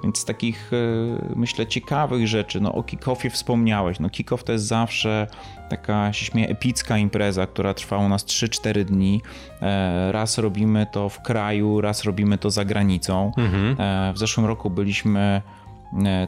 Więc 0.04 0.20
z 0.20 0.26
takich, 0.26 0.72
e, 0.74 1.36
myślę, 1.36 1.68
ciekawych 1.68 2.28
rzeczy, 2.28 2.62
no 2.62 2.74
o 2.74 2.84
kickoffie 2.84 3.30
wspomniałeś. 3.30 4.00
No 4.00 4.10
kickoff 4.10 4.44
to 4.44 4.52
jest 4.52 4.66
zawsze 4.66 5.28
taka, 5.70 6.14
się 6.14 6.34
epicka 6.34 6.98
impreza, 6.98 7.48
która 7.48 7.74
trwa 7.74 7.98
u 7.98 8.10
nas 8.10 8.26
3-4 8.26 8.84
dni. 8.84 9.22
E, 9.62 10.12
raz 10.12 10.38
robimy 10.38 10.88
to 10.92 11.10
w 11.10 11.22
kraju, 11.22 11.82
raz 11.82 12.04
robimy 12.04 12.38
to 12.38 12.52
za 12.52 12.66
granicą. 12.66 13.32
Mhm. 13.38 13.76
E, 13.80 14.14
w 14.14 14.18
zeszłym 14.18 14.46
roku 14.46 14.70
byliśmy 14.70 15.42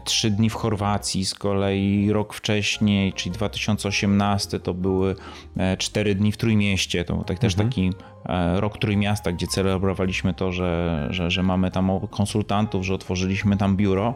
trzy 0.04 0.32
dni 0.32 0.50
w 0.50 0.54
Chorwacji, 0.54 1.26
z 1.26 1.34
kolei 1.34 2.12
rok 2.12 2.34
wcześniej, 2.34 3.14
czyli 3.14 3.36
2018, 3.36 4.60
to 4.60 4.74
były 4.74 5.16
e, 5.58 5.78
cztery 5.78 6.16
dni 6.16 6.32
w 6.32 6.38
Trójmieście. 6.38 7.06
To 7.06 7.24
tak 7.24 7.40
też 7.40 7.54
mhm. 7.54 7.70
taki 7.70 7.92
e, 8.26 8.62
rok 8.62 8.78
Trójmiasta, 8.78 9.32
gdzie 9.32 9.48
celebrowaliśmy 9.48 10.34
to, 10.34 10.52
że, 10.52 11.08
że, 11.10 11.32
że 11.32 11.44
mamy 11.44 11.72
tam 11.72 11.92
konsultantów, 12.10 12.86
że 12.86 12.94
otworzyliśmy 12.94 13.58
tam 13.58 13.78
biuro. 13.78 14.14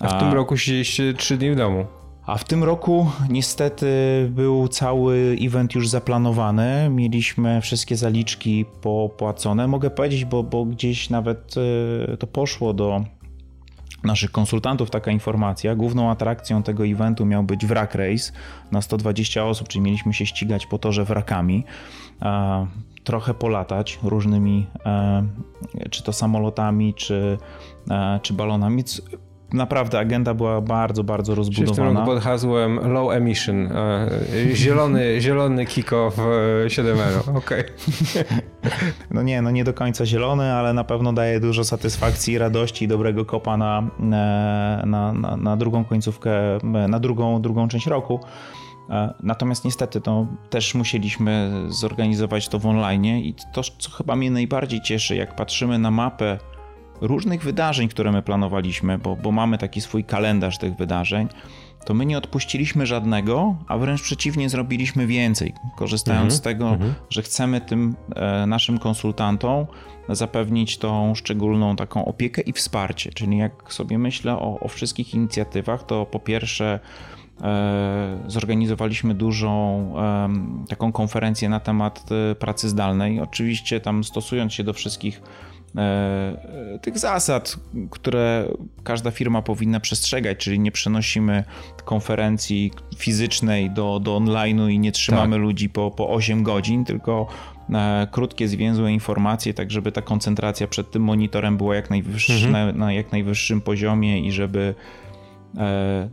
A 0.00 0.08
w 0.08 0.20
tym 0.20 0.32
roku 0.32 0.56
siedzieliście 0.56 1.14
trzy 1.14 1.36
dni 1.36 1.50
w 1.50 1.56
domu. 1.56 1.86
A 2.26 2.38
w 2.38 2.44
tym 2.44 2.64
roku 2.64 3.10
niestety 3.28 3.86
był 4.30 4.68
cały 4.68 5.36
event 5.40 5.74
już 5.74 5.88
zaplanowany. 5.88 6.90
Mieliśmy 6.90 7.60
wszystkie 7.60 7.96
zaliczki 7.96 8.64
popłacone. 8.82 9.68
Mogę 9.68 9.90
powiedzieć, 9.90 10.24
bo, 10.24 10.42
bo 10.42 10.64
gdzieś 10.64 11.10
nawet 11.10 11.54
to 12.18 12.26
poszło 12.26 12.72
do 12.74 13.04
naszych 14.06 14.30
konsultantów 14.30 14.90
taka 14.90 15.10
informacja. 15.10 15.74
Główną 15.74 16.10
atrakcją 16.10 16.62
tego 16.62 16.86
eventu 16.86 17.26
miał 17.26 17.42
być 17.42 17.66
wrak 17.66 17.94
race 17.94 18.32
na 18.72 18.82
120 18.82 19.44
osób, 19.44 19.68
czyli 19.68 19.82
mieliśmy 19.82 20.14
się 20.14 20.26
ścigać 20.26 20.66
po 20.66 20.78
torze 20.78 21.04
wrakami, 21.04 21.64
trochę 23.04 23.34
polatać 23.34 23.98
różnymi, 24.02 24.66
e, 24.86 25.26
czy 25.90 26.02
to 26.02 26.12
samolotami, 26.12 26.94
czy, 26.94 27.38
e, 27.90 28.20
czy 28.22 28.34
balonami 28.34 28.84
naprawdę 29.52 29.98
agenda 29.98 30.34
była 30.34 30.60
bardzo, 30.60 31.04
bardzo 31.04 31.34
rozbudowana. 31.34 32.04
pod 32.04 32.20
hasłem 32.20 32.92
low 32.92 33.12
emission, 33.12 33.66
e, 33.72 34.10
zielony, 34.54 35.16
zielony 35.20 35.66
kick-off 35.66 36.16
7 36.68 36.98
euro, 37.00 37.38
okej. 37.38 37.60
Okay. 37.60 38.24
No 39.10 39.22
nie, 39.22 39.42
no 39.42 39.50
nie 39.50 39.64
do 39.64 39.74
końca 39.74 40.06
zielony, 40.06 40.52
ale 40.52 40.72
na 40.72 40.84
pewno 40.84 41.12
daje 41.12 41.40
dużo 41.40 41.64
satysfakcji, 41.64 42.38
radości 42.38 42.84
i 42.84 42.88
dobrego 42.88 43.24
kopa 43.24 43.56
na, 43.56 43.90
e, 43.98 44.86
na, 44.86 45.12
na, 45.12 45.36
na 45.36 45.56
drugą 45.56 45.84
końcówkę, 45.84 46.56
e, 46.56 46.88
na 46.88 47.00
drugą, 47.00 47.42
drugą 47.42 47.68
część 47.68 47.86
roku. 47.86 48.20
Natomiast 49.22 49.64
niestety 49.64 50.00
to 50.00 50.26
też 50.50 50.74
musieliśmy 50.74 51.52
zorganizować 51.68 52.48
to 52.48 52.58
w 52.58 52.66
online 52.66 53.04
i 53.04 53.34
to, 53.52 53.62
co 53.78 53.90
chyba 53.90 54.16
mnie 54.16 54.30
najbardziej 54.30 54.80
cieszy, 54.80 55.16
jak 55.16 55.36
patrzymy 55.36 55.78
na 55.78 55.90
mapę 55.90 56.38
różnych 57.00 57.42
wydarzeń, 57.42 57.88
które 57.88 58.12
my 58.12 58.22
planowaliśmy, 58.22 58.98
bo, 58.98 59.16
bo 59.16 59.32
mamy 59.32 59.58
taki 59.58 59.80
swój 59.80 60.04
kalendarz 60.04 60.58
tych 60.58 60.76
wydarzeń, 60.76 61.28
to 61.86 61.94
my 61.94 62.06
nie 62.06 62.18
odpuściliśmy 62.18 62.86
żadnego, 62.86 63.56
a 63.68 63.78
wręcz 63.78 64.02
przeciwnie, 64.02 64.48
zrobiliśmy 64.48 65.06
więcej, 65.06 65.54
korzystając 65.76 66.22
mm 66.22 66.30
-hmm. 66.30 66.38
z 66.38 66.40
tego, 66.40 66.68
mm 66.68 66.80
-hmm. 66.80 66.92
że 67.10 67.22
chcemy 67.22 67.60
tym 67.60 67.96
e, 68.16 68.46
naszym 68.46 68.78
konsultantom 68.78 69.66
zapewnić 70.08 70.78
tą 70.78 71.14
szczególną 71.14 71.76
taką 71.76 72.04
opiekę 72.04 72.42
i 72.42 72.52
wsparcie. 72.52 73.10
Czyli 73.12 73.38
jak 73.38 73.72
sobie 73.72 73.98
myślę 73.98 74.32
o, 74.32 74.60
o 74.60 74.68
wszystkich 74.68 75.14
inicjatywach, 75.14 75.86
to 75.86 76.06
po 76.06 76.20
pierwsze 76.20 76.80
e, 77.42 78.18
zorganizowaliśmy 78.26 79.14
dużą 79.14 79.92
e, 79.98 80.68
taką 80.68 80.92
konferencję 80.92 81.48
na 81.48 81.60
temat 81.60 82.04
e, 82.30 82.34
pracy 82.34 82.68
zdalnej. 82.68 83.20
Oczywiście 83.20 83.80
tam 83.80 84.04
stosując 84.04 84.52
się 84.52 84.64
do 84.64 84.72
wszystkich 84.72 85.22
tych 86.82 86.98
zasad, 86.98 87.56
które 87.90 88.48
każda 88.84 89.10
firma 89.10 89.42
powinna 89.42 89.80
przestrzegać, 89.80 90.38
czyli 90.38 90.60
nie 90.60 90.72
przenosimy 90.72 91.44
konferencji 91.84 92.70
fizycznej 92.96 93.70
do, 93.70 94.00
do 94.00 94.16
online'u 94.16 94.70
i 94.70 94.78
nie 94.78 94.92
trzymamy 94.92 95.36
tak. 95.36 95.42
ludzi 95.42 95.68
po, 95.68 95.90
po 95.90 96.10
8 96.10 96.42
godzin, 96.42 96.84
tylko 96.84 97.26
e, 97.74 98.06
krótkie, 98.10 98.48
zwięzłe 98.48 98.92
informacje, 98.92 99.54
tak 99.54 99.70
żeby 99.70 99.92
ta 99.92 100.02
koncentracja 100.02 100.68
przed 100.68 100.90
tym 100.90 101.02
monitorem 101.02 101.56
była 101.56 101.76
jak 101.76 101.90
najwyższy, 101.90 102.46
mhm. 102.46 102.52
na, 102.52 102.86
na 102.86 102.92
jak 102.92 103.12
najwyższym 103.12 103.60
poziomie 103.60 104.20
i 104.20 104.32
żeby 104.32 104.74
E, 104.74 105.15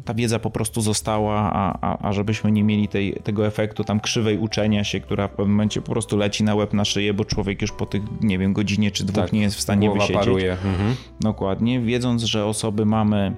ta 0.05 0.13
wiedza 0.13 0.39
po 0.39 0.51
prostu 0.51 0.81
została, 0.81 1.51
a, 1.53 1.77
a, 1.81 2.07
a 2.07 2.13
żebyśmy 2.13 2.51
nie 2.51 2.63
mieli 2.63 2.87
tej, 2.87 3.13
tego 3.13 3.47
efektu 3.47 3.83
tam 3.83 3.99
krzywej 3.99 4.37
uczenia 4.37 4.83
się, 4.83 4.99
która 4.99 5.27
w 5.27 5.31
pewnym 5.31 5.51
momencie 5.51 5.81
po 5.81 5.91
prostu 5.91 6.17
leci 6.17 6.43
na 6.43 6.55
łeb 6.55 6.73
na 6.73 6.85
szyję, 6.85 7.13
bo 7.13 7.25
człowiek 7.25 7.61
już 7.61 7.71
po 7.71 7.85
tych, 7.85 8.03
nie 8.21 8.37
wiem, 8.37 8.53
godzinie 8.53 8.91
czy 8.91 9.05
dwóch 9.05 9.23
tak, 9.23 9.33
nie 9.33 9.41
jest 9.41 9.55
w 9.55 9.61
stanie 9.61 9.91
wysiedzieć. 9.91 10.15
Paruje. 10.15 10.51
Mhm. 10.51 10.95
Dokładnie, 11.19 11.81
wiedząc, 11.81 12.23
że 12.23 12.45
osoby 12.45 12.85
mamy, 12.85 13.35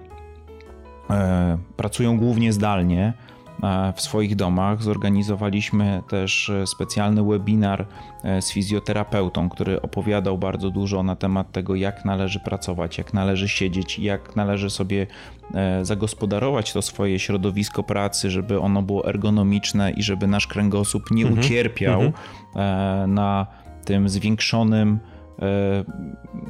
e, 1.09 1.57
pracują 1.75 2.17
głównie 2.17 2.53
zdalnie, 2.53 3.13
w 3.95 4.01
swoich 4.01 4.35
domach. 4.35 4.83
Zorganizowaliśmy 4.83 6.03
też 6.09 6.51
specjalny 6.65 7.23
webinar 7.23 7.85
z 8.41 8.51
fizjoterapeutą, 8.51 9.49
który 9.49 9.81
opowiadał 9.81 10.37
bardzo 10.37 10.69
dużo 10.69 11.03
na 11.03 11.15
temat 11.15 11.51
tego, 11.51 11.75
jak 11.75 12.05
należy 12.05 12.39
pracować, 12.39 12.97
jak 12.97 13.13
należy 13.13 13.47
siedzieć, 13.49 13.99
jak 13.99 14.35
należy 14.35 14.69
sobie 14.69 15.07
zagospodarować 15.81 16.73
to 16.73 16.81
swoje 16.81 17.19
środowisko 17.19 17.83
pracy, 17.83 18.29
żeby 18.29 18.59
ono 18.59 18.81
było 18.81 19.09
ergonomiczne 19.09 19.91
i 19.91 20.03
żeby 20.03 20.27
nasz 20.27 20.47
kręgosłup 20.47 21.11
nie 21.11 21.23
mhm. 21.23 21.39
ucierpiał 21.39 22.01
mhm. 22.01 23.13
na 23.13 23.47
tym 23.85 24.09
zwiększonym 24.09 24.99
E, 24.99 25.14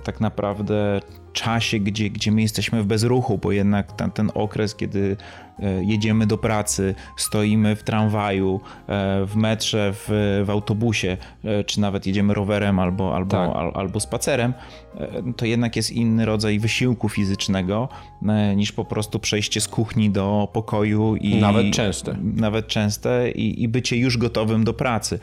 tak 0.03 0.21
naprawdę 0.21 1.01
czasie, 1.33 1.79
gdzie, 1.79 2.09
gdzie 2.09 2.31
my 2.31 2.41
jesteśmy 2.41 2.83
w 2.83 2.85
bezruchu, 2.85 3.37
bo 3.37 3.51
jednak 3.51 3.91
ten, 3.91 4.11
ten 4.11 4.31
okres, 4.33 4.75
kiedy 4.75 5.17
e, 5.59 5.83
jedziemy 5.83 6.27
do 6.27 6.37
pracy, 6.37 6.95
stoimy 7.17 7.75
w 7.75 7.83
tramwaju, 7.83 8.61
e, 8.87 9.25
w 9.25 9.35
metrze, 9.35 9.93
w, 9.93 10.09
w 10.45 10.49
autobusie, 10.49 11.17
czy 11.65 11.81
nawet 11.81 12.07
jedziemy 12.07 12.33
rowerem 12.33 12.79
albo, 12.79 13.15
albo, 13.15 13.31
tak. 13.31 13.55
al, 13.55 13.71
albo 13.73 13.99
spacerem, 13.99 14.53
to 15.37 15.45
jednak 15.45 15.75
jest 15.75 15.91
inny 15.91 16.25
rodzaj 16.25 16.59
wysiłku 16.59 17.09
fizycznego 17.09 17.89
niż 18.55 18.71
po 18.71 18.85
prostu 18.85 19.19
przejście 19.19 19.61
z 19.61 19.67
kuchni 19.67 20.09
do 20.09 20.47
pokoju 20.53 21.15
i 21.15 21.35
nawet 21.35 21.71
częste. 21.73 22.17
Nawet 22.35 22.67
częste 22.67 23.31
i, 23.31 23.63
i 23.63 23.67
bycie 23.67 23.97
już 23.97 24.17
gotowym 24.17 24.63
do 24.63 24.73
pracy. 24.73 25.19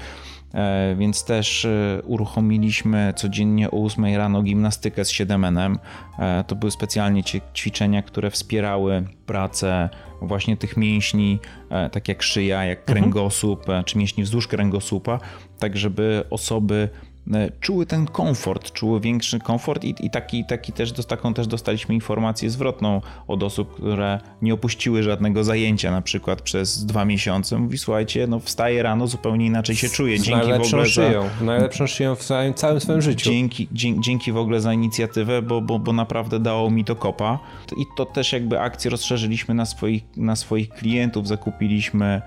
E, 0.54 0.94
więc 0.98 1.24
też 1.24 1.64
e, 1.64 2.02
uruchomiliśmy 2.04 3.12
codziennie 3.16 3.70
o 3.70 3.84
8 3.84 4.16
rano 4.16 4.42
gimnastykę 4.42 5.04
z 5.04 5.12
7N. 5.12 5.76
E, 6.18 6.44
to 6.46 6.56
były 6.56 6.70
specjalnie 6.70 7.22
ćwiczenia, 7.54 8.02
które 8.02 8.30
wspierały 8.30 9.04
pracę 9.26 9.88
właśnie 10.22 10.56
tych 10.56 10.76
mięśni, 10.76 11.38
tak 11.92 12.08
jak 12.08 12.22
szyja, 12.22 12.64
jak 12.64 12.78
mhm. 12.78 12.98
kręgosłup, 12.98 13.66
czy 13.84 13.98
mięśni 13.98 14.24
wzdłuż 14.24 14.48
kręgosłupa, 14.48 15.18
tak 15.58 15.76
żeby 15.76 16.24
osoby 16.30 16.88
czuły 17.60 17.86
ten 17.86 18.06
komfort, 18.06 18.72
czuły 18.72 19.00
większy 19.00 19.38
komfort 19.38 19.84
i, 19.84 19.94
i 20.00 20.10
taki, 20.10 20.44
taki 20.44 20.72
też, 20.72 20.92
taką 20.92 21.34
też 21.34 21.46
dostaliśmy 21.46 21.94
informację 21.94 22.50
zwrotną 22.50 23.00
od 23.26 23.42
osób, 23.42 23.74
które 23.74 24.20
nie 24.42 24.54
opuściły 24.54 25.02
żadnego 25.02 25.44
zajęcia 25.44 25.90
na 25.90 26.02
przykład 26.02 26.42
przez 26.42 26.86
dwa 26.86 27.04
miesiące. 27.04 27.58
Mówi, 27.58 27.78
słuchajcie, 27.78 28.26
no 28.26 28.40
wstaję 28.40 28.82
rano, 28.82 29.06
zupełnie 29.06 29.46
inaczej 29.46 29.76
się 29.76 29.88
czuję. 29.88 30.18
Z 30.18 30.22
dzięki 30.22 30.40
najlepszą 30.40 30.70
w 30.70 30.74
ogóle 30.74 30.86
szyją, 30.86 31.28
za, 31.38 31.44
najlepszą 31.44 31.86
szyją 31.86 32.14
w 32.14 32.24
całym, 32.24 32.54
całym 32.54 32.80
swoim 32.80 33.02
życiu. 33.02 33.30
Dzięki, 33.30 33.68
dzięki, 33.72 34.00
dzięki 34.00 34.32
w 34.32 34.36
ogóle 34.36 34.60
za 34.60 34.72
inicjatywę, 34.72 35.42
bo, 35.42 35.60
bo, 35.60 35.78
bo 35.78 35.92
naprawdę 35.92 36.40
dało 36.40 36.70
mi 36.70 36.84
to 36.84 36.96
kopa. 36.96 37.38
I 37.76 37.84
to 37.96 38.06
też 38.06 38.32
jakby 38.32 38.60
akcję 38.60 38.90
rozszerzyliśmy 38.90 39.54
na 39.54 39.64
swoich, 39.64 40.02
na 40.16 40.36
swoich 40.36 40.68
klientów, 40.68 41.28
zakupiliśmy 41.28 42.22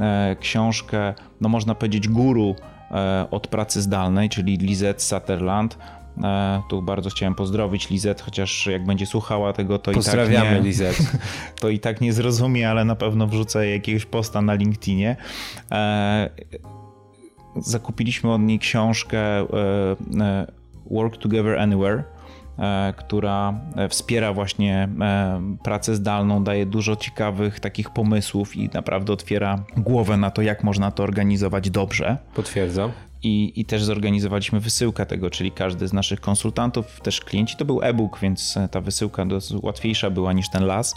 e, 0.00 0.36
książkę, 0.40 1.14
no 1.40 1.48
można 1.48 1.74
powiedzieć 1.74 2.08
guru, 2.08 2.54
E, 2.56 2.75
od 3.30 3.46
pracy 3.46 3.82
zdalnej, 3.82 4.28
czyli 4.28 4.56
Lizette 4.56 5.00
Sutherland. 5.00 5.78
E, 6.24 6.62
tu 6.70 6.82
bardzo 6.82 7.10
chciałem 7.10 7.34
pozdrowić 7.34 7.90
Lizette, 7.90 8.22
chociaż 8.22 8.66
jak 8.66 8.84
będzie 8.84 9.06
słuchała 9.06 9.52
tego, 9.52 9.78
to 9.78 9.90
i 9.90 9.94
tak 9.94 10.30
nie, 10.30 10.60
Lizette. 10.60 11.02
to 11.60 11.68
i 11.68 11.78
tak 11.78 12.00
nie 12.00 12.12
zrozumie, 12.12 12.70
ale 12.70 12.84
na 12.84 12.96
pewno 12.96 13.26
wrzucę 13.26 13.70
jakiegoś 13.70 14.06
posta 14.06 14.42
na 14.42 14.54
LinkedInie. 14.54 15.16
E, 15.72 16.30
zakupiliśmy 17.56 18.32
od 18.32 18.42
niej 18.42 18.58
książkę 18.58 19.46
Work 20.90 21.16
Together 21.16 21.58
Anywhere 21.58 22.02
E, 22.02 22.15
która 22.96 23.60
e, 23.76 23.88
wspiera 23.88 24.32
właśnie 24.32 24.88
e, 25.00 25.56
pracę 25.62 25.94
zdalną, 25.94 26.44
daje 26.44 26.66
dużo 26.66 26.96
ciekawych 26.96 27.60
takich 27.60 27.90
pomysłów 27.90 28.56
i 28.56 28.70
naprawdę 28.74 29.12
otwiera 29.12 29.64
głowę 29.76 30.16
na 30.16 30.30
to, 30.30 30.42
jak 30.42 30.64
można 30.64 30.90
to 30.90 31.02
organizować 31.02 31.70
dobrze. 31.70 32.18
Potwierdzam. 32.34 32.92
I, 33.22 33.52
I, 33.56 33.64
też 33.64 33.84
zorganizowaliśmy 33.84 34.60
wysyłkę 34.60 35.06
tego, 35.06 35.30
czyli 35.30 35.52
każdy 35.52 35.88
z 35.88 35.92
naszych 35.92 36.20
konsultantów, 36.20 37.00
też 37.00 37.20
klienci, 37.20 37.56
to 37.56 37.64
był 37.64 37.82
e-book, 37.82 38.18
więc 38.22 38.58
ta 38.70 38.80
wysyłka 38.80 39.26
łatwiejsza 39.62 40.10
była 40.10 40.32
niż 40.32 40.50
ten 40.50 40.66
las. 40.66 40.94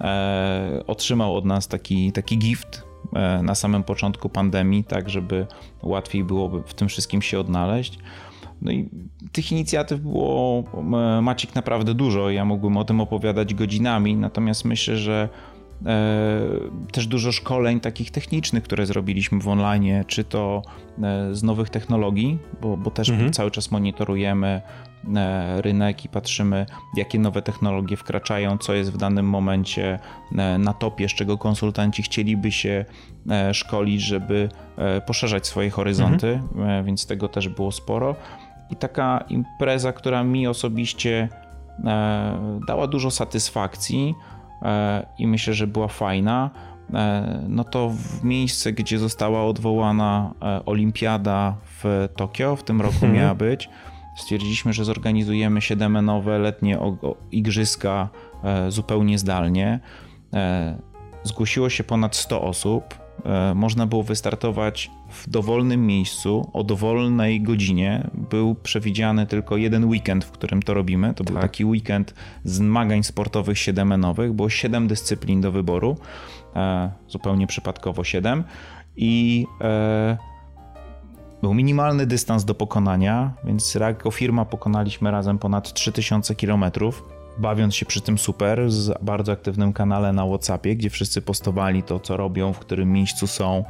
E, 0.00 0.82
otrzymał 0.86 1.36
od 1.36 1.44
nas 1.44 1.68
taki, 1.68 2.12
taki 2.12 2.38
gift 2.38 2.84
e, 3.14 3.42
na 3.42 3.54
samym 3.54 3.82
początku 3.82 4.28
pandemii, 4.28 4.84
tak 4.84 5.10
żeby 5.10 5.46
łatwiej 5.82 6.24
byłoby 6.24 6.62
w 6.66 6.74
tym 6.74 6.88
wszystkim 6.88 7.22
się 7.22 7.40
odnaleźć. 7.40 7.98
No 8.62 8.72
i 8.72 8.88
tych 9.32 9.52
inicjatyw 9.52 10.00
było 10.00 10.64
e, 11.18 11.22
Maciek 11.22 11.54
naprawdę 11.54 11.94
dużo. 11.94 12.30
Ja 12.30 12.44
mógłbym 12.44 12.76
o 12.76 12.84
tym 12.84 13.00
opowiadać 13.00 13.54
godzinami, 13.54 14.16
natomiast 14.16 14.64
myślę, 14.64 14.96
że 14.96 15.28
e, 15.86 16.40
też 16.92 17.06
dużo 17.06 17.32
szkoleń 17.32 17.80
takich 17.80 18.10
technicznych, 18.10 18.64
które 18.64 18.86
zrobiliśmy 18.86 19.40
w 19.40 19.48
online, 19.48 20.04
czy 20.06 20.24
to 20.24 20.62
e, 21.02 21.34
z 21.34 21.42
nowych 21.42 21.70
technologii, 21.70 22.38
bo, 22.62 22.76
bo 22.76 22.90
też 22.90 23.08
mhm. 23.08 23.32
cały 23.32 23.50
czas 23.50 23.70
monitorujemy 23.70 24.62
rynek 25.56 26.04
i 26.04 26.08
patrzymy, 26.08 26.66
jakie 26.96 27.18
nowe 27.18 27.42
technologie 27.42 27.96
wkraczają, 27.96 28.58
co 28.58 28.74
jest 28.74 28.92
w 28.92 28.96
danym 28.96 29.26
momencie 29.26 29.98
na 30.58 30.74
topie, 30.74 31.08
z 31.08 31.12
czego 31.12 31.38
konsultanci 31.38 32.02
chcieliby 32.02 32.52
się 32.52 32.84
szkolić, 33.52 34.02
żeby 34.02 34.48
poszerzać 35.06 35.46
swoje 35.46 35.70
horyzonty, 35.70 36.28
mhm. 36.28 36.84
więc 36.84 37.06
tego 37.06 37.28
też 37.28 37.48
było 37.48 37.72
sporo 37.72 38.16
i 38.70 38.76
taka 38.76 39.24
impreza, 39.28 39.92
która 39.92 40.24
mi 40.24 40.46
osobiście 40.46 41.28
e, 41.84 42.60
dała 42.66 42.86
dużo 42.86 43.10
satysfakcji 43.10 44.14
e, 44.62 45.06
i 45.18 45.26
myślę, 45.26 45.54
że 45.54 45.66
była 45.66 45.88
fajna. 45.88 46.50
E, 46.94 47.44
no 47.48 47.64
to 47.64 47.88
w 47.88 48.24
miejsce, 48.24 48.72
gdzie 48.72 48.98
została 48.98 49.44
odwołana 49.44 50.34
olimpiada 50.66 51.56
w 51.82 52.08
Tokio, 52.16 52.56
w 52.56 52.62
tym 52.62 52.80
roku 52.80 52.94
mhm. 52.94 53.12
miała 53.12 53.34
być, 53.34 53.70
stwierdziliśmy, 54.16 54.72
że 54.72 54.84
zorganizujemy 54.84 55.60
siedemenowe 55.60 56.38
letnie 56.38 56.78
igrzyska 57.32 58.08
zupełnie 58.68 59.18
zdalnie. 59.18 59.80
Zgłosiło 61.22 61.70
się 61.70 61.84
ponad 61.84 62.16
100 62.16 62.42
osób. 62.42 63.07
Można 63.54 63.86
było 63.86 64.02
wystartować 64.02 64.90
w 65.08 65.30
dowolnym 65.30 65.86
miejscu 65.86 66.50
o 66.52 66.64
dowolnej 66.64 67.42
godzinie. 67.42 68.10
Był 68.30 68.54
przewidziany 68.54 69.26
tylko 69.26 69.56
jeden 69.56 69.84
weekend, 69.84 70.24
w 70.24 70.30
którym 70.30 70.62
to 70.62 70.74
robimy. 70.74 71.14
To 71.14 71.24
tak. 71.24 71.32
był 71.32 71.42
taki 71.42 71.64
weekend 71.64 72.14
zmagań 72.44 73.02
sportowych 73.02 73.58
siedemenowych. 73.58 74.32
Było 74.32 74.48
siedem 74.48 74.88
dyscyplin 74.88 75.40
do 75.40 75.52
wyboru, 75.52 75.96
e, 76.56 76.90
zupełnie 77.08 77.46
przypadkowo 77.46 78.04
siedem. 78.04 78.44
I 78.96 79.46
e, 79.60 80.18
był 81.42 81.54
minimalny 81.54 82.06
dystans 82.06 82.44
do 82.44 82.54
pokonania, 82.54 83.32
więc 83.44 83.74
jako 83.74 84.10
firma 84.10 84.44
pokonaliśmy 84.44 85.10
razem 85.10 85.38
ponad 85.38 85.72
3000 85.72 86.34
kilometrów 86.34 87.17
bawiąc 87.38 87.74
się 87.74 87.86
przy 87.86 88.00
tym 88.00 88.18
super, 88.18 88.70
z 88.70 89.02
bardzo 89.02 89.32
aktywnym 89.32 89.72
kanale 89.72 90.12
na 90.12 90.26
WhatsAppie, 90.26 90.76
gdzie 90.76 90.90
wszyscy 90.90 91.22
postowali 91.22 91.82
to, 91.82 92.00
co 92.00 92.16
robią, 92.16 92.52
w 92.52 92.58
którym 92.58 92.92
miejscu 92.92 93.26
są, 93.26 93.64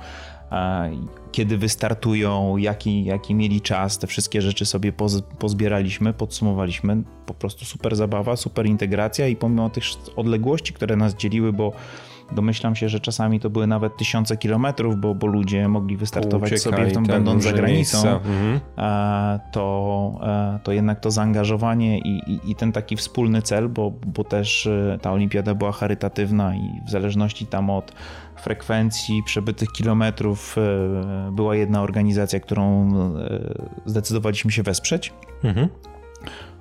kiedy 1.33 1.59
wystartują, 1.59 2.57
jaki, 2.57 3.05
jaki 3.05 3.35
mieli 3.35 3.61
czas, 3.61 3.99
te 3.99 4.07
wszystkie 4.07 4.43
rzeczy 4.43 4.67
sobie 4.67 4.93
poz, 4.93 5.23
pozbieraliśmy, 5.39 6.13
podsumowaliśmy. 6.13 7.03
Po 7.27 7.35
prostu 7.35 7.65
super 7.65 7.97
zabawa, 7.97 8.37
super 8.37 8.67
integracja 8.67 9.29
i 9.29 9.37
pomimo 9.37 9.71
tych 9.71 9.85
odległości, 10.17 10.73
które 10.73 10.97
nas 10.97 11.15
dzieliły, 11.15 11.53
bo 11.53 11.73
domyślam 12.33 12.77
się, 12.77 12.89
że 12.89 13.01
czasami 13.01 13.41
to 13.41 13.51
były 13.51 13.67
nawet 13.67 13.97
tysiące 13.97 14.37
kilometrów, 14.37 14.97
bo, 14.97 15.15
bo 15.15 15.27
ludzie 15.27 15.69
mogli 15.69 15.97
wystartować 15.97 16.53
Uciekaj, 16.53 16.73
sobie 16.73 16.87
w 16.87 16.93
tym, 16.93 17.05
będąc 17.05 17.45
za 17.45 17.53
granicą, 17.53 18.09
mhm. 18.09 18.61
to, 19.53 20.19
e, 20.23 20.59
to 20.63 20.73
jednak 20.73 21.01
to 21.01 21.11
zaangażowanie 21.11 21.99
i, 21.99 22.33
i, 22.33 22.51
i, 22.51 22.55
ten 22.55 22.73
taki 22.73 22.97
wspólny 22.97 23.43
cel, 23.43 23.69
bo, 23.69 23.91
bo 23.91 24.25
też 24.25 24.67
e, 24.67 24.99
ta 25.03 25.13
olimpiada 25.13 25.55
była 25.55 25.73
charytatywna 25.73 26.57
i 26.57 26.81
w 26.87 26.91
zależności 26.91 27.47
tam 27.47 27.71
od 27.71 27.93
frekwencji 28.37 29.23
przebytych 29.23 29.73
kilometrów 29.73 30.57
e, 30.59 31.33
była 31.33 31.57
jedna 31.57 31.83
organizacja, 31.83 32.41
którą 32.41 32.89
zdecydowaliśmy 33.87 34.51
się 34.51 34.63
wesprzeć. 34.63 35.13
Mhm 35.45 35.69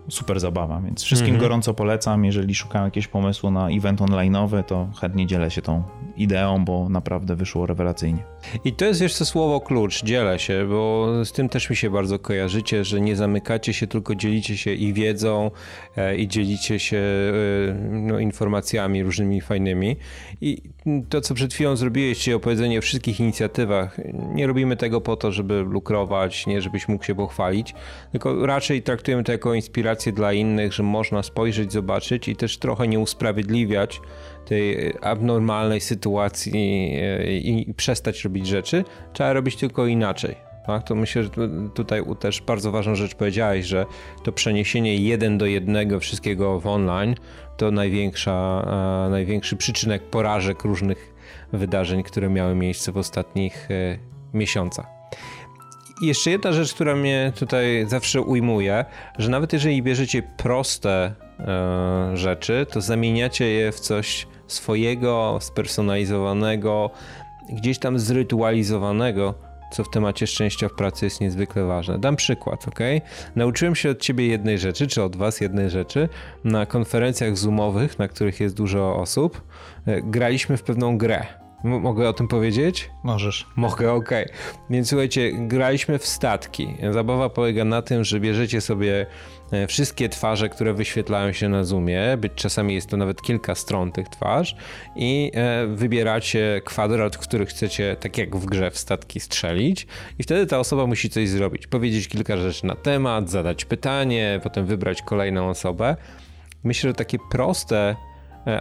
super 0.10 0.40
zabawa, 0.40 0.82
więc 0.82 1.04
wszystkim 1.04 1.30
mm 1.30 1.40
-hmm. 1.40 1.44
gorąco 1.44 1.74
polecam. 1.74 2.26
Jeżeli 2.26 2.56
szukają 2.56 2.86
jakiegoś 2.86 3.08
pomysłu 3.08 3.52
na 3.52 3.70
event 3.70 4.00
online'owy, 4.00 4.64
to 4.64 4.88
chętnie 5.02 5.28
dzielę 5.28 5.52
się 5.52 5.62
tą 5.62 5.84
ideą, 6.18 6.66
bo 6.66 6.90
naprawdę 6.90 7.36
wyszło 7.36 7.66
rewelacyjnie. 7.66 8.24
I 8.66 8.74
to 8.74 8.86
jest 8.86 9.02
jeszcze 9.02 9.26
słowo 9.26 9.62
klucz, 9.62 10.04
dzielę 10.04 10.40
się, 10.40 10.66
bo 10.70 11.08
z 11.26 11.32
tym 11.32 11.50
też 11.50 11.70
mi 11.70 11.76
się 11.76 11.90
bardzo 11.90 12.20
kojarzycie, 12.20 12.84
że 12.84 13.02
nie 13.02 13.16
zamykacie 13.16 13.74
się, 13.74 13.88
tylko 13.88 14.16
dzielicie 14.16 14.58
się 14.58 14.74
i 14.74 14.94
wiedzą, 14.94 15.52
e, 15.98 16.18
i 16.18 16.28
dzielicie 16.28 16.80
się 16.80 16.98
e, 16.98 17.74
no, 17.92 18.20
informacjami 18.20 19.04
różnymi 19.04 19.42
fajnymi. 19.42 19.96
I 20.42 20.62
to, 21.10 21.22
co 21.22 21.34
przed 21.34 21.54
chwilą 21.54 21.76
zrobiłeś, 21.76 22.20
czyli 22.20 22.34
opowiedzenie 22.34 22.80
o 22.80 22.82
wszystkich 22.82 23.20
inicjatywach, 23.20 23.98
nie 24.14 24.48
robimy 24.48 24.78
tego 24.78 25.02
po 25.02 25.16
to, 25.16 25.32
żeby 25.32 25.62
lukrować, 25.62 26.48
nie 26.48 26.62
żebyś 26.62 26.88
mógł 26.88 27.04
się 27.04 27.16
pochwalić, 27.16 27.76
tylko 28.12 28.46
raczej 28.46 28.82
traktujemy 28.82 29.24
to 29.24 29.32
jako 29.32 29.54
inspirację 29.54 30.12
dla 30.12 30.34
innych, 30.34 30.74
że 30.74 30.84
można 30.84 31.24
spojrzeć, 31.24 31.74
zobaczyć 31.74 32.28
i 32.28 32.36
też 32.36 32.58
trochę 32.58 32.88
nie 32.88 33.00
usprawiedliwiać 33.00 34.02
tej 34.48 34.94
abnormalnej 35.02 35.82
sytuacji 35.82 36.52
i 37.44 37.74
przestać 37.78 38.24
robić 38.24 38.48
rzeczy, 38.48 38.84
trzeba 39.14 39.34
robić 39.34 39.56
tylko 39.56 39.86
inaczej. 39.86 40.36
Tak? 40.68 40.84
To 40.84 40.96
myślę, 40.96 41.24
że 41.24 41.30
tutaj 41.74 42.04
też 42.20 42.42
bardzo 42.42 42.72
ważną 42.72 42.96
rzecz 42.96 43.16
powiedziałeś, 43.16 43.66
że 43.66 43.86
to 44.24 44.32
przeniesienie 44.32 44.96
jeden 44.96 45.38
do 45.38 45.46
jednego 45.46 46.00
wszystkiego 46.00 46.60
w 46.60 46.68
online 46.68 47.16
to 47.58 47.72
największa, 47.72 48.66
największy 49.10 49.56
przyczynek 49.56 50.04
porażek 50.04 50.64
różnych 50.64 51.14
wydarzeń, 51.54 52.04
które 52.04 52.30
miały 52.30 52.56
miejsce 52.56 52.92
w 52.92 52.98
ostatnich 52.98 53.70
miesiącach. 54.34 54.86
I 56.02 56.08
jeszcze 56.08 56.32
jedna 56.32 56.52
rzecz, 56.52 56.74
która 56.74 56.96
mnie 56.96 57.34
tutaj 57.36 57.86
zawsze 57.88 58.22
ujmuje, 58.22 58.86
że 59.18 59.30
nawet 59.30 59.54
jeżeli 59.54 59.84
bierzecie 59.84 60.24
proste 60.38 61.14
e, 61.40 62.18
rzeczy, 62.18 62.66
to 62.72 62.82
zamieniacie 62.82 63.46
je 63.46 63.72
w 63.72 63.80
coś 63.80 64.28
swojego, 64.48 65.38
spersonalizowanego, 65.42 66.90
gdzieś 67.50 67.80
tam 67.80 68.00
zrytualizowanego, 68.00 69.34
co 69.72 69.84
w 69.84 69.90
temacie 69.90 70.28
szczęścia 70.28 70.70
w 70.70 70.74
pracy 70.74 71.06
jest 71.06 71.22
niezwykle 71.22 71.64
ważne. 71.64 72.00
Dam 72.00 72.16
przykład, 72.16 72.68
ok? 72.68 72.80
Nauczyłem 73.36 73.76
się 73.76 73.90
od 73.90 74.02
ciebie 74.02 74.28
jednej 74.28 74.60
rzeczy, 74.60 74.88
czy 74.88 75.04
od 75.04 75.16
was 75.16 75.42
jednej 75.42 75.70
rzeczy. 75.70 76.10
Na 76.44 76.66
konferencjach 76.66 77.38
zoomowych, 77.38 78.00
na 78.00 78.08
których 78.08 78.40
jest 78.40 78.56
dużo 78.56 78.96
osób, 78.96 79.42
e, 79.86 80.02
graliśmy 80.02 80.58
w 80.58 80.64
pewną 80.64 80.98
grę 80.98 81.47
mogę 81.64 82.10
o 82.10 82.14
tym 82.14 82.28
powiedzieć? 82.28 82.90
Możesz. 83.04 83.48
Mogę, 83.56 83.94
okej. 83.94 84.26
Okay. 84.26 84.38
Więc 84.70 84.90
słuchajcie, 84.90 85.32
graliśmy 85.34 86.00
w 86.00 86.06
statki. 86.06 86.76
Zabawa 86.92 87.30
polega 87.30 87.66
na 87.66 87.82
tym, 87.82 88.04
że 88.04 88.20
bierzecie 88.20 88.62
sobie 88.62 89.06
e, 89.52 89.68
wszystkie 89.68 90.10
twarze, 90.10 90.50
które 90.50 90.74
wyświetlają 90.74 91.32
się 91.32 91.50
na 91.50 91.64
Zoomie, 91.64 92.18
być 92.18 92.34
czasami 92.36 92.74
jest 92.74 92.90
to 92.90 92.98
nawet 92.98 93.22
kilka 93.22 93.56
stron 93.56 93.92
tych 93.92 94.10
twarz 94.10 94.56
i 94.96 95.32
e, 95.34 95.68
wybieracie 95.68 96.62
kwadrat, 96.66 97.16
w 97.16 97.20
który 97.20 97.46
chcecie, 97.46 97.96
tak 98.00 98.18
jak 98.18 98.36
w 98.36 98.46
grze 98.46 98.72
w 98.72 98.78
statki, 98.78 99.20
strzelić 99.20 99.88
i 100.20 100.24
wtedy 100.24 100.46
ta 100.46 100.60
osoba 100.60 100.88
musi 100.88 101.10
coś 101.10 101.30
zrobić, 101.30 101.68
powiedzieć 101.68 102.08
kilka 102.08 102.38
rzeczy 102.38 102.66
na 102.66 102.76
temat, 102.76 103.30
zadać 103.30 103.66
pytanie, 103.66 104.40
potem 104.44 104.66
wybrać 104.66 105.02
kolejną 105.02 105.50
osobę. 105.50 105.96
Myślę, 106.64 106.90
że 106.90 106.94
takie 106.94 107.18
proste 107.32 107.96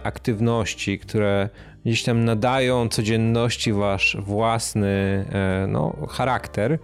aktywności, 0.03 0.99
które 0.99 1.49
gdzieś 1.85 2.03
tam 2.03 2.25
nadają 2.25 2.89
codzienności 2.89 3.73
wasz 3.73 4.17
własny 4.19 4.87
e, 5.31 5.67
no, 5.67 6.07
charakter, 6.09 6.79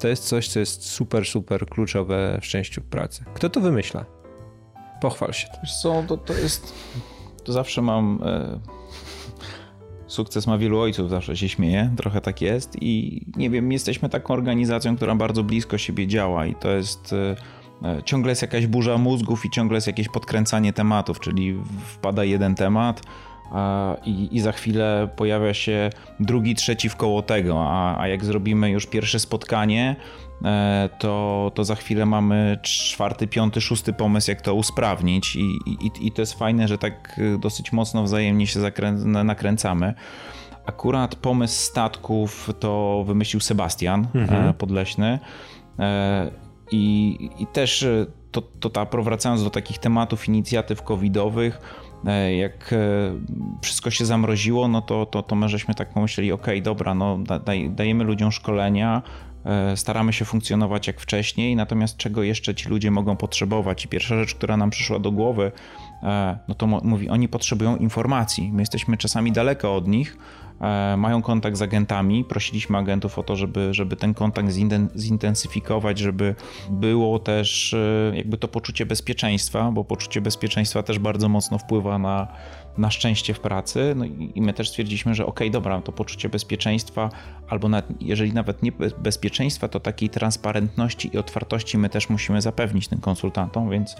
to 0.00 0.08
jest 0.08 0.24
coś, 0.24 0.48
co 0.48 0.60
jest 0.60 0.84
super, 0.86 1.26
super 1.26 1.66
kluczowe 1.66 2.38
w 2.40 2.46
szczęściu 2.46 2.82
pracy. 2.82 3.24
Kto 3.34 3.50
to 3.50 3.60
wymyśla? 3.60 4.04
Pochwal 5.00 5.32
się. 5.32 5.48
Wiesz 5.62 5.80
co, 5.82 6.02
to, 6.08 6.16
to 6.16 6.34
jest... 6.34 6.74
To 7.44 7.52
zawsze 7.52 7.82
mam... 7.82 8.20
E... 8.24 8.60
Sukces 10.06 10.46
ma 10.46 10.58
wielu 10.58 10.80
ojców, 10.80 11.10
zawsze 11.10 11.36
się 11.36 11.48
śmieję, 11.48 11.94
trochę 11.96 12.20
tak 12.20 12.40
jest 12.40 12.82
i 12.82 13.22
nie 13.36 13.50
wiem, 13.50 13.72
jesteśmy 13.72 14.08
taką 14.08 14.34
organizacją, 14.34 14.96
która 14.96 15.14
bardzo 15.14 15.44
blisko 15.44 15.78
siebie 15.78 16.06
działa 16.06 16.46
i 16.46 16.54
to 16.54 16.70
jest 16.70 17.12
e, 17.12 17.16
e, 17.16 17.36
ciągle 18.04 18.32
jest 18.32 18.42
jakaś 18.42 18.66
burza 18.66 18.98
mózgów 18.98 19.44
i 19.44 19.50
ciągle 19.50 19.76
jest 19.76 19.86
jakieś 19.86 20.08
podkręcanie 20.08 20.72
tematów, 20.72 21.20
czyli 21.20 21.58
wpada 21.86 22.24
jeden 22.24 22.54
temat, 22.54 23.02
i, 24.04 24.28
i 24.36 24.40
za 24.40 24.52
chwilę 24.52 25.08
pojawia 25.16 25.54
się 25.54 25.90
drugi, 26.20 26.54
trzeci 26.54 26.88
w 26.88 26.96
koło 26.96 27.22
tego, 27.22 27.64
a, 27.68 28.00
a 28.00 28.08
jak 28.08 28.24
zrobimy 28.24 28.70
już 28.70 28.86
pierwsze 28.86 29.18
spotkanie, 29.18 29.96
e, 30.44 30.88
to, 30.98 31.52
to 31.54 31.64
za 31.64 31.74
chwilę 31.74 32.06
mamy 32.06 32.58
czwarty, 32.62 33.26
piąty, 33.26 33.60
szósty 33.60 33.92
pomysł, 33.92 34.30
jak 34.30 34.42
to 34.42 34.54
usprawnić 34.54 35.36
i, 35.36 35.58
i, 35.66 36.06
i 36.06 36.12
to 36.12 36.22
jest 36.22 36.38
fajne, 36.38 36.68
że 36.68 36.78
tak 36.78 37.20
dosyć 37.38 37.72
mocno 37.72 38.02
wzajemnie 38.02 38.46
się 38.46 38.60
zakrę 38.60 38.92
nakręcamy. 39.24 39.94
Akurat 40.66 41.14
pomysł 41.14 41.62
statków 41.62 42.50
to 42.60 43.04
wymyślił 43.06 43.40
Sebastian 43.40 44.06
mhm. 44.14 44.48
E, 44.48 44.54
Podleśny 44.54 45.18
e, 45.78 46.47
i, 46.70 47.30
i 47.38 47.46
też 47.46 47.86
to, 48.32 48.42
to 48.42 48.70
ta, 48.70 48.86
powracając 48.86 49.44
do 49.44 49.50
takich 49.50 49.78
tematów 49.78 50.28
inicjatyw 50.28 50.82
covidowych, 50.82 51.60
E, 52.06 52.36
jak 52.36 52.72
e, 52.72 52.76
wszystko 53.62 53.90
się 53.90 54.04
zamroziło, 54.04 54.68
no 54.68 54.82
to, 54.82 55.06
to, 55.06 55.22
to 55.22 55.36
my 55.36 55.48
żeśmy 55.48 55.74
tak 55.74 55.88
pomyśleli, 55.88 56.32
ok, 56.32 56.46
dobra, 56.62 56.94
no 56.94 57.18
daj, 57.44 57.70
dajemy 57.70 58.04
ludziom 58.04 58.32
szkolenia, 58.32 59.02
e, 59.44 59.76
staramy 59.76 60.12
się 60.12 60.24
funkcjonować 60.24 60.86
jak 60.86 61.00
wcześniej, 61.00 61.56
natomiast 61.56 61.96
czego 61.96 62.22
jeszcze 62.22 62.54
ci 62.54 62.68
ludzie 62.68 62.90
mogą 62.90 63.16
potrzebować? 63.16 63.84
I 63.84 63.88
pierwsza 63.88 64.16
rzecz, 64.16 64.34
która 64.34 64.56
nam 64.56 64.70
przyszła 64.70 64.98
do 64.98 65.12
głowy, 65.12 65.52
no 66.48 66.54
to 66.54 66.66
mówi, 66.66 67.08
oni 67.08 67.28
potrzebują 67.28 67.76
informacji. 67.76 68.52
My 68.52 68.62
jesteśmy 68.62 68.96
czasami 68.96 69.32
daleko 69.32 69.76
od 69.76 69.88
nich, 69.88 70.16
E, 70.47 70.47
mają 70.96 71.22
kontakt 71.22 71.56
z 71.56 71.62
agentami. 71.62 72.24
Prosiliśmy 72.24 72.78
agentów 72.78 73.18
o 73.18 73.22
to, 73.22 73.36
żeby, 73.36 73.74
żeby 73.74 73.96
ten 73.96 74.14
kontakt 74.14 74.48
zintensyfikować, 74.96 75.98
żeby 75.98 76.34
było 76.70 77.18
też 77.18 77.74
e, 77.74 78.12
jakby 78.16 78.38
to 78.38 78.48
poczucie 78.48 78.86
bezpieczeństwa, 78.86 79.70
bo 79.70 79.84
poczucie 79.84 80.20
bezpieczeństwa 80.20 80.82
też 80.82 80.98
bardzo 80.98 81.28
mocno 81.28 81.58
wpływa 81.58 81.98
na, 81.98 82.28
na 82.78 82.90
szczęście 82.90 83.34
w 83.34 83.40
pracy. 83.40 83.94
No 83.96 84.04
i 84.04 84.42
my 84.42 84.52
też 84.52 84.68
stwierdziliśmy, 84.68 85.14
że 85.14 85.26
ok, 85.26 85.40
dobra, 85.50 85.80
to 85.80 85.92
poczucie 85.92 86.28
bezpieczeństwa, 86.28 87.10
albo 87.48 87.68
nawet, 87.68 88.02
jeżeli 88.02 88.32
nawet 88.32 88.62
nie 88.62 88.72
bezpieczeństwa, 88.98 89.68
to 89.68 89.80
takiej 89.80 90.08
transparentności 90.08 91.10
i 91.14 91.18
otwartości 91.18 91.78
my 91.78 91.88
też 91.88 92.08
musimy 92.08 92.42
zapewnić 92.42 92.88
tym 92.88 93.00
konsultantom, 93.00 93.70
więc 93.70 93.96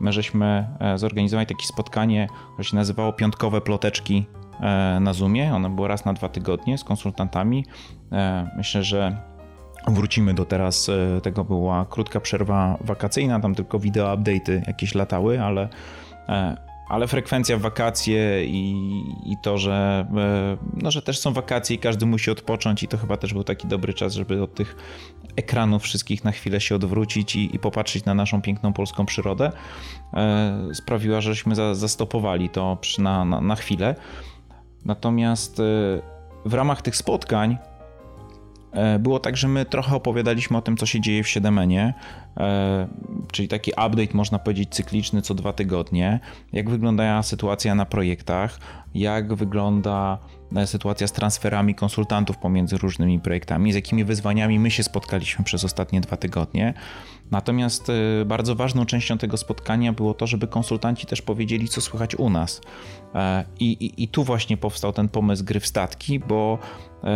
my 0.00 0.12
żeśmy 0.12 0.68
e, 0.80 0.98
zorganizowali 0.98 1.46
takie 1.46 1.66
spotkanie, 1.66 2.28
które 2.52 2.68
się 2.68 2.76
nazywało 2.76 3.12
Piątkowe 3.12 3.60
Ploteczki 3.60 4.24
E, 4.39 4.39
na 5.00 5.12
Zoomie. 5.12 5.54
Ono 5.54 5.70
było 5.70 5.88
raz 5.88 6.04
na 6.04 6.12
dwa 6.12 6.28
tygodnie 6.28 6.78
z 6.78 6.84
konsultantami. 6.84 7.64
E, 8.12 8.50
myślę, 8.56 8.82
że 8.82 9.16
wrócimy 9.88 10.34
do 10.34 10.44
teraz. 10.44 10.88
E, 10.88 11.20
tego 11.20 11.44
była 11.44 11.86
krótka 11.90 12.20
przerwa 12.20 12.78
wakacyjna, 12.80 13.40
tam 13.40 13.54
tylko 13.54 13.78
wideo 13.78 14.16
update'y 14.16 14.62
jakieś 14.66 14.94
latały, 14.94 15.42
ale 15.42 15.68
ale 16.90 17.08
frekwencja 17.08 17.58
wakacje 17.58 18.44
i, 18.44 18.74
i 19.26 19.36
to, 19.42 19.58
że, 19.58 20.06
no, 20.74 20.90
że 20.90 21.02
też 21.02 21.18
są 21.18 21.32
wakacje 21.32 21.76
i 21.76 21.78
każdy 21.78 22.06
musi 22.06 22.30
odpocząć 22.30 22.82
i 22.82 22.88
to 22.88 22.98
chyba 22.98 23.16
też 23.16 23.32
był 23.32 23.44
taki 23.44 23.68
dobry 23.68 23.94
czas, 23.94 24.14
żeby 24.14 24.42
od 24.42 24.54
tych 24.54 24.76
ekranów 25.36 25.82
wszystkich 25.82 26.24
na 26.24 26.32
chwilę 26.32 26.60
się 26.60 26.74
odwrócić 26.74 27.36
i, 27.36 27.56
i 27.56 27.58
popatrzeć 27.58 28.04
na 28.04 28.14
naszą 28.14 28.42
piękną 28.42 28.72
polską 28.72 29.06
przyrodę, 29.06 29.52
sprawiła, 30.72 31.20
żeśmy 31.20 31.54
za, 31.54 31.74
zastopowali 31.74 32.48
to 32.48 32.78
na, 32.98 33.24
na, 33.24 33.40
na 33.40 33.56
chwilę. 33.56 33.94
Natomiast 34.84 35.60
e, 35.60 35.62
w 36.44 36.54
ramach 36.54 36.82
tych 36.82 36.96
spotkań 36.96 37.58
e, 38.72 38.98
było 38.98 39.18
tak, 39.18 39.36
że 39.36 39.48
my 39.48 39.64
trochę 39.64 39.96
opowiadaliśmy 39.96 40.56
o 40.56 40.62
tym, 40.62 40.76
co 40.76 40.86
się 40.86 41.00
dzieje 41.00 41.22
w 41.22 41.28
Siedemenie, 41.28 41.94
e, 42.36 42.88
czyli 43.32 43.48
taki 43.48 43.70
update, 43.70 44.14
można 44.14 44.38
powiedzieć, 44.38 44.68
cykliczny 44.74 45.22
co 45.22 45.34
dwa 45.34 45.52
tygodnie, 45.52 46.20
jak 46.52 46.70
wygląda 46.70 47.22
sytuacja 47.22 47.74
na 47.74 47.86
projektach, 47.86 48.58
jak 48.94 49.34
wygląda 49.34 50.18
sytuacja 50.66 51.06
z 51.06 51.12
transferami 51.12 51.74
konsultantów 51.74 52.38
pomiędzy 52.38 52.78
różnymi 52.78 53.20
projektami, 53.20 53.72
z 53.72 53.74
jakimi 53.74 54.04
wyzwaniami 54.04 54.58
my 54.58 54.70
się 54.70 54.82
spotkaliśmy 54.82 55.44
przez 55.44 55.64
ostatnie 55.64 56.00
dwa 56.00 56.16
tygodnie. 56.16 56.74
Natomiast 57.30 57.88
y, 57.88 58.24
bardzo 58.24 58.54
ważną 58.54 58.86
częścią 58.86 59.18
tego 59.18 59.36
spotkania 59.36 59.92
było 59.92 60.14
to, 60.14 60.26
żeby 60.26 60.46
konsultanci 60.46 61.06
też 61.06 61.22
powiedzieli, 61.22 61.68
co 61.68 61.80
słychać 61.80 62.14
u 62.14 62.30
nas. 62.30 62.60
E, 63.14 63.44
I, 63.60 63.72
i, 63.72 64.02
i 64.02 64.08
tu 64.08 64.24
właśnie 64.24 64.56
powstał 64.56 64.92
ten 64.92 65.08
pomysł 65.08 65.44
gry 65.44 65.60
w 65.60 65.66
statki, 65.66 66.18
bo 66.18 66.58
e, 67.04 67.08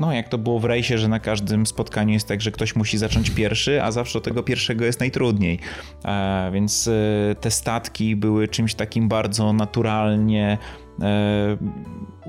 no, 0.00 0.12
jak 0.12 0.28
to 0.28 0.38
było 0.38 0.58
w 0.58 0.64
rejsie, 0.64 0.98
że 0.98 1.08
na 1.08 1.20
każdym 1.20 1.66
spotkaniu 1.66 2.12
jest 2.12 2.28
tak, 2.28 2.40
że 2.40 2.50
ktoś 2.52 2.76
musi 2.76 2.98
zacząć 2.98 3.30
pierwszy, 3.30 3.82
a 3.82 3.92
zawsze 3.92 4.20
tego 4.20 4.42
pierwszego 4.42 4.84
jest 4.84 5.00
najtrudniej. 5.00 5.58
E, 6.04 6.50
więc 6.52 6.90
te 7.40 7.50
statki 7.50 8.16
były 8.16 8.48
czymś 8.48 8.74
takim 8.74 9.08
bardzo 9.08 9.52
naturalnie 9.52 10.58
E, 10.58 10.87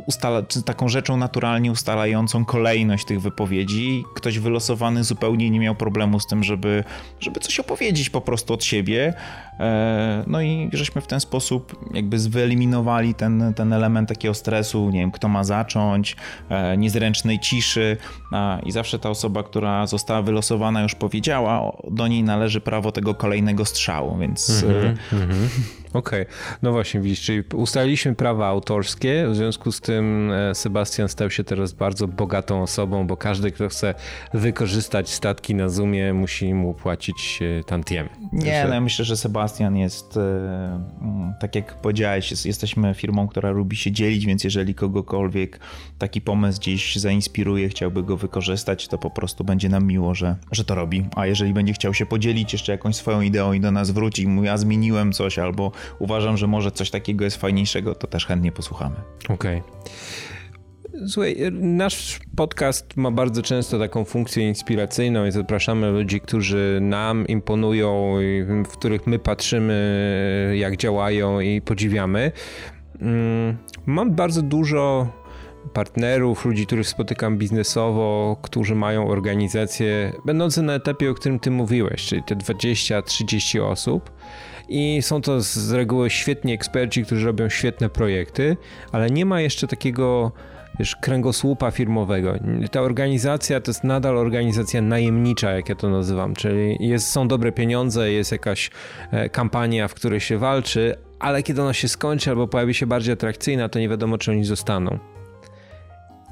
ustala, 0.08 0.44
czy 0.44 0.64
taką 0.64 0.90
rzeczą 0.90 1.18
naturalnie 1.18 1.72
ustalającą 1.72 2.46
kolejność 2.46 3.06
tych 3.06 3.22
wypowiedzi. 3.22 4.04
Ktoś 4.16 4.40
wylosowany 4.40 5.04
zupełnie 5.04 5.50
nie 5.50 5.60
miał 5.60 5.76
problemu 5.76 6.20
z 6.20 6.28
tym, 6.28 6.44
żeby, 6.44 6.84
żeby 7.20 7.40
coś 7.40 7.60
opowiedzieć 7.60 8.10
po 8.10 8.22
prostu 8.22 8.54
od 8.54 8.64
siebie. 8.64 9.14
E, 9.60 10.24
no 10.28 10.42
i 10.42 10.70
żeśmy 10.74 11.02
w 11.02 11.08
ten 11.08 11.20
sposób 11.20 11.90
jakby 11.94 12.18
wyeliminowali 12.18 13.16
ten, 13.16 13.54
ten 13.56 13.74
element 13.74 14.10
takiego 14.10 14.34
stresu, 14.34 14.90
nie 14.90 15.00
wiem, 15.00 15.12
kto 15.12 15.28
ma 15.28 15.44
zacząć, 15.44 16.16
e, 16.50 16.78
niezręcznej 16.78 17.40
ciszy 17.40 17.98
i 18.66 18.72
zawsze 18.72 19.00
ta 19.00 19.10
osoba, 19.10 19.44
która 19.44 19.88
została 19.88 20.22
wylosowana 20.22 20.82
już 20.82 20.96
powiedziała, 20.96 21.72
do 21.92 22.08
niej 22.08 22.24
należy 22.24 22.62
prawo 22.62 22.92
tego 22.92 23.14
kolejnego 23.14 23.66
strzału, 23.66 24.18
więc... 24.18 24.64
Mm 24.64 24.76
-hmm, 24.76 24.98
mm 25.14 25.30
-hmm. 25.30 25.48
Okej, 25.94 26.22
okay. 26.22 26.34
no 26.62 26.72
właśnie 26.72 27.02
widzisz, 27.02 27.22
czyli 27.22 27.44
ustaliliśmy 27.54 28.16
prawa 28.16 28.48
autorskie, 28.48 29.28
w 29.30 29.36
związku 29.36 29.72
z 29.72 29.82
tym 29.82 30.32
e, 30.32 30.56
Sebastian 30.56 31.10
stał 31.10 31.30
się 31.30 31.44
teraz 31.44 31.74
bardzo 31.74 32.08
bogatą 32.08 32.62
osobą, 32.62 33.08
bo 33.08 33.18
każdy, 33.18 33.52
kto 33.52 33.70
chce 33.70 33.94
wykorzystać 34.34 35.10
statki 35.10 35.56
na 35.56 35.70
Zoomie, 35.70 36.14
musi 36.14 36.54
mu 36.54 36.74
płacić 36.74 37.40
e, 37.60 37.64
tantiemy. 37.64 38.10
Nie, 38.34 38.66
no 38.68 38.74
ja 38.74 38.82
myślę, 38.82 39.06
że 39.06 39.18
Sebastian 39.18 39.78
jest, 39.78 40.18
e, 40.18 40.22
mm, 41.02 41.34
tak 41.40 41.56
jak 41.56 41.82
powiedziałeś, 41.82 42.46
jesteśmy 42.46 42.94
firmą, 42.94 43.28
która 43.28 43.52
lubi 43.52 43.76
się 43.76 43.92
dzielić, 43.92 44.26
więc 44.26 44.44
jeżeli 44.44 44.76
kogokolwiek 44.76 45.60
taki 45.98 46.22
pomysł 46.22 46.60
gdzieś 46.60 46.96
zainspiruje, 46.96 47.70
chciałby 47.70 48.04
go 48.04 48.18
wykorzystać, 48.18 48.88
to 48.88 48.98
po 48.98 49.10
prostu 49.10 49.44
będzie 49.44 49.70
nam 49.70 49.88
miło, 49.88 50.16
że, 50.16 50.36
że 50.52 50.64
to 50.64 50.76
robi. 50.76 51.06
A 51.16 51.26
jeżeli 51.26 51.54
będzie 51.54 51.74
chciał 51.74 51.94
się 51.94 52.06
podzielić 52.06 52.54
jeszcze 52.54 52.72
jakąś 52.72 52.96
swoją 52.96 53.22
ideą 53.22 53.54
i 53.54 53.60
do 53.60 53.72
nas 53.72 53.92
wróci, 53.92 54.28
mówi, 54.28 54.48
ja 54.48 54.58
zmieniłem 54.58 55.14
coś 55.14 55.40
albo 55.40 55.72
uważam, 56.00 56.38
że 56.38 56.48
może 56.48 56.72
coś 56.72 56.92
takiego 56.92 57.26
jest 57.26 57.38
fajniejszego, 57.38 57.96
to 57.96 58.08
też 58.08 58.26
chętnie 58.26 58.52
posłuchamy. 58.52 58.96
Okej. 59.30 59.58
Okay. 59.58 59.90
Słuchaj, 61.08 61.38
nasz 61.52 62.20
podcast 62.36 62.98
ma 62.98 63.12
bardzo 63.12 63.42
często 63.42 63.80
taką 63.80 64.06
funkcję 64.06 64.48
inspiracyjną 64.48 65.26
i 65.26 65.32
zapraszamy 65.32 65.92
ludzi, 65.92 66.22
którzy 66.22 66.80
nam 66.82 67.28
imponują, 67.28 68.16
w 68.66 68.68
których 68.68 69.08
my 69.08 69.20
patrzymy, 69.20 70.54
jak 70.58 70.78
działają 70.78 71.40
i 71.40 71.62
podziwiamy. 71.62 72.32
Mm, 73.02 73.58
mam 73.86 74.16
bardzo 74.16 74.42
dużo 74.42 75.08
partnerów, 75.74 76.46
ludzi, 76.46 76.66
których 76.66 76.88
spotykam 76.88 77.38
biznesowo, 77.38 78.38
którzy 78.42 78.76
mają 78.76 79.08
organizacje 79.08 80.14
będące 80.26 80.62
na 80.62 80.74
etapie, 80.74 81.12
o 81.12 81.14
którym 81.14 81.40
ty 81.40 81.52
mówiłeś, 81.52 82.06
czyli 82.06 82.24
te 82.24 82.36
20-30 82.36 83.62
osób 83.62 84.12
i 84.70 85.02
są 85.02 85.22
to 85.22 85.42
z 85.42 85.72
reguły 85.72 86.10
świetni 86.10 86.54
eksperci, 86.54 87.06
którzy 87.06 87.26
robią 87.26 87.50
świetne 87.50 87.90
projekty, 87.90 88.58
ale 88.92 89.10
nie 89.10 89.26
ma 89.26 89.42
jeszcze 89.42 89.68
takiego 89.68 90.32
wiesz, 90.80 90.96
kręgosłupa 90.96 91.72
firmowego. 91.72 92.34
Ta 92.72 92.82
organizacja 92.82 93.62
to 93.62 93.72
jest 93.72 93.84
nadal 93.84 94.18
organizacja 94.18 94.82
najemnicza, 94.82 95.52
jak 95.52 95.70
ja 95.70 95.76
to 95.76 95.90
nazywam, 95.90 96.34
czyli 96.34 96.78
jest, 96.80 97.08
są 97.08 97.28
dobre 97.28 97.52
pieniądze, 97.52 98.12
jest 98.12 98.32
jakaś 98.32 98.72
e, 99.12 99.30
kampania, 99.30 99.88
w 99.88 99.94
której 99.94 100.20
się 100.20 100.38
walczy, 100.38 100.96
ale 101.20 101.44
kiedy 101.44 101.62
ona 101.62 101.74
się 101.74 101.88
skończy 101.88 102.30
albo 102.30 102.48
pojawi 102.48 102.74
się 102.74 102.86
bardziej 102.88 103.14
atrakcyjna, 103.14 103.70
to 103.70 103.80
nie 103.80 103.90
wiadomo, 103.90 104.18
czy 104.18 104.32
oni 104.32 104.44
zostaną. 104.44 105.00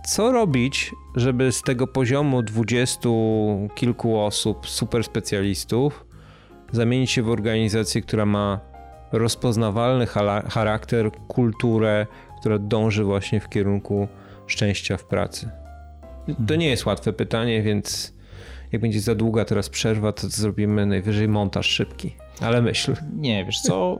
Co 0.05 0.31
robić, 0.31 0.91
żeby 1.15 1.51
z 1.51 1.61
tego 1.61 1.87
poziomu 1.87 2.41
dwudziestu 2.41 3.69
kilku 3.75 4.19
osób, 4.19 4.67
super 4.67 5.03
specjalistów, 5.03 6.06
zamienić 6.71 7.11
się 7.11 7.23
w 7.23 7.29
organizację, 7.29 8.01
która 8.01 8.25
ma 8.25 8.59
rozpoznawalny 9.11 10.05
charakter, 10.49 11.11
kulturę, 11.27 12.07
która 12.39 12.59
dąży 12.59 13.03
właśnie 13.03 13.39
w 13.39 13.49
kierunku 13.49 14.07
szczęścia 14.47 14.97
w 14.97 15.03
pracy. 15.03 15.49
To 16.47 16.55
nie 16.55 16.67
jest 16.69 16.85
łatwe 16.85 17.13
pytanie, 17.13 17.61
więc 17.61 18.17
jak 18.71 18.81
będzie 18.81 18.99
za 18.99 19.15
długa 19.15 19.45
teraz 19.45 19.69
przerwa, 19.69 20.11
to 20.11 20.27
zrobimy 20.27 20.85
najwyżej 20.85 21.27
montaż 21.27 21.65
szybki. 21.65 22.15
Ale 22.41 22.61
myśl. 22.61 22.95
Nie, 23.15 23.45
wiesz 23.45 23.61
co, 23.61 23.99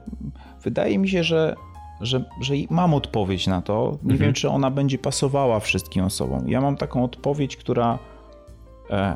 wydaje 0.64 0.98
mi 0.98 1.10
się, 1.10 1.24
że, 1.24 1.56
że, 2.02 2.26
że 2.42 2.54
mam 2.70 2.94
odpowiedź 2.94 3.48
na 3.48 3.62
to. 3.62 3.92
Nie 4.04 4.12
mhm. 4.12 4.18
wiem, 4.20 4.34
czy 4.34 4.50
ona 4.50 4.72
będzie 4.72 4.98
pasowała 4.98 5.60
wszystkim 5.60 6.04
osobom. 6.04 6.50
Ja 6.50 6.62
mam 6.62 6.78
taką 6.78 7.04
odpowiedź, 7.04 7.58
która 7.58 8.00
e, 8.90 9.16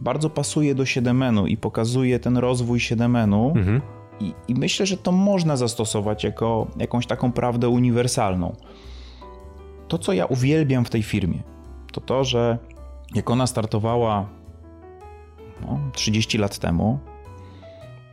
bardzo 0.00 0.30
pasuje 0.30 0.74
do 0.74 0.86
7 0.86 1.48
i 1.48 1.56
pokazuje 1.56 2.18
ten 2.18 2.36
rozwój 2.36 2.80
7 2.80 3.16
mhm. 3.16 3.80
I, 4.20 4.34
I, 4.48 4.54
myślę, 4.54 4.86
że 4.86 4.96
to 4.96 5.12
można 5.12 5.56
zastosować 5.56 6.24
jako 6.24 6.66
jakąś 6.76 7.06
taką 7.06 7.32
prawdę 7.32 7.68
uniwersalną. 7.68 8.56
To, 9.88 9.98
co 9.98 10.12
ja 10.12 10.26
uwielbiam 10.26 10.84
w 10.84 10.90
tej 10.90 11.02
firmie, 11.02 11.42
to 11.92 12.00
to, 12.00 12.24
że 12.24 12.58
jak 13.14 13.30
ona 13.30 13.46
startowała 13.46 14.28
no, 15.60 15.78
30 15.92 16.38
lat 16.38 16.58
temu 16.58 16.98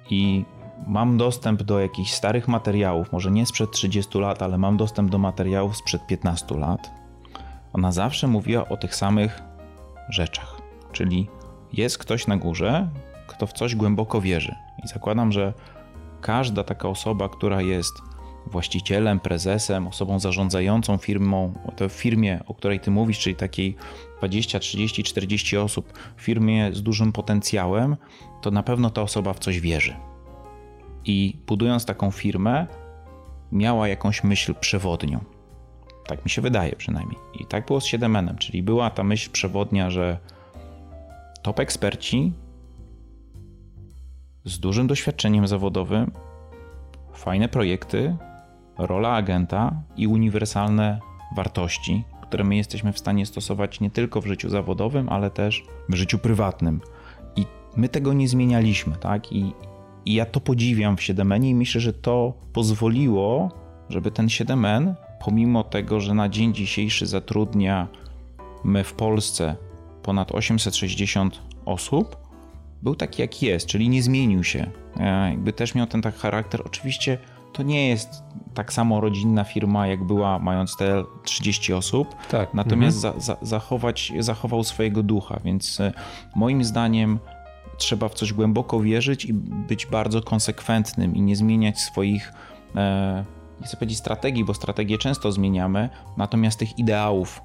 i 0.10 0.46
mam 0.88 1.18
dostęp 1.18 1.64
do 1.64 1.80
jakichś 1.80 2.12
starych 2.12 2.48
materiałów, 2.48 3.12
może 3.12 3.32
nie 3.32 3.46
sprzed 3.46 3.72
30 3.72 4.20
lat, 4.20 4.42
ale 4.42 4.58
mam 4.58 4.78
dostęp 4.78 5.12
do 5.12 5.18
materiałów 5.18 5.78
sprzed 5.78 6.08
15 6.08 6.58
lat, 6.58 6.92
ona 7.74 7.92
zawsze 7.92 8.28
mówiła 8.28 8.70
o 8.70 8.78
tych 8.78 8.96
samych 8.96 9.42
rzeczach, 10.10 10.62
czyli 10.92 11.28
jest 11.74 11.98
ktoś 11.98 12.28
na 12.28 12.38
górze, 12.38 12.90
kto 13.28 13.48
w 13.48 13.54
coś 13.54 13.76
głęboko 13.76 14.22
wierzy. 14.22 14.56
I 14.84 14.88
zakładam, 14.88 15.32
że 15.32 15.54
każda 16.22 16.64
taka 16.64 16.90
osoba, 16.90 17.30
która 17.30 17.62
jest 17.62 17.94
właścicielem, 18.46 19.20
prezesem, 19.20 19.88
osobą 19.88 20.20
zarządzającą 20.20 20.98
firmą, 20.98 21.54
to 21.76 21.90
firmie, 21.90 22.40
o 22.48 22.54
której 22.54 22.80
ty 22.80 22.92
mówisz, 22.92 23.20
czyli 23.20 23.36
takiej 23.36 23.76
20, 24.18 24.60
30, 24.60 25.04
40 25.04 25.58
osób, 25.58 25.94
firmie 26.18 26.74
z 26.74 26.84
dużym 26.84 27.12
potencjałem, 27.12 27.98
to 28.42 28.52
na 28.52 28.64
pewno 28.64 28.90
ta 28.90 29.02
osoba 29.02 29.34
w 29.34 29.40
coś 29.40 29.60
wierzy. 29.60 29.96
I 31.06 31.38
budując 31.48 31.86
taką 31.86 32.12
firmę, 32.12 32.68
miała 33.52 33.88
jakąś 33.88 34.24
myśl 34.24 34.54
przewodnią. 34.60 35.20
Tak 36.08 36.26
mi 36.26 36.32
się 36.32 36.42
wydaje 36.42 36.76
przynajmniej. 36.76 37.18
I 37.40 37.46
tak 37.46 37.66
było 37.66 37.82
z 37.82 37.86
7 37.86 38.38
czyli 38.40 38.64
była 38.64 38.90
ta 38.90 39.04
myśl 39.04 39.32
przewodnia, 39.32 39.90
że 39.90 40.18
top 41.42 41.60
eksperci 41.60 42.34
z 44.46 44.60
dużym 44.60 44.88
doświadczeniem 44.88 45.48
zawodowym, 45.48 46.12
fajne 47.14 47.50
projekty, 47.50 48.16
rola 48.78 49.10
agenta 49.10 49.84
i 49.98 50.08
uniwersalne 50.08 51.00
wartości, 51.36 52.04
które 52.22 52.44
my 52.44 52.56
jesteśmy 52.56 52.94
w 52.94 53.00
stanie 53.00 53.26
stosować 53.26 53.80
nie 53.80 53.89
tylko 53.89 54.22
w 54.22 54.26
życiu 54.26 54.50
zawodowym, 54.50 55.10
ale 55.10 55.30
też 55.30 55.64
w 55.89 55.96
życiu 55.96 56.20
prywatnym. 56.20 56.82
I 57.36 57.46
my 57.76 57.89
tego 57.89 58.14
nie 58.14 58.28
zmienialiśmy, 58.28 58.96
tak? 58.96 59.32
I, 59.32 59.54
i 60.06 60.14
ja 60.14 60.26
to 60.26 60.39
podziwiam 60.39 60.98
w 60.98 61.00
7N 61.00 61.46
i 61.46 61.56
myślę, 61.56 61.82
że 61.82 61.94
to 61.94 62.34
pozwoliło, 62.54 63.52
żeby 63.89 64.12
ten 64.12 64.28
7N, 64.28 64.94
pomimo 65.20 65.64
tego, 65.64 66.00
że 66.00 66.14
na 66.14 66.30
dzień 66.30 66.54
dzisiejszy 66.54 67.06
zatrudnia 67.06 67.88
my 68.64 68.84
w 68.84 68.94
Polsce 68.94 69.56
ponad 70.04 70.32
860 70.32 71.41
osób, 71.66 72.18
był 72.82 72.95
taki 72.95 73.22
jak 73.22 73.41
jest, 73.41 73.66
czyli 73.68 73.89
nie 73.89 74.04
zmienił 74.04 74.43
się. 74.43 74.72
E, 74.99 75.30
jakby 75.30 75.54
też 75.54 75.76
miał 75.76 75.88
ten 75.88 76.02
tak 76.02 76.16
charakter. 76.16 76.62
Oczywiście 76.66 77.18
to 77.54 77.64
nie 77.64 77.89
jest 77.89 78.24
tak 78.54 78.74
samo 78.74 79.02
rodzinna 79.02 79.43
firma, 79.43 79.88
jak 79.88 80.04
była 80.04 80.39
mając 80.39 80.76
te 80.76 81.04
30 81.24 81.74
osób. 81.74 82.16
Tak. 82.30 82.54
Natomiast 82.54 83.06
mhm. 83.06 83.22
za, 83.22 83.36
za, 83.36 83.45
zachować, 83.45 84.14
zachował 84.20 84.64
swojego 84.64 85.04
ducha, 85.04 85.39
więc 85.43 85.80
e, 85.80 85.93
moim 86.36 86.64
zdaniem 86.64 87.20
trzeba 87.78 88.10
w 88.10 88.14
coś 88.14 88.34
głęboko 88.34 88.80
wierzyć 88.80 89.26
i 89.26 89.34
być 89.34 89.86
bardzo 89.86 90.22
konsekwentnym 90.22 91.16
i 91.16 91.22
nie 91.22 91.36
zmieniać 91.36 91.80
swoich, 91.80 92.34
e, 92.76 93.26
nie 93.62 93.68
chcę 93.68 93.78
powiedzieć 93.78 93.97
strategii, 93.97 94.45
bo 94.45 94.54
strategię 94.54 94.97
często 94.97 95.32
zmieniamy, 95.32 95.89
natomiast 96.18 96.60
tych 96.60 96.80
ideałów, 96.80 97.41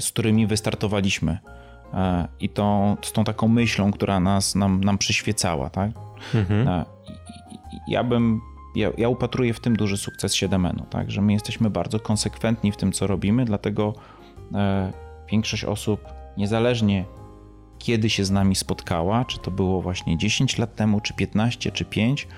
z 0.00 0.08
którymi 0.08 0.46
wystartowaliśmy. 0.46 1.38
E, 1.94 2.28
I 2.40 2.48
tą, 2.48 2.96
z 3.02 3.12
tą 3.12 3.24
taką 3.24 3.48
myślą, 3.48 3.92
która 3.92 4.20
nas, 4.20 4.54
nam, 4.54 4.84
nam 4.84 4.98
przyświecała, 4.98 5.70
tak? 5.70 5.90
Mhm. 6.34 6.68
E, 6.68 6.84
ja 7.88 8.04
bym, 8.04 8.40
ja, 8.76 8.90
ja 8.98 9.08
upatruję 9.08 9.54
w 9.54 9.60
tym 9.60 9.76
duży 9.76 9.96
sukces 9.96 10.34
7 10.34 10.82
tak? 10.90 11.10
Że 11.10 11.22
my 11.22 11.32
jesteśmy 11.32 11.70
bardzo 11.70 12.00
konsekwentni 12.00 12.72
w 12.72 12.76
tym, 12.76 12.92
co 12.92 13.06
robimy, 13.06 13.44
dlatego 13.44 13.94
większość 15.30 15.64
osób, 15.64 16.00
niezależnie 16.36 17.04
kiedy 17.78 18.10
się 18.10 18.24
z 18.24 18.30
nami 18.30 18.56
spotkała, 18.56 19.24
czy 19.24 19.38
to 19.38 19.50
było 19.50 19.82
właśnie 19.82 20.18
10 20.18 20.58
lat 20.58 20.74
temu, 20.74 21.00
czy 21.00 21.14
15, 21.14 21.72
czy 21.72 21.84
5, 21.84 22.28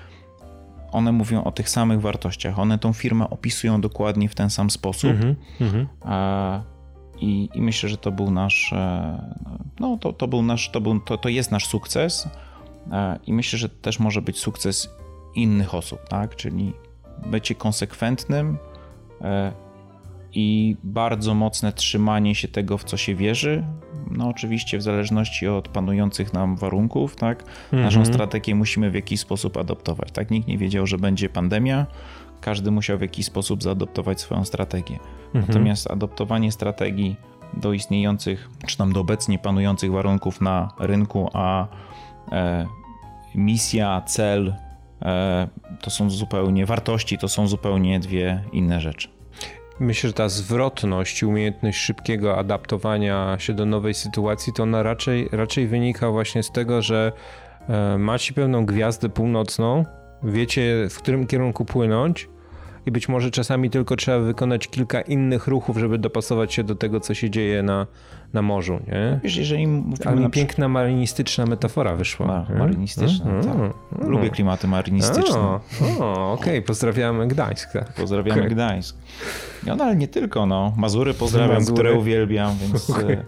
one 0.91 1.11
mówią 1.11 1.43
o 1.43 1.51
tych 1.51 1.69
samych 1.69 2.01
wartościach. 2.01 2.59
One 2.59 2.79
tą 2.79 2.93
firmę 2.93 3.29
opisują 3.29 3.81
dokładnie 3.81 4.29
w 4.29 4.35
ten 4.35 4.49
sam 4.49 4.69
sposób. 4.69 5.11
Mm 5.11 5.35
-hmm. 5.59 5.85
I, 7.23 7.49
I, 7.53 7.61
myślę, 7.61 7.89
że 7.89 7.97
to 7.97 8.11
był 8.11 8.31
nasz, 8.31 8.73
e, 8.73 9.35
no 9.79 9.97
to, 9.97 10.13
to 10.13 10.27
był 10.27 10.41
nasz, 10.41 10.69
to, 10.69 10.81
był, 10.81 10.99
to, 10.99 11.17
to 11.17 11.29
jest 11.29 11.51
nasz 11.51 11.67
sukces 11.67 12.27
e, 12.91 13.19
i 13.27 13.33
myślę, 13.33 13.59
że 13.59 13.69
też 13.69 13.99
może 13.99 14.21
być 14.21 14.39
sukces 14.39 14.89
innych 15.35 15.75
osób, 15.75 15.99
tak? 16.09 16.35
Czyli 16.35 16.73
bycie 17.25 17.55
konsekwentnym 17.55 18.57
e, 19.21 19.51
i 20.33 20.77
bardzo 20.83 21.33
mocne 21.33 21.73
trzymanie 21.73 22.35
się 22.35 22.47
tego, 22.47 22.77
w 22.77 22.83
co 22.83 22.97
się 22.97 23.15
wierzy. 23.15 23.63
No 24.11 24.27
oczywiście 24.27 24.77
w 24.77 24.81
zależności 24.81 25.47
od 25.47 25.67
panujących 25.67 26.33
nam 26.33 26.55
warunków, 26.55 27.15
tak? 27.15 27.43
Naszą 27.71 27.99
mhm. 27.99 28.05
strategię 28.05 28.55
musimy 28.55 28.91
w 28.91 28.95
jakiś 28.95 29.19
sposób 29.19 29.57
adoptować, 29.57 30.11
tak? 30.11 30.31
Nikt 30.31 30.47
nie 30.47 30.57
wiedział, 30.57 30.87
że 30.87 30.97
będzie 30.97 31.29
pandemia, 31.29 31.85
każdy 32.45 32.71
musiał 32.71 32.97
w 32.97 33.01
jakiś 33.01 33.25
sposób 33.25 33.63
zaadoptować 33.63 34.21
swoją 34.21 34.45
strategię. 34.45 34.99
Mhm. 35.25 35.45
Natomiast 35.47 35.91
adoptowanie 35.91 36.51
strategii 36.51 37.15
do 37.53 37.73
istniejących, 37.73 38.49
czy 38.67 38.77
tam 38.77 38.93
do 38.93 38.99
obecnie 38.99 39.39
panujących 39.39 39.91
warunków 39.91 40.41
na 40.41 40.71
rynku, 40.79 41.29
a 41.33 41.67
e, 42.31 42.67
misja, 43.35 44.01
cel 44.01 44.53
to 45.81 45.89
są 45.89 46.09
zupełnie 46.09 46.65
wartości, 46.65 47.17
to 47.17 47.27
są 47.27 47.47
zupełnie 47.47 47.99
dwie 47.99 48.43
inne 48.51 48.81
rzeczy. 48.81 49.09
Myślę, 49.79 50.09
że 50.09 50.13
ta 50.13 50.29
zwrotność, 50.29 51.23
umiejętność 51.23 51.79
szybkiego 51.79 52.37
adaptowania 52.37 53.35
się 53.39 53.53
do 53.53 53.65
nowej 53.65 53.93
sytuacji, 53.93 54.53
to 54.53 54.63
ona 54.63 54.83
raczej, 54.83 55.29
raczej 55.31 55.67
wynika 55.67 56.11
właśnie 56.11 56.43
z 56.43 56.51
tego, 56.51 56.81
że 56.81 57.11
e, 57.69 57.97
macie 57.97 58.33
pewną 58.33 58.65
gwiazdę 58.65 59.09
północną, 59.09 59.85
wiecie 60.23 60.87
w 60.89 60.97
którym 60.97 61.27
kierunku 61.27 61.65
płynąć 61.65 62.29
i 62.85 62.91
być 62.91 63.09
może 63.09 63.31
czasami 63.31 63.69
tylko 63.69 63.95
trzeba 63.95 64.19
wykonać 64.19 64.67
kilka 64.67 65.01
innych 65.01 65.47
ruchów, 65.47 65.77
żeby 65.77 65.97
dopasować 65.97 66.53
się 66.53 66.63
do 66.63 66.75
tego, 66.75 66.99
co 66.99 67.13
się 67.13 67.29
dzieje 67.29 67.63
na, 67.63 67.87
na 68.33 68.41
morzu, 68.41 68.79
nie? 68.87 69.19
Wiesz, 69.23 69.35
jeżeli 69.35 69.67
mówimy 69.67 69.97
Ale 70.05 70.21
mi 70.21 70.29
piękna 70.29 70.67
marinistyczna 70.67 71.45
metafora 71.45 71.95
wyszła. 71.95 72.27
Ma, 72.27 72.45
marinistyczna, 72.59 73.25
mm, 73.25 73.43
tak. 73.43 73.55
Mm, 73.55 73.73
Lubię 74.11 74.29
klimaty 74.29 74.67
marinistyczne. 74.67 75.39
O, 75.39 75.61
okej, 76.33 76.53
okay. 76.53 76.61
pozdrawiamy 76.61 77.27
Gdańsk. 77.27 77.71
Tak. 77.71 77.93
Pozdrawiamy 77.93 78.41
okay. 78.41 78.49
Gdańsk. 78.49 78.97
No, 79.65 79.75
no 79.75 79.83
ale 79.83 79.95
nie 79.95 80.07
tylko, 80.07 80.45
no. 80.45 80.73
Mazury 80.77 81.13
pozdrawiam, 81.13 81.57
Mazury. 81.57 81.73
które 81.73 81.93
uwielbiam, 81.93 82.55
więc... 82.57 82.89
Okay. 82.93 83.23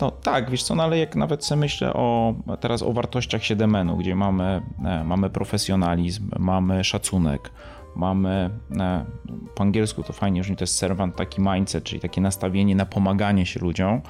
No 0.00 0.10
tak, 0.10 0.50
wiesz 0.50 0.62
co, 0.62 0.74
no 0.74 0.82
ale 0.82 0.98
jak 0.98 1.16
nawet 1.16 1.44
sobie 1.44 1.60
myślę 1.60 1.92
o, 1.92 2.34
teraz 2.60 2.82
o 2.82 2.92
wartościach 2.92 3.44
7 3.44 3.96
gdzie 3.98 4.16
mamy, 4.16 4.62
e, 4.84 5.04
mamy 5.04 5.30
profesjonalizm, 5.30 6.30
mamy 6.38 6.84
szacunek, 6.84 7.50
mamy 7.96 8.50
e, 8.76 9.04
po 9.54 9.62
angielsku 9.62 10.02
to 10.02 10.12
fajnie, 10.12 10.44
że 10.44 10.56
to 10.56 10.62
jest 10.62 10.76
servant 10.76 11.16
taki 11.16 11.40
mindset, 11.40 11.84
czyli 11.84 12.00
takie 12.00 12.20
nastawienie 12.20 12.76
na 12.76 12.86
pomaganie 12.86 13.46
się 13.46 13.60
ludziom, 13.60 14.00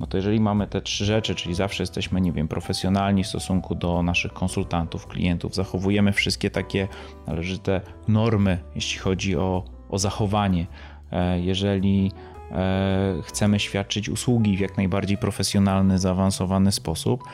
no 0.00 0.06
to 0.06 0.16
jeżeli 0.16 0.40
mamy 0.40 0.66
te 0.66 0.80
trzy 0.80 1.04
rzeczy, 1.04 1.34
czyli 1.34 1.54
zawsze 1.54 1.82
jesteśmy, 1.82 2.20
nie 2.20 2.32
wiem, 2.32 2.48
profesjonalni 2.48 3.24
w 3.24 3.26
stosunku 3.26 3.74
do 3.74 4.02
naszych 4.02 4.32
konsultantów, 4.32 5.06
klientów, 5.06 5.54
zachowujemy 5.54 6.12
wszystkie 6.12 6.50
takie 6.50 6.88
należyte 7.26 7.80
normy, 8.08 8.58
jeśli 8.74 8.98
chodzi 8.98 9.36
o, 9.36 9.64
o 9.90 9.98
zachowanie, 9.98 10.66
e, 11.12 11.40
jeżeli 11.40 12.12
e, 12.50 13.22
chcemy 13.22 13.60
świadczyć 13.60 14.08
usługi 14.08 14.56
w 14.56 14.60
jak 14.60 14.76
najbardziej 14.76 15.18
profesjonalny, 15.18 15.98
zaawansowany 15.98 16.72
sposób, 16.72 17.24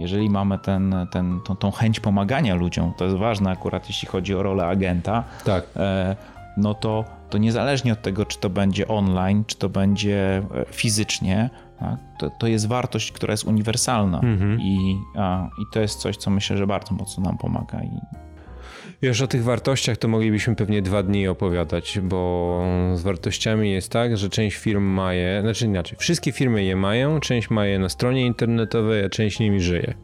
jeżeli 0.00 0.30
mamy 0.30 0.58
ten, 0.58 0.94
ten, 1.10 1.40
tą, 1.40 1.56
tą 1.56 1.70
chęć 1.70 2.00
pomagania 2.00 2.54
ludziom, 2.54 2.92
to 2.96 3.04
jest 3.04 3.16
ważne 3.16 3.50
akurat 3.50 3.88
jeśli 3.88 4.08
chodzi 4.08 4.34
o 4.34 4.42
rolę 4.42 4.66
agenta, 4.66 5.24
tak. 5.44 5.64
E, 5.76 6.16
no 6.56 6.74
to, 6.74 7.04
to 7.30 7.38
niezależnie 7.38 7.92
od 7.92 8.02
tego, 8.02 8.26
czy 8.26 8.38
to 8.38 8.50
będzie 8.50 8.88
online, 8.88 9.44
czy 9.46 9.56
to 9.56 9.68
będzie 9.68 10.42
e, 10.54 10.64
fizycznie, 10.70 11.50
tak, 11.80 11.98
to, 12.18 12.30
to 12.30 12.46
jest 12.46 12.68
wartość, 12.68 13.12
która 13.12 13.32
jest 13.32 13.44
uniwersalna 13.44 14.20
mhm. 14.20 14.60
I, 14.60 14.98
a, 15.16 15.48
i 15.62 15.62
to 15.72 15.80
jest 15.80 16.00
coś, 16.00 16.16
co 16.16 16.30
myślę, 16.30 16.56
że 16.56 16.66
bardzo 16.66 16.94
mocno 16.94 17.24
nam 17.24 17.38
pomaga 17.38 17.82
i 17.82 18.00
już 19.02 19.20
o 19.20 19.26
tych 19.26 19.44
wartościach 19.44 19.96
to 19.96 20.08
moglibyśmy 20.08 20.56
pewnie 20.56 20.82
dwa 20.82 21.02
dni 21.02 21.28
opowiadać, 21.28 21.98
bo 22.02 22.62
z 22.94 23.02
wartościami 23.02 23.72
jest 23.72 23.92
tak, 23.92 24.16
że 24.16 24.28
część 24.28 24.56
firm 24.56 24.84
ma 24.84 25.14
je, 25.14 25.38
znaczy 25.42 25.64
inaczej, 25.64 25.98
wszystkie 25.98 26.32
firmy 26.32 26.64
je 26.64 26.76
mają, 26.76 27.20
część 27.20 27.50
ma 27.50 27.66
je 27.66 27.78
na 27.78 27.88
stronie 27.88 28.26
internetowej, 28.26 29.04
a 29.04 29.08
część 29.08 29.40
nimi 29.40 29.60
żyje. 29.60 29.94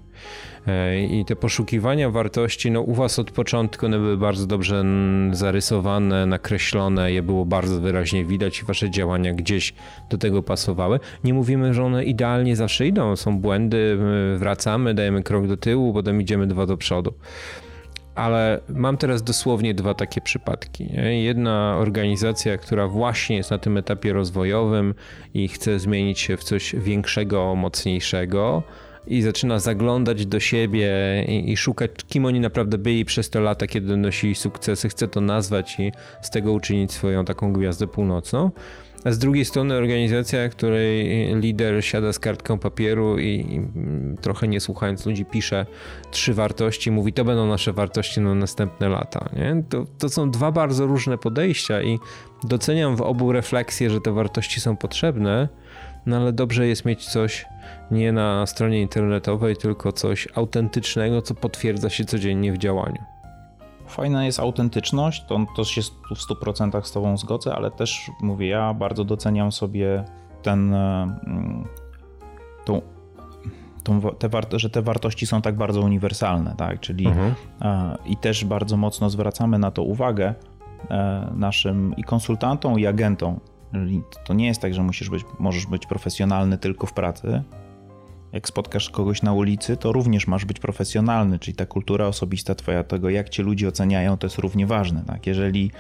E, 0.67 1.05
I 1.05 1.25
te 1.25 1.37
poszukiwania 1.37 2.11
wartości, 2.11 2.71
no 2.71 2.81
u 2.81 2.95
was 2.95 3.19
od 3.19 3.31
początku 3.31 3.87
one 3.87 3.99
były 3.99 4.17
bardzo 4.17 4.47
dobrze 4.47 4.85
zarysowane, 5.33 6.27
nakreślone, 6.27 7.13
je 7.13 7.23
było 7.23 7.45
bardzo 7.47 7.81
wyraźnie 7.81 8.25
widać 8.25 8.61
i 8.61 8.65
wasze 8.65 8.91
działania 8.91 9.35
gdzieś 9.35 9.75
do 10.11 10.19
tego 10.19 10.43
pasowały. 10.43 11.01
Nie 11.25 11.35
mówimy, 11.35 11.75
że 11.75 11.85
one 11.85 12.05
idealnie 12.05 12.57
zawsze 12.57 12.87
idą, 12.87 13.17
są 13.17 13.39
błędy, 13.39 13.99
wracamy, 14.37 14.95
dajemy 14.95 15.23
krok 15.23 15.47
do 15.47 15.57
tyłu, 15.57 15.93
potem 15.93 16.21
idziemy 16.21 16.47
dwa 16.47 16.67
do 16.67 16.77
przodu 16.77 17.15
ale 18.15 18.61
mam 18.69 18.97
teraz 18.97 19.23
dosłownie 19.23 19.75
dwa 19.75 19.95
takie 19.95 20.21
przypadki. 20.21 20.85
Nie? 20.85 21.23
Jedna 21.23 21.77
organizacja, 21.79 22.59
która 22.59 22.89
właśnie 22.89 23.37
jest 23.37 23.51
na 23.51 23.59
tym 23.59 23.77
etapie 23.77 24.13
rozwojowym 24.13 24.95
i 25.35 25.49
chce 25.49 25.79
zmienić 25.79 26.21
się 26.21 26.37
w 26.37 26.45
coś 26.45 26.75
większego, 26.79 27.55
mocniejszego 27.55 28.63
i 29.07 29.23
zaczyna 29.23 29.59
zaglądać 29.59 30.27
do 30.27 30.41
siebie 30.41 30.91
i, 31.29 31.53
i, 31.53 31.57
szukać, 31.57 31.91
kim 32.09 32.25
oni 32.25 32.41
naprawdę 32.41 32.79
byli 32.79 33.05
przez 33.05 33.31
te 33.31 33.41
lata, 33.41 33.67
kiedy 33.67 33.97
nosili 33.97 34.35
sukcesy, 34.35 34.89
chce 34.89 35.09
to 35.09 35.21
nazwać 35.21 35.81
i 35.81 35.93
z 36.23 36.31
tego 36.31 36.53
uczynić 36.53 36.93
swoją 36.93 37.25
taką 37.25 37.53
gwiazdę 37.53 37.87
północną 37.87 38.51
a 39.05 39.13
z 39.13 39.19
drugiej 39.19 39.45
strony 39.45 39.75
organizacja, 39.75 40.49
której 40.49 41.07
lider 41.41 41.85
siada 41.85 42.13
z 42.13 42.19
kartką 42.19 42.59
papieru 42.59 43.19
i, 43.19 43.25
i 43.25 43.61
trochę 44.21 44.49
nie 44.49 44.61
słuchając 44.61 45.07
ludzi 45.07 45.25
pisze 45.25 45.67
trzy 46.11 46.35
wartości, 46.35 46.91
mówi 46.91 47.13
to 47.13 47.25
będą 47.25 47.47
nasze 47.47 47.73
wartości 47.73 48.21
na 48.21 48.35
następne 48.35 48.89
lata. 48.89 49.29
Nie? 49.37 49.63
To, 49.69 49.87
to 49.99 50.09
są 50.09 50.31
dwa 50.31 50.53
bardzo 50.53 50.87
różne 50.87 51.19
podejścia 51.19 51.83
i 51.83 51.99
doceniam 52.45 52.97
w 52.97 53.01
obu 53.01 53.33
refleksję, 53.33 53.91
że 53.91 54.01
te 54.01 54.13
wartości 54.13 54.61
są 54.61 54.77
potrzebne, 54.77 55.49
no 56.07 56.17
ale 56.17 56.33
dobrze 56.33 56.67
jest 56.67 56.85
mieć 56.85 57.07
coś 57.07 57.47
nie 57.91 58.13
na 58.13 58.47
stronie 58.47 58.83
internetowej, 58.83 59.57
tylko 59.57 59.93
coś 59.93 60.29
autentycznego, 60.35 61.23
co 61.23 61.35
potwierdza 61.35 61.91
się 61.91 62.05
codziennie 62.05 62.53
w 62.53 62.59
działaniu. 62.59 63.15
Fajna 63.95 64.25
jest 64.25 64.41
autentyczność, 64.41 65.25
to, 65.29 65.47
to 65.57 65.65
się 65.65 65.83
w 65.83 66.45
100% 66.45 66.83
z 66.83 66.93
Tobą 66.93 67.17
zgodzę, 67.17 67.55
ale 67.55 67.71
też 67.71 68.11
mówię, 68.21 68.47
ja 68.47 68.75
bardzo 68.75 69.05
doceniam 69.05 69.53
sobie 69.53 70.05
ten, 70.43 70.75
e, 70.75 71.19
mm, 71.27 71.65
tą, 72.65 72.83
tą, 73.83 74.01
te, 74.01 74.59
że 74.59 74.71
te 74.71 74.83
wartości 74.83 75.27
są 75.27 75.43
tak 75.43 75.57
bardzo 75.57 75.81
uniwersalne, 75.81 76.55
tak? 76.57 76.81
Czyli 76.81 77.07
mhm. 77.07 77.35
E, 77.63 77.97
i 78.07 78.17
też 78.17 78.45
bardzo 78.45 78.77
mocno 78.77 79.11
zwracamy 79.11 79.59
na 79.59 79.71
to 79.71 79.83
uwagę 79.83 80.35
e, 80.91 81.31
naszym 81.35 81.95
i 81.97 82.05
konsultantom, 82.05 82.81
i 82.81 82.87
agentom. 82.87 83.41
To 84.25 84.35
nie 84.35 84.47
jest 84.47 84.61
tak, 84.61 84.75
że 84.75 84.83
musisz 84.83 85.11
być, 85.11 85.25
możesz 85.39 85.67
być 85.67 85.87
profesjonalny 85.87 86.59
tylko 86.59 86.87
w 86.87 86.93
pracy, 86.93 87.43
jak 88.35 88.49
spotkasz 88.49 88.91
kogoś 88.91 89.23
na 89.23 89.33
ulicy, 89.33 89.77
to 89.77 89.93
również 89.93 90.27
masz 90.27 90.45
być 90.45 90.59
profesjonalny, 90.59 91.39
czyli 91.39 91.55
ta 91.55 91.67
kultura 91.67 92.07
osobista 92.07 92.55
twoja, 92.55 92.85
tego 92.85 93.11
jak 93.11 93.29
cię 93.29 93.43
ludzie 93.43 93.69
oceniają, 93.69 94.17
to 94.17 94.27
jest 94.27 94.39
równie 94.39 94.67
ważne. 94.67 95.03
Tak? 95.07 95.27
Jeżeli 95.27 95.71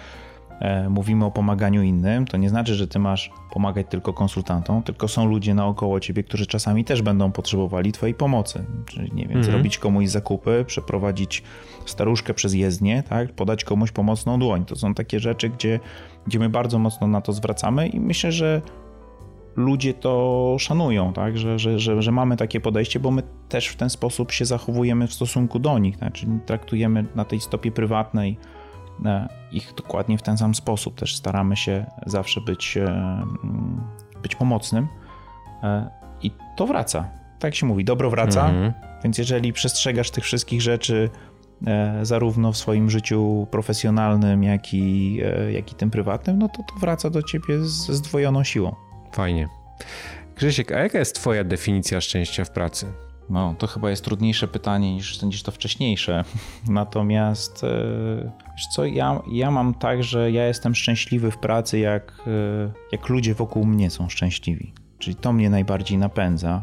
e, 0.61 0.88
mówimy 0.88 1.24
o 1.24 1.30
pomaganiu 1.30 1.82
innym, 1.82 2.26
to 2.26 2.36
nie 2.36 2.48
znaczy, 2.48 2.74
że 2.74 2.88
ty 2.88 2.98
masz 2.98 3.30
pomagać 3.52 3.86
tylko 3.90 4.12
konsultantom, 4.12 4.82
tylko 4.82 5.09
są 5.09 5.26
ludzie 5.26 5.55
naokoło 5.55 6.00
ciebie, 6.00 6.22
którzy 6.22 6.46
czasami 6.46 6.84
też 6.84 7.02
będą 7.02 7.32
potrzebowali 7.32 7.92
twojej 7.92 8.14
pomocy. 8.14 8.64
Czyli 8.86 9.12
nie 9.14 9.26
wiem, 9.26 9.36
mhm. 9.36 9.44
zrobić 9.44 9.78
komuś 9.78 10.09
zakupy, 10.09 10.64
przeprowadzić 10.66 11.42
staruszkę 11.86 12.34
przez 12.34 12.55
jezdnię, 12.55 13.02
tak? 13.09 13.32
podać 13.32 13.64
komuś 13.64 13.90
pomocną 13.90 14.38
dłoń. 14.38 14.64
To 14.64 14.76
są 14.76 14.94
takie 14.94 15.20
rzeczy, 15.20 15.48
gdzie, 15.48 15.80
gdzie 16.26 16.38
my 16.38 16.48
bardzo 16.48 16.78
mocno 16.78 17.07
na 17.07 17.20
to 17.20 17.32
zwracamy 17.32 17.88
i 17.88 18.00
myślę, 18.00 18.32
że 18.32 18.62
ludzie 19.57 19.94
to 19.94 20.57
szanują, 20.59 21.12
tak? 21.12 21.38
Że, 21.38 21.59
że, 21.59 21.78
że, 21.78 22.02
że, 22.02 22.12
mamy 22.12 22.36
takie 22.36 22.61
podejście, 22.61 23.00
bo 23.00 23.11
my 23.11 23.22
też 23.48 23.66
w 23.68 23.76
ten 23.76 23.90
sposób 23.90 24.32
się 24.32 24.44
zachowujemy 24.44 25.07
w 25.07 25.14
stosunku 25.14 25.59
do 25.59 25.78
nich, 25.78 25.98
tak? 25.98 26.12
czyli 26.12 26.38
traktujemy 26.46 27.05
na 27.14 27.24
tej 27.24 27.40
stopie 27.40 27.70
prywatnej 27.70 28.38
e, 29.05 29.28
ich 29.52 29.72
dokładnie 29.76 30.18
w 30.18 30.22
ten 30.22 30.38
sam 30.38 30.55
sposób. 30.55 30.94
Też 30.94 31.16
staramy 31.16 31.57
się 31.57 31.86
zawsze 32.07 32.40
być, 32.40 32.76
e, 32.76 32.82
mm, 32.82 33.80
być 34.22 34.36
pomocnym 34.36 34.88
e, 35.62 35.90
i 36.22 36.30
to 36.57 36.66
wraca. 36.66 37.09
Tak 37.38 37.55
się 37.55 37.66
mówi, 37.66 37.84
dobro 37.84 38.11
wraca, 38.11 38.48
mhm. 38.48 38.72
więc 39.05 39.18
jeżeli 39.18 39.52
przestrzegasz 39.52 40.11
tych 40.11 40.24
wszystkich 40.24 40.62
rzeczy 40.62 41.11
zarówno 42.02 42.52
w 42.52 42.57
swoim 42.57 42.90
życiu 42.90 43.46
profesjonalnym, 43.50 44.42
jak 44.42 44.74
i, 44.74 45.16
jak 45.52 45.72
i 45.72 45.74
tym 45.74 45.90
prywatnym, 45.90 46.38
no 46.38 46.48
to 46.48 46.62
to 46.62 46.74
wraca 46.80 47.11
do 47.11 47.22
ciebie 47.22 47.59
z 47.59 47.90
zdwojoną 47.90 48.44
siłą. 48.44 48.74
Fajnie. 49.14 49.48
Grzesiek, 50.36 50.72
a 50.72 50.78
jaka 50.78 50.98
jest 50.98 51.14
twoja 51.14 51.44
definicja 51.44 52.00
szczęścia 52.00 52.44
w 52.44 52.50
pracy? 52.50 52.92
No, 53.30 53.54
to 53.58 53.66
chyba 53.66 53.90
jest 53.90 54.04
trudniejsze 54.04 54.48
pytanie 54.48 54.94
niż, 54.94 55.22
niż 55.22 55.42
to 55.42 55.52
wcześniejsze. 55.52 56.24
Natomiast, 56.68 57.64
e, 57.64 58.32
wiesz 58.52 58.66
co, 58.66 58.84
ja, 58.84 59.20
ja 59.32 59.50
mam 59.50 59.74
tak, 59.74 60.02
że 60.04 60.30
ja 60.32 60.46
jestem 60.46 60.74
szczęśliwy 60.74 61.30
w 61.30 61.38
pracy, 61.38 61.78
jak, 61.78 62.12
e, 62.26 62.72
jak 62.92 63.08
ludzie 63.08 63.34
wokół 63.34 63.64
mnie 63.64 63.90
są 63.90 64.08
szczęśliwi. 64.08 64.72
Czyli 64.98 65.16
to 65.16 65.32
mnie 65.32 65.50
najbardziej 65.50 65.98
napędza, 65.98 66.62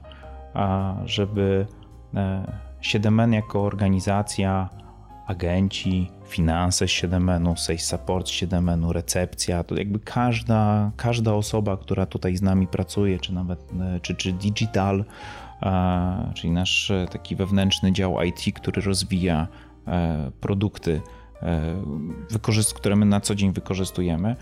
a 0.54 0.96
żeby 1.06 1.66
7N 2.82 3.34
e, 3.34 3.36
jako 3.36 3.64
organizacja 3.64 4.70
agenci, 5.32 6.12
finanse 6.28 6.88
z 6.88 6.92
7 6.92 7.56
sales 7.58 7.86
support 7.86 8.28
z 8.28 8.32
7 8.32 8.92
recepcja, 8.92 9.64
to 9.64 9.76
jakby 9.76 10.00
każda, 10.00 10.92
każda 10.98 11.34
osoba, 11.34 11.78
która 11.78 12.06
tutaj 12.06 12.38
z 12.38 12.42
nami 12.42 12.68
pracuje, 12.68 13.20
czy 13.20 13.34
nawet, 13.34 13.72
e, 13.82 14.00
czy, 14.00 14.16
czy 14.16 14.34
digital, 14.34 15.06
czyli 16.34 16.54
nasz 16.54 16.92
e, 16.92 17.08
taki 17.12 17.36
wewnętrzny 17.36 17.92
dział 17.92 18.24
IT, 18.24 18.56
który 18.56 18.82
rozwija 18.82 19.48
e, 19.88 20.32
produkty, 20.42 21.02
które 22.76 22.96
my 22.96 23.06
na 23.06 23.20
co 23.20 23.36
dzień 23.36 23.54
wykorzystujemy, 23.54 24.36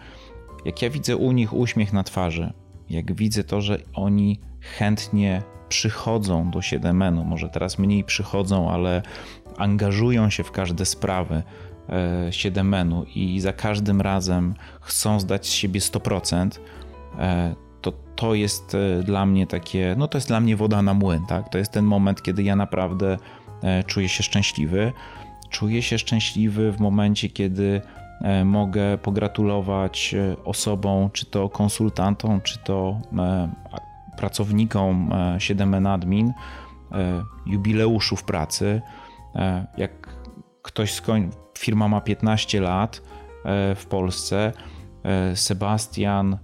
jak 0.66 0.82
ja 0.82 0.90
widzę 0.90 1.18
u 1.18 1.32
nich 1.32 1.54
uśmiech 1.54 1.94
na 1.94 2.04
twarzy, 2.04 2.54
jak 2.90 3.14
widzę 3.14 3.44
to, 3.44 3.62
że 3.62 3.80
oni 3.94 4.40
chętnie 4.60 5.44
przychodzą 5.70 6.52
do 6.52 6.62
7 6.62 7.26
może 7.26 7.50
teraz 7.50 7.80
mniej 7.80 8.04
przychodzą, 8.04 8.72
ale 8.72 9.02
angażują 9.60 10.30
się 10.30 10.44
w 10.44 10.52
każde 10.52 10.86
sprawy, 10.86 11.44
7 12.32 12.76
i 13.16 13.40
za 13.40 13.54
każdym 13.54 14.02
razem 14.02 14.54
chcą 14.82 15.20
zdać 15.20 15.48
z 15.48 15.52
siebie 15.52 15.80
100%, 15.80 16.50
to 17.82 17.94
to 18.16 18.34
jest 18.34 18.78
dla 19.04 19.26
mnie 19.26 19.48
takie, 19.48 19.96
no 19.98 20.08
to 20.08 20.18
jest 20.18 20.28
dla 20.28 20.40
mnie 20.40 20.56
woda 20.56 20.82
na 20.82 20.94
młyn, 20.94 21.26
tak? 21.26 21.50
To 21.50 21.58
jest 21.58 21.72
ten 21.72 21.86
moment, 21.86 22.22
kiedy 22.22 22.44
ja 22.44 22.56
naprawdę 22.56 23.18
czuję 23.88 24.10
się 24.10 24.24
szczęśliwy. 24.24 24.94
Czuję 25.50 25.82
się 25.82 25.98
szczęśliwy 25.98 26.72
w 26.72 26.80
momencie, 26.80 27.30
kiedy 27.30 27.82
E, 28.22 28.46
mogę 28.46 28.98
pogratulować 28.98 30.14
e, 30.14 30.44
osobom, 30.44 31.10
czy 31.12 31.26
to 31.26 31.50
konsultantom, 31.50 32.42
czy 32.42 32.60
to 32.60 33.00
e, 33.18 33.50
pracownikom 34.18 35.10
7N 35.38 35.88
Admin 35.88 36.34
jubileuszu 37.46 38.16
w 38.16 38.24
pracy. 38.24 38.82
Jak 39.78 39.92
ktoś 40.62 40.94
skoń... 40.94 41.30
firma 41.58 41.88
ma 41.88 42.02
15 42.02 42.62
lat 42.62 43.02
w 43.76 43.86
Polsce, 43.90 44.52
Sebastian 45.36 46.38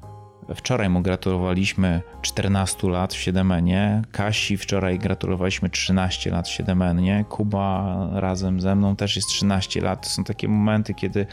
Wczoraj 0.56 0.90
mu 0.90 1.02
gratulowaliśmy 1.02 2.02
14 2.22 2.90
lat 2.90 3.14
w 3.14 3.18
7N. 3.18 4.02
Kasi 4.12 4.58
wczoraj 4.58 5.00
gratulowaliśmy 5.00 5.70
13 5.70 6.32
lat 6.32 6.50
w 6.50 6.52
7N. 6.52 7.26
Kuba 7.26 7.98
razem 8.14 8.62
ze 8.62 8.76
mną 8.76 8.96
też 8.96 9.16
jest 9.16 9.28
13 9.28 9.82
lat. 9.82 10.04
To 10.04 10.10
są 10.10 10.24
takie 10.24 10.48
momenty, 10.48 10.94
kiedy 10.94 11.26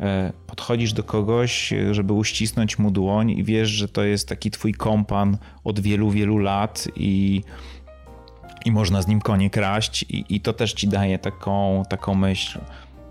e, 0.00 0.32
podchodzisz 0.46 0.92
do 0.92 1.02
kogoś, 1.02 1.72
żeby 1.90 2.12
uścisnąć 2.12 2.78
mu 2.78 2.90
dłoń 2.90 3.30
i 3.30 3.44
wiesz, 3.44 3.68
że 3.68 3.88
to 3.88 4.04
jest 4.04 4.28
taki 4.28 4.50
twój 4.50 4.74
kompan 4.74 5.36
od 5.64 5.80
wielu, 5.80 6.10
wielu 6.10 6.38
lat 6.38 6.88
i, 6.96 7.42
i 8.64 8.72
można 8.72 9.02
z 9.02 9.06
nim 9.06 9.20
konie 9.20 9.50
kraść 9.50 10.02
i, 10.02 10.24
i 10.28 10.40
to 10.40 10.52
też 10.52 10.72
ci 10.72 10.88
daje 10.88 11.18
taką, 11.18 11.82
taką 11.88 12.14
myśl. 12.14 12.60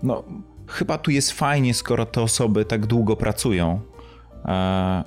No, 0.02 0.24
chyba 0.66 0.98
tu 0.98 1.10
jest 1.10 1.32
fajnie, 1.32 1.74
skoro 1.74 2.06
te 2.06 2.22
osoby 2.22 2.64
tak 2.64 2.86
długo 2.86 3.16
pracują. 3.16 3.80
E, 4.44 5.04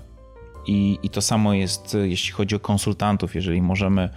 i, 0.67 0.99
I 1.03 1.09
to 1.09 1.21
samo 1.21 1.53
jest, 1.53 1.97
jeśli 2.03 2.31
chodzi 2.31 2.55
o 2.55 2.59
konsultantów. 2.59 3.35
Jeżeli 3.35 3.61
możemy 3.61 4.09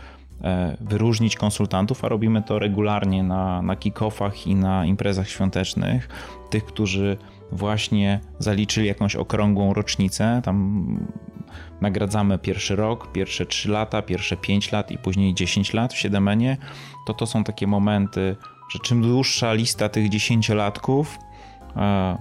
e, 0.43 0.77
wyróżnić 0.81 1.37
konsultantów, 1.37 2.05
a 2.05 2.09
robimy 2.09 2.43
to 2.43 2.59
regularnie 2.59 3.23
na, 3.23 3.63
na 3.63 3.77
kick-offach 3.77 4.47
i 4.47 4.55
na 4.55 4.87
imprezach 4.87 5.29
świątecznych, 5.29 6.09
tych, 6.51 6.65
którzy 6.65 7.17
właśnie 7.53 8.21
zaliczyli 8.39 8.87
jakąś 8.87 9.17
okrągłą 9.17 9.75
rocznicę, 9.75 10.41
tam 10.45 10.87
nagradzamy 11.81 12.39
pierwszy 12.39 12.77
rok, 12.77 13.13
pierwsze 13.13 13.47
3 13.47 13.71
lata, 13.71 14.03
pierwsze 14.03 14.37
5 14.37 14.73
lat 14.73 14.91
i 14.91 14.99
później 14.99 15.35
10 15.35 15.73
lat 15.73 15.93
w 15.93 15.99
Siedemenie, 15.99 16.57
to 17.07 17.15
to 17.15 17.27
są 17.27 17.45
takie 17.45 17.67
momenty, 17.67 18.37
że 18.71 18.79
czym 18.79 19.03
dłuższa 19.03 19.53
lista 19.53 19.89
tych 19.89 20.09
dziesięciolatków, 20.09 21.19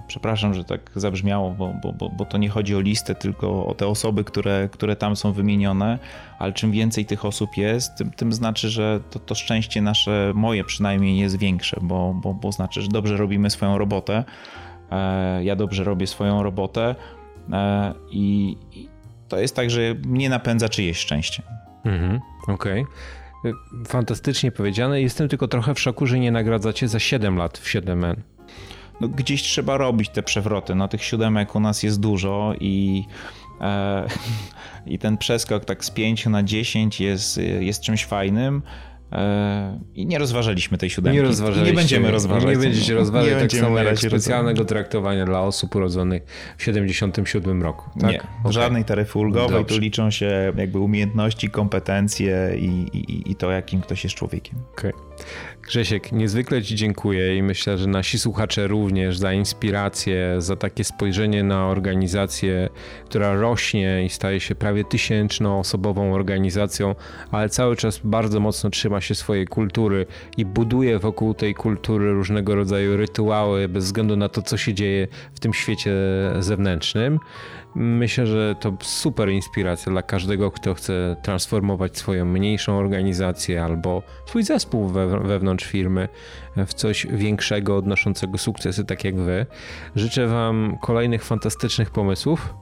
Przepraszam, 0.06 0.54
że 0.54 0.64
tak 0.64 0.90
zabrzmiało, 0.96 1.50
bo, 1.50 1.72
bo, 1.82 2.08
bo, 2.08 2.24
to 2.24 2.38
nie 2.38 2.48
chodzi 2.48 2.76
o 2.76 2.80
listę, 2.80 3.14
tylko 3.14 3.66
o 3.66 3.74
te 3.74 3.86
osoby, 3.86 4.24
które, 4.24 4.68
które 4.72 4.96
tam 4.96 5.16
są 5.16 5.32
wymienione, 5.32 5.98
ale 6.38 6.52
czym 6.52 6.72
więcej 6.72 7.06
tych 7.06 7.24
osób 7.24 7.56
jest, 7.56 7.96
tym, 7.96 8.10
tym 8.10 8.32
znaczy, 8.32 8.68
że 8.68 9.00
to, 9.10 9.18
to 9.18 9.34
szczęście 9.34 9.82
nasze, 9.82 10.32
moje 10.34 10.64
przynajmniej, 10.64 11.18
jest 11.18 11.38
większe, 11.38 11.80
bo, 11.82 12.14
bo, 12.14 12.34
bo 12.34 12.52
znaczy, 12.52 12.82
że 12.82 12.88
dobrze 12.88 13.16
robimy 13.16 13.50
swoją 13.50 13.78
robotę. 13.78 14.24
E, 14.90 15.44
ja 15.44 15.56
dobrze 15.56 15.84
robię 15.84 16.06
swoją 16.06 16.42
robotę 16.42 16.94
e, 17.52 17.94
i 18.10 18.56
to 19.30 19.38
jest 19.38 19.56
tak, 19.56 19.70
że 19.70 19.80
mnie 20.06 20.28
napędza 20.28 20.68
czyjeś 20.68 20.98
szczęście. 20.98 21.42
Mhm, 21.84 22.20
okej. 22.46 22.84
Okay. 23.40 23.52
Fantastycznie 23.86 24.52
powiedziane. 24.52 25.02
Jestem 25.02 25.28
tylko 25.28 25.48
trochę 25.48 25.74
w 25.74 25.80
szoku, 25.80 26.06
że 26.06 26.18
nie 26.18 26.32
nagradzacie 26.32 26.88
za 26.88 26.98
7 26.98 27.36
lat 27.36 27.58
w 27.58 27.66
7N 27.66 28.16
no, 29.00 29.08
gdzieś 29.08 29.42
trzeba 29.42 29.76
robić 29.76 30.08
te 30.08 30.22
przewroty. 30.22 30.74
No, 30.74 30.88
tych 30.88 31.04
siódemek 31.04 31.54
u 31.54 31.60
nas 31.60 31.82
jest 31.82 32.00
dużo 32.00 32.54
i, 32.60 33.04
e, 33.60 34.06
i 34.86 34.98
ten 34.98 35.18
przeskok 35.18 35.64
tak 35.64 35.84
z 35.84 35.90
5 35.90 36.26
na 36.26 36.42
10 36.42 37.00
jest, 37.00 37.40
jest 37.60 37.82
czymś 37.82 38.04
fajnym. 38.04 38.62
E, 39.12 39.80
I 39.94 40.06
nie 40.06 40.18
rozważaliśmy 40.18 40.78
tej 40.78 40.90
siódemki. 40.90 41.22
Nie. 41.22 41.64
Nie 41.64 41.72
będziemy 41.72 42.10
rozważać. 42.10 42.50
Nie 42.50 42.56
będziecie 42.56 42.94
rozważać 42.94 43.40
tak 43.40 43.60
samo 43.60 43.78
jak 43.78 43.98
specjalnego 43.98 44.64
traktowania 44.64 45.24
dla 45.24 45.40
osób 45.40 45.74
urodzonych 45.74 46.22
w 46.58 46.62
77 46.62 47.62
roku. 47.62 47.90
Tak? 48.00 48.10
Nie, 48.10 48.20
okay. 48.40 48.52
żadnej 48.52 48.84
taryfy 48.84 49.18
ulgowej. 49.18 49.58
Dobrze. 49.58 49.74
Tu 49.74 49.80
liczą 49.80 50.10
się 50.10 50.52
jakby 50.56 50.78
umiejętności, 50.78 51.50
kompetencje 51.50 52.52
i, 52.56 52.66
i, 52.98 53.30
i 53.30 53.36
to, 53.36 53.50
jakim 53.50 53.80
ktoś 53.80 54.04
jest 54.04 54.16
człowiekiem. 54.16 54.58
Okay. 54.72 54.92
Grzesiek, 55.70 56.12
niezwykle 56.12 56.62
Ci 56.62 56.74
dziękuję 56.74 57.36
i 57.36 57.42
myślę, 57.42 57.78
że 57.78 57.86
nasi 57.86 58.18
słuchacze 58.18 58.66
również 58.66 59.18
za 59.18 59.32
inspirację, 59.32 60.34
za 60.38 60.56
takie 60.56 60.84
spojrzenie 60.84 61.42
na 61.44 61.66
organizację, 61.66 62.68
która 63.04 63.34
rośnie 63.34 64.04
i 64.04 64.08
staje 64.08 64.40
się 64.40 64.54
prawie 64.54 64.84
tysięczną 64.84 65.58
osobową 65.58 66.14
organizacją, 66.14 66.94
ale 67.30 67.48
cały 67.48 67.76
czas 67.76 68.00
bardzo 68.04 68.40
mocno 68.40 68.70
trzyma 68.70 69.00
się 69.00 69.14
swojej 69.14 69.46
kultury 69.46 70.06
i 70.36 70.44
buduje 70.44 70.98
wokół 70.98 71.34
tej 71.34 71.54
kultury 71.54 72.12
różnego 72.12 72.54
rodzaju 72.54 72.96
rytuały, 72.96 73.68
bez 73.68 73.84
względu 73.84 74.16
na 74.16 74.28
to, 74.28 74.42
co 74.42 74.56
się 74.56 74.74
dzieje 74.74 75.08
w 75.34 75.40
tym 75.40 75.54
świecie 75.54 75.92
zewnętrznym. 76.38 77.18
Myślę, 77.74 78.26
że 78.26 78.54
to 78.60 78.72
super 78.80 79.28
inspiracja 79.28 79.92
dla 79.92 80.02
każdego, 80.02 80.50
kto 80.50 80.74
chce 80.74 81.16
transformować 81.22 81.98
swoją 81.98 82.24
mniejszą 82.24 82.78
organizację 82.78 83.64
albo 83.64 84.02
swój 84.26 84.42
zespół 84.42 84.88
wewnątrz 85.24 85.64
firmy 85.66 86.08
w 86.56 86.74
coś 86.74 87.06
większego, 87.06 87.76
odnoszącego 87.76 88.38
sukcesy, 88.38 88.84
tak 88.84 89.04
jak 89.04 89.16
wy. 89.16 89.46
Życzę 89.96 90.26
Wam 90.26 90.78
kolejnych 90.80 91.24
fantastycznych 91.24 91.90
pomysłów 91.90 92.54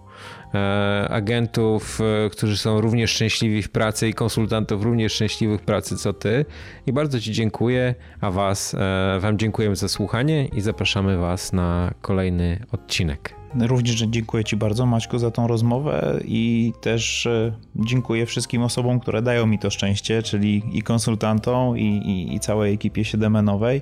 agentów, 1.09 2.01
e, 2.01 2.31
którzy 2.31 2.57
są 2.57 2.81
również 2.81 3.11
szczęśliwi 3.11 3.62
w 3.62 3.69
pracy 3.69 4.09
i 4.09 4.14
konsultantów 4.14 4.83
również 4.83 5.12
szczęśliwych 5.12 5.61
w 5.61 5.64
pracy 5.64 5.97
co 5.97 6.12
ty. 6.12 6.45
I 6.87 6.93
bardzo 6.93 7.21
Ci 7.21 7.33
dziękuję, 7.33 7.95
a 8.21 8.31
was, 8.31 8.75
e, 8.75 9.19
Wam 9.21 9.39
dziękujemy 9.39 9.77
za 9.77 9.89
słuchanie 9.89 10.47
i 10.47 10.61
zapraszamy 10.61 11.19
Was 11.19 11.53
na 11.53 11.95
kolejny 12.01 12.61
odcinek. 12.73 13.35
Również 13.61 13.95
dziękuję 13.95 14.45
Ci 14.45 14.57
bardzo, 14.57 14.87
Maćku, 14.87 15.19
za 15.19 15.31
tą 15.31 15.47
rozmowę 15.47 16.21
i 16.25 16.73
też 16.81 17.27
e, 17.27 17.53
dziękuję 17.77 18.27
wszystkim 18.27 18.62
osobom, 18.62 19.01
które 19.01 19.23
dają 19.23 19.47
mi 19.47 19.59
to 19.59 19.71
szczęście, 19.71 20.23
czyli 20.23 20.62
i 20.73 20.83
konsultantom, 20.83 21.79
i, 21.79 21.83
i, 21.83 22.35
i 22.35 22.41
całej 22.41 22.75
ekipie 22.75 23.03
7-nowej. 23.03 23.81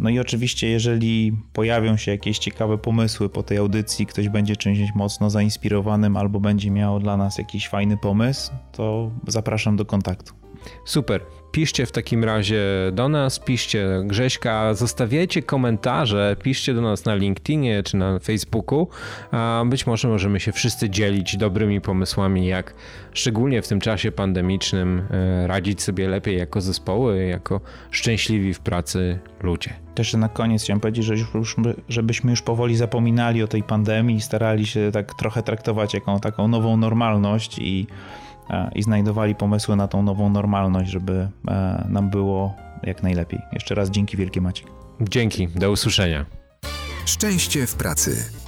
No 0.00 0.10
i 0.10 0.18
oczywiście, 0.18 0.68
jeżeli 0.68 1.32
pojawią 1.52 1.96
się 1.96 2.10
jakieś 2.10 2.38
ciekawe 2.38 2.78
pomysły 2.78 3.28
po 3.28 3.42
tej 3.42 3.58
audycji, 3.58 4.06
ktoś 4.06 4.28
będzie 4.28 4.56
czymś 4.56 4.78
mocno 4.94 5.30
zainspirowanym 5.30 6.16
albo 6.16 6.40
będzie 6.40 6.70
miał 6.70 7.00
dla 7.00 7.16
nas 7.16 7.38
jakiś 7.38 7.68
fajny 7.68 7.96
pomysł, 7.96 8.52
to 8.72 9.10
zapraszam 9.28 9.76
do 9.76 9.84
kontaktu. 9.84 10.34
Super. 10.84 11.20
Piszcie 11.52 11.86
w 11.86 11.92
takim 11.92 12.24
razie 12.24 12.62
do 12.92 13.08
nas, 13.08 13.38
piszcie 13.38 14.02
Grześka, 14.04 14.74
zostawiajcie 14.74 15.42
komentarze, 15.42 16.36
piszcie 16.42 16.74
do 16.74 16.80
nas 16.80 17.04
na 17.04 17.14
LinkedInie 17.14 17.82
czy 17.82 17.96
na 17.96 18.18
Facebooku, 18.18 18.88
a 19.30 19.62
być 19.66 19.86
może 19.86 20.08
możemy 20.08 20.40
się 20.40 20.52
wszyscy 20.52 20.90
dzielić 20.90 21.36
dobrymi 21.36 21.80
pomysłami, 21.80 22.46
jak 22.46 22.74
szczególnie 23.12 23.62
w 23.62 23.68
tym 23.68 23.80
czasie 23.80 24.12
pandemicznym 24.12 25.02
e, 25.10 25.46
radzić 25.46 25.82
sobie 25.82 26.08
lepiej 26.08 26.38
jako 26.38 26.60
zespoły, 26.60 27.26
jako 27.26 27.60
szczęśliwi 27.90 28.54
w 28.54 28.60
pracy 28.60 29.18
ludzie. 29.42 29.74
Też 29.94 30.14
na 30.14 30.28
koniec 30.28 30.62
chciałem 30.62 30.80
powiedzieć, 30.80 31.04
że 31.04 31.14
już, 31.34 31.56
żebyśmy 31.88 32.30
już 32.30 32.42
powoli 32.42 32.76
zapominali 32.76 33.42
o 33.42 33.48
tej 33.48 33.62
pandemii 33.62 34.16
i 34.16 34.20
starali 34.20 34.66
się 34.66 34.90
tak 34.92 35.14
trochę 35.14 35.42
traktować 35.42 35.94
jako 35.94 36.20
taką 36.20 36.48
nową 36.48 36.76
normalność 36.76 37.58
i 37.58 37.86
i 38.74 38.82
znajdowali 38.82 39.34
pomysły 39.34 39.76
na 39.76 39.88
tą 39.88 40.02
nową 40.02 40.30
normalność, 40.30 40.90
żeby 40.90 41.28
e, 41.48 41.86
nam 41.88 42.10
było 42.10 42.54
jak 42.82 43.02
najlepiej. 43.02 43.40
Jeszcze 43.52 43.74
raz 43.74 43.90
dzięki 43.90 44.16
wielkie 44.16 44.40
Maciek. 44.40 44.66
Dzięki, 45.00 45.48
do 45.48 45.70
usłyszenia. 45.70 46.26
Szczęście 47.06 47.66
w 47.66 47.74
pracy. 47.74 48.41